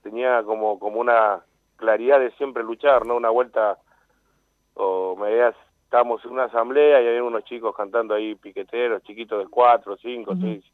tenía 0.03 0.42
como 0.42 0.78
como 0.78 1.01
una 1.01 1.44
claridad 1.76 2.18
de 2.18 2.32
siempre 2.32 2.64
luchar, 2.64 3.07
¿no? 3.07 3.16
Una 3.16 3.30
vuelta, 3.30 3.78
o 4.74 5.14
me 5.16 5.30
veías, 5.30 5.55
estábamos 5.91 6.24
en 6.24 6.30
una 6.30 6.45
asamblea 6.45 7.03
y 7.03 7.09
había 7.09 7.24
unos 7.24 7.43
chicos 7.43 7.74
cantando 7.74 8.14
ahí 8.14 8.36
piqueteros, 8.36 9.03
chiquitos 9.03 9.41
de 9.43 9.51
cuatro, 9.51 9.97
cinco, 9.97 10.34
Ujú. 10.34 10.43
seis, 10.43 10.64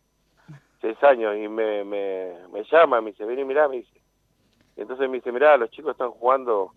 seis 0.83 1.03
años, 1.03 1.35
y 1.39 1.49
me, 1.49 1.85
me, 1.85 2.35
me 2.53 2.62
llama, 2.64 3.01
me 3.01 3.12
dice, 3.12 3.25
vení, 3.25 3.43
mirá, 3.43 3.67
me 3.67 3.77
dice. 3.77 3.99
Y 4.77 4.83
entonces 4.83 5.09
me 5.09 5.17
dice, 5.17 5.33
mirá, 5.33 5.57
los 5.57 5.71
chicos 5.71 5.93
están 5.93 6.11
jugando, 6.11 6.75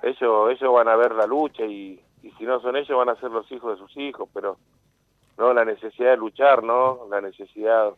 ellos 0.00 0.50
ellos 0.50 0.72
van 0.72 0.88
a 0.88 0.96
ver 0.96 1.14
la 1.14 1.26
lucha 1.26 1.66
y, 1.66 2.00
y 2.22 2.30
si 2.38 2.44
no 2.44 2.58
son 2.60 2.74
ellos 2.74 2.96
van 2.96 3.10
a 3.10 3.20
ser 3.20 3.30
los 3.30 3.52
hijos 3.52 3.78
de 3.78 3.84
sus 3.84 3.94
hijos, 3.98 4.30
pero 4.32 4.56
no 5.36 5.52
la 5.52 5.66
necesidad 5.66 6.12
de 6.12 6.16
luchar, 6.16 6.62
¿no? 6.62 7.06
La 7.10 7.20
necesidad, 7.20 7.92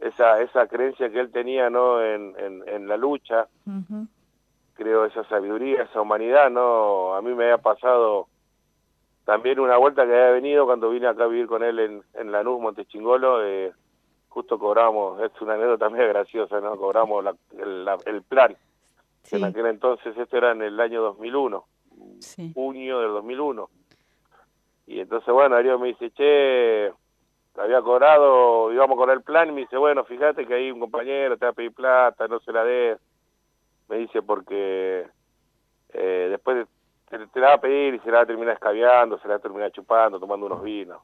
esa 0.00 0.42
esa 0.42 0.66
creencia 0.66 1.08
que 1.08 1.20
él 1.20 1.30
tenía, 1.30 1.70
¿no? 1.70 2.02
En, 2.02 2.34
en, 2.36 2.68
en 2.68 2.88
la 2.88 2.96
lucha, 2.96 3.46
creo 4.74 5.04
esa 5.04 5.24
sabiduría, 5.24 5.82
esa 5.84 6.00
humanidad, 6.00 6.50
¿no? 6.50 7.14
A 7.14 7.22
mí 7.22 7.32
me 7.34 7.44
había 7.44 7.58
pasado 7.58 8.26
también 9.24 9.58
una 9.60 9.76
vuelta 9.78 10.04
que 10.04 10.12
había 10.12 10.30
venido 10.30 10.66
cuando 10.66 10.90
vine 10.90 11.06
acá 11.06 11.24
a 11.24 11.28
vivir 11.28 11.46
con 11.46 11.62
él 11.62 11.78
en, 11.78 12.02
en 12.14 12.32
Lanús, 12.32 12.60
Montechingolo, 12.60 13.44
eh, 13.44 13.72
justo 14.28 14.58
cobramos, 14.58 15.20
es 15.22 15.30
una 15.40 15.54
anécdota 15.54 15.88
medio 15.90 16.08
graciosa, 16.08 16.60
¿no? 16.60 16.76
Cobramos 16.76 17.24
la- 17.24 17.36
el, 17.58 17.84
la- 17.84 17.98
el 18.06 18.22
plan. 18.22 18.56
En 19.36 19.44
aquel 19.44 19.66
entonces, 19.66 20.16
esto 20.18 20.36
era 20.36 20.50
en 20.52 20.60
el 20.62 20.78
año 20.78 21.00
2001, 21.00 21.64
junio 22.52 23.00
del 23.00 23.12
2001. 23.12 23.70
Y 24.86 25.00
entonces, 25.00 25.32
bueno, 25.32 25.54
Darío 25.54 25.78
me 25.78 25.88
dice, 25.88 26.10
che, 26.10 26.92
había 27.56 27.80
cobrado, 27.80 28.70
íbamos 28.70 28.98
con 28.98 29.08
el 29.08 29.22
plan, 29.22 29.48
y 29.48 29.52
me 29.52 29.60
dice, 29.62 29.78
bueno, 29.78 30.04
fíjate 30.04 30.46
que 30.46 30.52
hay 30.54 30.70
un 30.70 30.80
compañero, 30.80 31.38
te 31.38 31.46
va 31.46 31.52
a 31.52 31.54
pedir 31.54 31.72
plata, 31.72 32.28
no 32.28 32.38
se 32.40 32.52
la 32.52 32.64
des. 32.64 32.98
Me 33.94 34.00
dice, 34.00 34.22
porque 34.22 35.06
eh, 35.92 36.26
después 36.28 36.66
te, 37.08 37.28
te 37.28 37.38
la 37.38 37.50
va 37.50 37.54
a 37.54 37.60
pedir 37.60 37.94
y 37.94 38.00
se 38.00 38.10
la 38.10 38.16
va 38.16 38.22
a 38.24 38.26
terminar 38.26 38.54
escabeando, 38.54 39.20
se 39.20 39.28
la 39.28 39.34
va 39.34 39.38
a 39.38 39.42
terminar 39.42 39.70
chupando, 39.70 40.18
tomando 40.18 40.46
unos 40.46 40.64
vinos. 40.64 41.00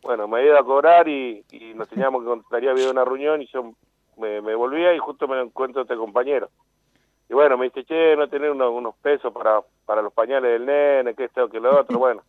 Bueno, 0.00 0.26
me 0.26 0.42
ido 0.42 0.58
a 0.58 0.64
cobrar 0.64 1.06
y, 1.06 1.44
y 1.50 1.74
nos 1.74 1.86
teníamos 1.86 2.24
que 2.24 2.42
Darío 2.50 2.70
había 2.70 2.90
una 2.90 3.04
reunión 3.04 3.42
y 3.42 3.46
yo 3.48 3.74
me, 4.16 4.40
me 4.40 4.54
volvía 4.54 4.94
y 4.94 4.98
justo 4.98 5.28
me 5.28 5.36
lo 5.36 5.42
encuentro 5.42 5.82
este 5.82 5.96
compañero. 5.96 6.48
Y 7.28 7.34
bueno, 7.34 7.58
me 7.58 7.66
dice, 7.66 7.84
che, 7.84 8.16
no 8.16 8.26
tener 8.26 8.52
unos, 8.52 8.72
unos 8.72 8.96
pesos 9.02 9.30
para, 9.30 9.60
para 9.84 10.00
los 10.00 10.14
pañales 10.14 10.50
del 10.50 10.64
nene, 10.64 11.14
que 11.14 11.24
esto, 11.24 11.50
que 11.50 11.60
lo 11.60 11.78
otro, 11.78 11.98
bueno. 11.98 12.22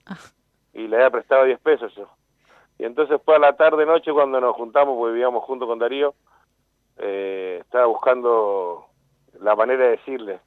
Y 0.74 0.90
le 0.90 0.98
había 0.98 1.10
prestado 1.10 1.46
10 1.46 1.58
pesos 1.62 1.96
yo. 1.96 2.10
Y 2.78 2.84
entonces 2.84 3.22
fue 3.24 3.38
a 3.38 3.40
la 3.40 3.56
tarde, 3.56 3.86
noche, 3.86 4.12
cuando 4.12 4.42
nos 4.42 4.58
juntamos, 4.58 4.98
porque 4.98 5.14
vivíamos 5.14 5.46
junto 5.46 5.66
con 5.68 5.80
Darío, 5.80 6.16
eh, 6.98 7.60
estaba 7.62 7.86
buscando 7.86 8.89
la 9.42 9.56
manera 9.56 9.84
de 9.86 9.90
decirle. 9.92 10.40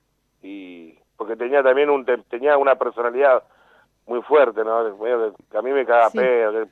y 0.43 0.99
Porque 1.17 1.37
tenía 1.37 1.63
también 1.63 1.91
un 1.91 2.05
te- 2.05 2.19
tenía 2.29 2.57
una 2.59 2.75
personalidad 2.77 3.43
muy 4.07 4.21
fuerte, 4.23 4.65
¿no? 4.65 4.79
A 4.79 5.63
mí 5.63 5.71
me 5.71 5.87
caga 5.87 6.11
Sí. 6.11 6.19
pedo. 6.19 6.67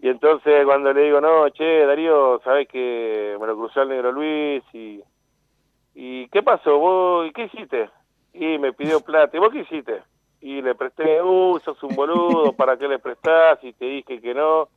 y 0.00 0.08
entonces 0.08 0.64
cuando 0.64 0.92
le 0.92 1.02
digo, 1.02 1.20
no, 1.20 1.48
che, 1.50 1.84
Darío, 1.86 2.40
sabes 2.42 2.66
que 2.68 3.36
me 3.40 3.46
lo 3.46 3.56
cruzó 3.56 3.82
el 3.82 3.88
negro 3.90 4.12
Luis 4.12 4.62
y... 4.72 5.02
¿Y 5.94 6.26
qué 6.28 6.42
pasó? 6.42 6.78
¿Vos 6.78 7.26
y 7.26 7.32
qué 7.32 7.44
hiciste? 7.44 7.90
Y 8.32 8.56
me 8.58 8.72
pidió 8.72 9.00
plata. 9.02 9.36
¿Y 9.36 9.40
vos 9.40 9.50
qué 9.52 9.58
hiciste? 9.58 10.02
Y 10.40 10.62
le 10.62 10.74
presté, 10.74 11.22
uh, 11.22 11.60
sos 11.60 11.82
un 11.82 11.94
boludo, 11.94 12.54
¿para 12.54 12.78
qué 12.78 12.88
le 12.88 12.98
prestás? 12.98 13.62
Y 13.62 13.74
te 13.74 13.84
dije 13.84 14.18
que 14.22 14.32
no. 14.32 14.70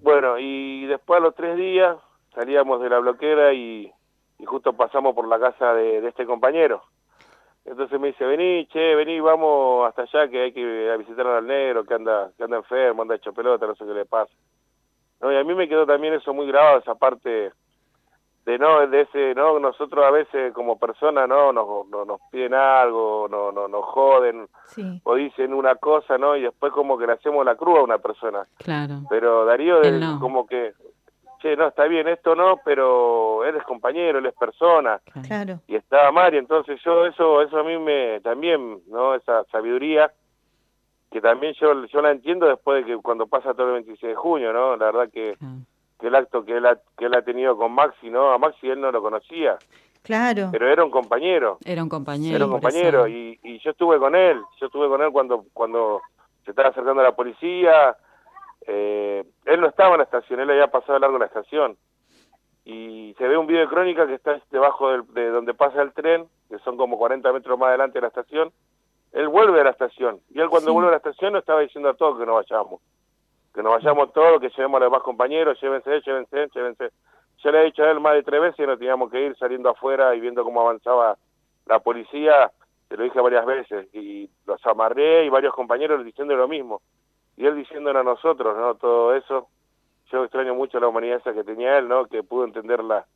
Bueno, 0.00 0.38
y 0.38 0.86
después 0.86 1.18
a 1.18 1.22
los 1.22 1.34
tres 1.34 1.56
días 1.56 1.96
salíamos 2.32 2.80
de 2.80 2.90
la 2.90 3.00
bloquera 3.00 3.52
y, 3.52 3.92
y 4.44 4.46
justo 4.46 4.74
pasamos 4.74 5.14
por 5.14 5.26
la 5.26 5.40
casa 5.40 5.72
de, 5.74 6.00
de 6.02 6.08
este 6.08 6.26
compañero. 6.26 6.82
Entonces 7.64 7.98
me 7.98 8.08
dice, 8.08 8.26
vení, 8.26 8.66
che, 8.66 8.94
vení, 8.94 9.18
vamos 9.20 9.88
hasta 9.88 10.02
allá 10.02 10.28
que 10.28 10.42
hay 10.42 10.52
que 10.52 10.60
ir 10.60 10.90
a 10.90 10.98
visitar 10.98 11.26
al 11.26 11.46
negro 11.46 11.84
que 11.84 11.94
anda, 11.94 12.30
que 12.36 12.44
anda 12.44 12.58
enfermo, 12.58 13.00
anda 13.02 13.14
hecho 13.14 13.32
pelota, 13.32 13.66
no 13.66 13.74
sé 13.74 13.86
qué 13.86 13.94
le 13.94 14.04
pasa. 14.04 14.32
No, 15.22 15.32
y 15.32 15.36
a 15.36 15.44
mí 15.44 15.54
me 15.54 15.66
quedó 15.66 15.86
también 15.86 16.12
eso 16.12 16.34
muy 16.34 16.46
grabado, 16.46 16.78
esa 16.80 16.94
parte 16.94 17.52
de 18.44 18.58
no, 18.58 18.86
de 18.86 19.00
ese, 19.00 19.34
no, 19.34 19.58
nosotros 19.58 20.04
a 20.04 20.10
veces 20.10 20.52
como 20.52 20.78
personas, 20.78 21.26
no, 21.26 21.50
nos, 21.54 21.88
no- 21.88 22.04
nos 22.04 22.20
piden 22.30 22.52
algo, 22.52 23.26
no, 23.30 23.50
no, 23.50 23.66
nos 23.68 23.84
joden, 23.86 24.46
Sí. 24.66 25.00
o 25.04 25.14
dicen 25.14 25.54
una 25.54 25.76
cosa, 25.76 26.18
¿no? 26.18 26.36
Y 26.36 26.42
después 26.42 26.70
como 26.74 26.98
que 26.98 27.06
le 27.06 27.14
hacemos 27.14 27.46
la 27.46 27.54
cruz 27.56 27.78
a 27.78 27.82
una 27.82 27.96
persona. 27.96 28.46
Claro. 28.58 28.96
Pero 29.08 29.46
Darío 29.46 29.80
no. 29.98 30.20
como 30.20 30.46
que, 30.46 30.74
che, 31.44 31.56
no, 31.56 31.68
está 31.68 31.84
bien, 31.84 32.08
esto 32.08 32.34
no, 32.34 32.58
pero 32.64 33.44
él 33.44 33.56
es 33.56 33.62
compañero, 33.64 34.18
él 34.18 34.26
es 34.26 34.34
persona. 34.34 34.98
Claro. 35.26 35.60
Y 35.66 35.76
estaba 35.76 36.10
Mari, 36.10 36.38
entonces 36.38 36.80
yo, 36.82 37.04
eso 37.04 37.42
eso 37.42 37.58
a 37.58 37.64
mí 37.64 37.76
me, 37.78 38.20
también, 38.20 38.80
¿no? 38.88 39.14
Esa 39.14 39.44
sabiduría, 39.52 40.10
que 41.10 41.20
también 41.20 41.52
yo, 41.60 41.84
yo 41.86 42.00
la 42.00 42.12
entiendo 42.12 42.46
después 42.46 42.84
de 42.84 42.92
que 42.94 43.02
cuando 43.02 43.26
pasa 43.26 43.52
todo 43.52 43.68
el 43.68 43.84
26 43.84 44.00
de 44.10 44.14
junio, 44.14 44.52
¿no? 44.54 44.76
La 44.76 44.86
verdad 44.86 45.10
que, 45.12 45.36
que 46.00 46.06
el 46.06 46.14
acto 46.14 46.44
que 46.44 46.56
él, 46.56 46.64
ha, 46.66 46.78
que 46.96 47.04
él 47.04 47.14
ha 47.14 47.22
tenido 47.22 47.56
con 47.56 47.72
Maxi, 47.72 48.08
¿no? 48.08 48.32
A 48.32 48.38
Maxi 48.38 48.70
él 48.70 48.80
no 48.80 48.90
lo 48.90 49.02
conocía, 49.02 49.58
Claro. 50.02 50.48
pero 50.50 50.66
era 50.68 50.82
un 50.82 50.90
compañero. 50.90 51.58
Era 51.64 51.82
un 51.82 51.88
compañero. 51.90 52.36
Era 52.36 52.46
un 52.46 52.52
compañero 52.52 53.06
y, 53.06 53.38
y 53.42 53.58
yo 53.58 53.70
estuve 53.70 53.98
con 53.98 54.14
él, 54.14 54.40
yo 54.60 54.66
estuve 54.66 54.88
con 54.88 55.02
él 55.02 55.10
cuando 55.12 55.44
cuando 55.52 56.00
se 56.44 56.50
estaba 56.50 56.68
acercando 56.70 57.02
la 57.02 57.12
policía, 57.12 57.96
eh, 58.66 59.24
él 59.44 59.60
no 59.60 59.66
estaba 59.68 59.92
en 59.92 59.98
la 59.98 60.04
estación, 60.04 60.40
él 60.40 60.50
había 60.50 60.68
pasado 60.68 60.98
largo 60.98 61.18
la 61.18 61.26
estación 61.26 61.76
y 62.64 63.14
se 63.18 63.28
ve 63.28 63.36
un 63.36 63.46
video 63.46 63.62
de 63.62 63.68
crónica 63.68 64.06
que 64.06 64.14
está 64.14 64.40
debajo 64.50 64.90
del- 64.90 65.06
de 65.14 65.28
donde 65.30 65.52
pasa 65.54 65.82
el 65.82 65.92
tren, 65.92 66.26
que 66.48 66.58
son 66.60 66.76
como 66.76 66.96
40 66.96 67.32
metros 67.32 67.58
más 67.58 67.68
adelante 67.68 67.98
de 67.98 68.02
la 68.02 68.08
estación, 68.08 68.52
él 69.12 69.28
vuelve 69.28 69.60
a 69.60 69.64
la 69.64 69.70
estación 69.70 70.20
y 70.30 70.40
él 70.40 70.48
cuando 70.48 70.70
Sí. 70.70 70.74
vuelve 70.74 70.88
a 70.88 70.92
la 70.92 70.96
estación 70.98 71.32
nos 71.34 71.40
estaba 71.40 71.60
diciendo 71.60 71.88
a 71.90 71.94
todos 71.94 72.18
que 72.18 72.26
nos 72.26 72.34
vayamos, 72.36 72.80
que 73.54 73.62
nos 73.62 73.72
vayamos 73.72 74.12
todos, 74.12 74.40
que 74.40 74.48
llevemos 74.48 74.76
a 74.78 74.84
los 74.84 74.90
demás 74.92 75.02
compañeros, 75.02 75.60
llévense, 75.60 76.00
llévense, 76.00 76.48
llévense. 76.54 76.90
Yo 77.38 77.50
le 77.52 77.60
he 77.60 77.64
dicho 77.66 77.82
a 77.84 77.90
él 77.90 78.00
más 78.00 78.14
de 78.14 78.22
tres 78.22 78.40
veces 78.40 78.58
y 78.60 78.66
no 78.66 78.78
teníamos 78.78 79.10
que 79.10 79.20
ir 79.20 79.36
saliendo 79.36 79.68
afuera 79.68 80.14
y 80.14 80.20
viendo 80.20 80.42
cómo 80.42 80.62
avanzaba 80.62 81.16
la 81.66 81.78
policía, 81.80 82.50
te 82.88 82.96
lo 82.96 83.04
dije 83.04 83.20
varias 83.20 83.44
veces, 83.44 83.94
y 83.94 84.28
los 84.46 84.64
amarré 84.66 85.24
y 85.24 85.28
varios 85.28 85.54
compañeros 85.54 86.04
diciendo 86.04 86.34
lo 86.34 86.48
mismo. 86.48 86.80
Y 87.36 87.46
él 87.46 87.56
diciéndonos 87.56 88.00
a 88.00 88.04
nosotros, 88.04 88.56
¿no? 88.56 88.74
Todo 88.76 89.14
eso. 89.14 89.48
Yo 90.12 90.22
extraño 90.24 90.54
mucho 90.54 90.78
la 90.78 90.88
humanidad 90.88 91.18
esa 91.18 91.32
que 91.32 91.44
tenía 91.44 91.78
él, 91.78 91.88
¿no? 91.88 92.06
Que 92.06 92.22
pudo 92.22 92.44
entenderla 92.44 93.06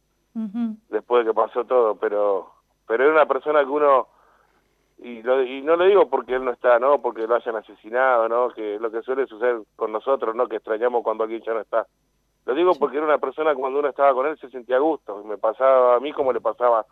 después 0.89 1.25
de 1.25 1.31
que 1.31 1.35
pasó 1.35 1.65
todo, 1.65 1.97
pero 1.97 2.51
pero 2.87 3.05
era 3.05 3.13
una 3.13 3.27
persona 3.27 3.61
que 3.61 3.67
uno 3.71 4.09
y, 4.99 5.23
lo- 5.23 5.43
y 5.43 5.63
no 5.63 5.77
lo 5.77 5.85
digo 5.85 6.09
porque 6.09 6.35
él 6.35 6.45
no 6.45 6.51
está, 6.53 6.79
no, 6.79 7.01
porque 7.01 7.27
lo 7.27 7.35
hayan 7.37 7.57
asesinado, 7.57 8.29
no, 8.29 8.49
que 8.51 8.79
lo 8.81 8.91
que 8.91 9.03
suele 9.03 9.27
suceder 9.27 9.61
con 9.77 9.93
nosotros, 9.93 10.35
no, 10.35 10.49
que 10.49 10.57
extrañamos 10.57 11.03
cuando 11.05 11.25
alguien 11.25 11.43
ya 11.43 11.53
no 11.55 11.61
está. 11.61 11.87
Lo 12.47 12.55
digo 12.55 12.73
porque 12.79 12.97
era 12.97 13.05
una 13.07 13.19
persona 13.19 13.51
que 13.55 13.61
cuando 13.61 13.79
uno 13.79 13.89
estaba 13.89 14.15
con 14.15 14.27
él 14.27 14.39
se 14.39 14.49
sentía 14.49 14.77
a 14.77 14.81
gusto, 14.81 15.23
me 15.25 15.37
pasaba 15.39 15.97
a 15.97 16.01
mí 16.01 16.13
como 16.13 16.33
le 16.33 16.41
pasaba 16.41 16.85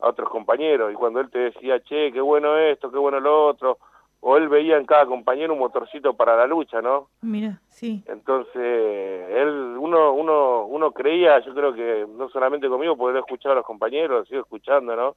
a 0.00 0.08
otros 0.08 0.28
compañeros 0.28 0.92
y 0.92 0.96
cuando 0.96 1.20
él 1.20 1.30
te 1.30 1.38
decía, 1.38 1.80
"Che, 1.80 2.10
qué 2.12 2.20
bueno 2.20 2.56
esto, 2.58 2.90
qué 2.90 2.98
bueno 2.98 3.20
lo 3.20 3.46
otro", 3.46 3.78
o 4.26 4.38
él 4.38 4.48
veía 4.48 4.78
en 4.78 4.86
cada 4.86 5.04
compañero 5.04 5.52
un 5.52 5.58
motorcito 5.58 6.14
para 6.14 6.34
la 6.34 6.46
lucha, 6.46 6.80
¿no? 6.80 7.10
Mira, 7.20 7.60
sí. 7.68 8.02
Entonces, 8.06 8.56
él, 8.56 9.76
uno, 9.78 10.12
uno, 10.14 10.64
uno 10.64 10.92
creía, 10.92 11.40
yo 11.40 11.52
creo 11.54 11.74
que 11.74 12.06
no 12.08 12.30
solamente 12.30 12.66
conmigo, 12.70 12.96
porque 12.96 13.12
lo 13.12 13.18
he 13.18 13.20
escuchado 13.20 13.52
a 13.52 13.56
los 13.56 13.66
compañeros, 13.66 14.20
lo 14.20 14.24
sigo 14.24 14.40
escuchando, 14.40 14.96
¿no? 14.96 15.14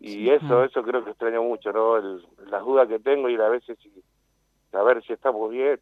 Y 0.00 0.30
eso, 0.30 0.64
eso 0.64 0.82
creo 0.82 1.04
que 1.04 1.10
extraño 1.10 1.42
mucho, 1.42 1.70
¿no? 1.72 1.96
El- 1.98 2.26
las 2.50 2.64
dudas 2.64 2.88
que 2.88 2.98
tengo 2.98 3.28
y 3.28 3.34
a 3.36 3.48
veces 3.50 3.76
saber 4.72 5.02
si 5.04 5.12
estamos 5.12 5.50
bien, 5.50 5.78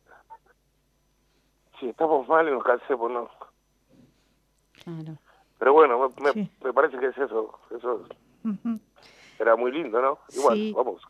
si 1.79 1.89
estamos 1.91 2.27
mal 2.29 2.49
y 2.49 2.51
nos 2.51 2.65
cansemos, 2.65 3.09
¿no? 3.11 3.31
Claro. 4.83 5.17
Pero 5.61 5.73
bueno, 5.75 6.11
me, 6.19 6.25
me- 6.25 6.33
Sí. 6.33 6.51
me 6.65 6.73
parece 6.73 6.99
que 6.99 7.07
es 7.07 7.19
eso, 7.19 7.59
eso 7.77 8.05
era 9.39 9.55
muy 9.55 9.71
lindo, 9.71 10.01
¿no? 10.03 10.19
Igual, 10.35 10.57
Sí. 10.57 10.73
vamos. 10.77 11.03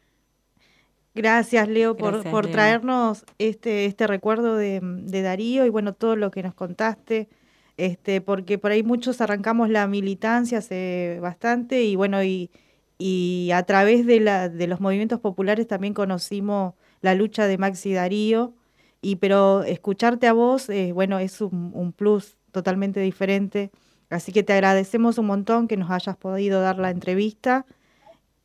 Gracias, 1.14 1.68
Leo, 1.68 1.96
por, 1.96 2.12
Gracias, 2.12 2.30
por 2.30 2.44
Leo. 2.46 2.52
traernos 2.52 3.24
este, 3.38 3.84
este 3.84 4.06
recuerdo 4.06 4.56
de, 4.56 4.80
de 4.82 5.22
Darío 5.22 5.66
y 5.66 5.68
bueno, 5.68 5.92
todo 5.92 6.16
lo 6.16 6.30
que 6.30 6.42
nos 6.42 6.54
contaste, 6.54 7.28
este, 7.76 8.20
porque 8.22 8.58
por 8.58 8.70
ahí 8.70 8.82
muchos 8.82 9.20
arrancamos 9.20 9.68
la 9.68 9.86
militancia 9.86 10.58
hace 10.58 11.18
bastante 11.20 11.84
y 11.84 11.96
bueno, 11.96 12.22
y, 12.24 12.50
y 12.98 13.50
a 13.52 13.62
través 13.64 14.06
de, 14.06 14.20
la, 14.20 14.48
de 14.48 14.66
los 14.66 14.80
movimientos 14.80 15.20
populares 15.20 15.66
también 15.66 15.92
conocimos 15.92 16.74
la 17.02 17.14
lucha 17.14 17.46
de 17.46 17.58
Maxi 17.58 17.92
Darío, 17.92 18.54
y 19.02 19.16
pero 19.16 19.64
escucharte 19.64 20.28
a 20.28 20.32
vos, 20.32 20.68
eh, 20.70 20.92
bueno, 20.92 21.18
es 21.18 21.40
un, 21.40 21.72
un 21.74 21.92
plus 21.92 22.38
totalmente 22.52 23.00
diferente, 23.00 23.70
así 24.10 24.32
que 24.32 24.44
te 24.44 24.52
agradecemos 24.52 25.18
un 25.18 25.26
montón 25.26 25.68
que 25.68 25.76
nos 25.76 25.90
hayas 25.90 26.16
podido 26.16 26.60
dar 26.60 26.78
la 26.78 26.90
entrevista 26.90 27.66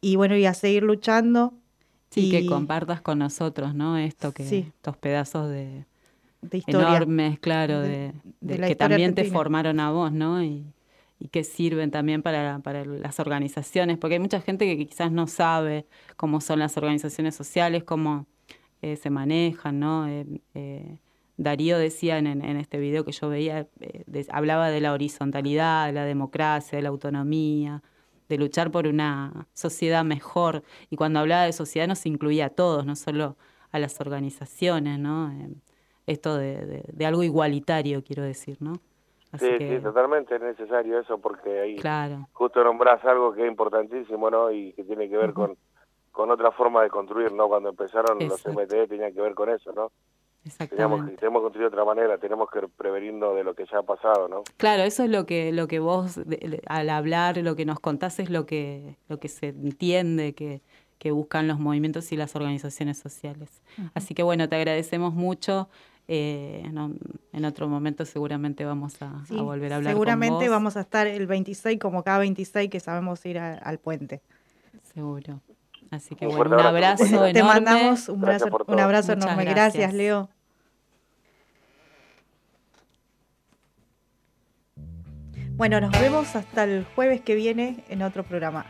y 0.01 0.15
bueno, 0.15 0.35
y 0.35 0.45
a 0.45 0.53
seguir 0.53 0.83
luchando. 0.83 1.53
Sí, 2.09 2.29
que 2.29 2.39
y- 2.41 2.45
compartas 2.45 3.01
con 3.01 3.19
nosotros, 3.19 3.75
¿no? 3.75 3.97
Esto 3.97 4.33
que, 4.33 4.43
Sí. 4.43 4.65
estos 4.67 4.97
pedazos 4.97 5.49
de, 5.49 5.85
enormes, 6.67 7.39
claro, 7.39 7.81
De- 7.81 8.13
que 8.41 8.75
también 8.75 9.13
te 9.13 9.25
formaron 9.25 9.79
a 9.79 9.91
vos, 9.91 10.11
¿no? 10.11 10.43
Y, 10.43 10.65
y 11.19 11.27
que 11.29 11.43
sirven 11.43 11.91
también 11.91 12.21
para, 12.21 12.59
para 12.59 12.85
las 12.85 13.19
organizaciones, 13.19 13.97
porque 13.97 14.15
hay 14.15 14.19
mucha 14.19 14.39
gente 14.41 14.65
que 14.65 14.85
quizás 14.87 15.11
no 15.11 15.27
sabe 15.27 15.85
cómo 16.15 16.41
son 16.41 16.59
las 16.59 16.77
organizaciones 16.77 17.35
sociales, 17.35 17.83
cómo 17.83 18.25
eh, 18.81 18.95
se 18.95 19.09
manejan, 19.09 19.79
¿no? 19.79 20.07
Eh, 20.07 20.25
eh, 20.53 20.99
Darío 21.37 21.77
decía 21.77 22.17
en, 22.17 22.27
en- 22.27 22.57
este 22.57 22.79
video 22.79 23.03
que 23.05 23.11
yo 23.11 23.29
veía, 23.29 23.67
eh, 23.79 24.25
hablaba 24.31 24.69
de 24.69 24.81
la 24.81 24.93
horizontalidad, 24.93 25.87
de 25.87 25.93
la 25.93 26.05
democracia, 26.05 26.77
de 26.77 26.81
la 26.83 26.89
autonomía, 26.89 27.81
de 28.29 28.37
luchar 28.37 28.71
por 28.71 28.87
una 28.87 29.47
sociedad 29.53 30.03
mejor. 30.03 30.63
Y 30.89 30.95
cuando 30.97 31.19
hablaba 31.19 31.43
de 31.43 31.53
sociedad 31.53 31.87
nos 31.87 32.05
incluía 32.05 32.47
a 32.47 32.49
todos, 32.49 32.85
no 32.85 32.95
solo 32.95 33.37
a 33.71 33.79
las 33.79 33.99
organizaciones, 34.01 34.99
¿no? 34.99 35.31
Eh, 35.31 35.49
esto 36.07 36.37
de, 36.37 36.65
de- 36.65 36.83
de 36.91 37.05
algo 37.05 37.23
igualitario, 37.23 38.03
quiero 38.03 38.23
decir, 38.23 38.57
¿no? 38.61 38.73
Así 39.31 39.45
Sí, 39.45 39.57
que, 39.57 39.67
sí, 39.77 39.79
totalmente 39.83 40.35
es 40.35 40.41
necesario 40.41 40.99
eso 40.99 41.19
porque 41.19 41.59
ahí 41.59 41.75
claro, 41.81 42.27
justo 42.31 42.63
nombrás 42.63 43.03
algo 43.05 43.33
que 43.33 43.43
es 43.43 43.47
importantísimo, 43.47 44.29
¿no? 44.31 44.51
Y 44.51 44.73
que 44.73 44.83
tiene 44.83 45.09
que 45.09 45.17
ver 45.17 45.33
con, 45.33 45.57
con 46.11 46.31
otra 46.31 46.51
forma 46.51 46.81
de 46.83 46.89
construir, 46.89 47.31
¿no? 47.33 47.47
Cuando 47.47 47.69
empezaron 47.69 48.19
Exacto. 48.23 48.27
los 48.27 48.45
MTE 48.45 48.87
tenían 48.87 49.13
que 49.13 49.21
ver 49.21 49.35
con 49.35 49.49
eso, 49.49 49.71
¿no? 49.73 49.91
Exactamente. 50.45 51.11
que, 51.11 51.17
tenemos 51.17 51.39
que 51.41 51.43
construir 51.43 51.69
de 51.69 51.75
otra 51.75 51.85
manera, 51.85 52.17
tenemos 52.17 52.49
que 52.49 52.61
prevenirnos 52.67 53.35
de 53.35 53.43
lo 53.43 53.53
que 53.53 53.65
ya 53.71 53.79
ha 53.79 53.83
pasado, 53.83 54.27
¿no? 54.27 54.43
Claro, 54.57 54.83
eso 54.83 55.03
es 55.03 55.09
lo 55.09 55.25
que, 55.25 55.51
lo 55.51 55.67
que 55.67 55.79
vos, 55.79 56.15
de- 56.15 56.37
de- 56.37 56.61
al 56.67 56.89
hablar, 56.89 57.37
lo 57.37 57.55
que 57.55 57.65
nos 57.65 57.79
contás 57.79 58.19
es 58.19 58.29
lo 58.29 58.45
que, 58.45 58.95
lo 59.09 59.19
que 59.19 59.27
se 59.27 59.47
entiende 59.49 60.33
que, 60.33 60.61
que 60.99 61.11
buscan 61.11 61.47
los 61.47 61.59
movimientos 61.59 62.11
y 62.11 62.17
las 62.17 62.35
organizaciones 62.35 62.97
sociales. 62.97 63.61
Así 63.93 64.13
que 64.15 64.23
bueno, 64.23 64.47
te 64.49 64.55
agradecemos 64.55 65.13
mucho. 65.13 65.69
eh, 66.09 66.65
no- 66.71 66.93
en 67.33 67.43
otro 67.43 67.67
momento 67.67 68.05
seguramente 68.05 68.63
vamos 68.63 69.01
a, 69.01 69.25
volver 69.29 69.73
a 69.73 69.75
hablar 69.75 69.91
Seguramente 69.91 70.35
con 70.35 70.39
vos. 70.45 70.49
vamos 70.49 70.77
a 70.77 70.79
estar 70.79 71.05
el 71.05 71.27
26 71.27 71.77
como 71.79 72.01
cada 72.01 72.19
26 72.19 72.69
que 72.69 72.79
sabemos 72.79 73.25
ir 73.25 73.37
a- 73.39 73.55
al 73.57 73.77
puente. 73.79 74.21
Seguro. 74.93 75.41
Así 75.91 76.15
que 76.15 76.27
Un 76.27 76.35
bueno, 76.35 76.55
un 76.57 76.61
abrazo 76.65 77.03
abrazo. 77.03 77.05
enorme. 77.05 77.33
Te 77.33 77.43
mandamos 77.43 78.09
un, 78.09 78.23
abrazo, 78.23 78.45
un 78.67 78.79
abrazo 78.79 79.15
Muchas 79.15 79.25
enorme. 79.25 79.43
gracias. 79.45 79.73
Gracias, 79.75 79.93
Leo. 79.93 80.29
Bueno, 85.55 85.81
nos 85.81 85.91
vemos 85.99 86.35
hasta 86.35 86.65
el 86.65 86.85
jueves 86.95 87.21
que 87.21 87.35
viene 87.35 87.83
en 87.89 88.03
otro 88.03 88.23
programa. 88.23 88.65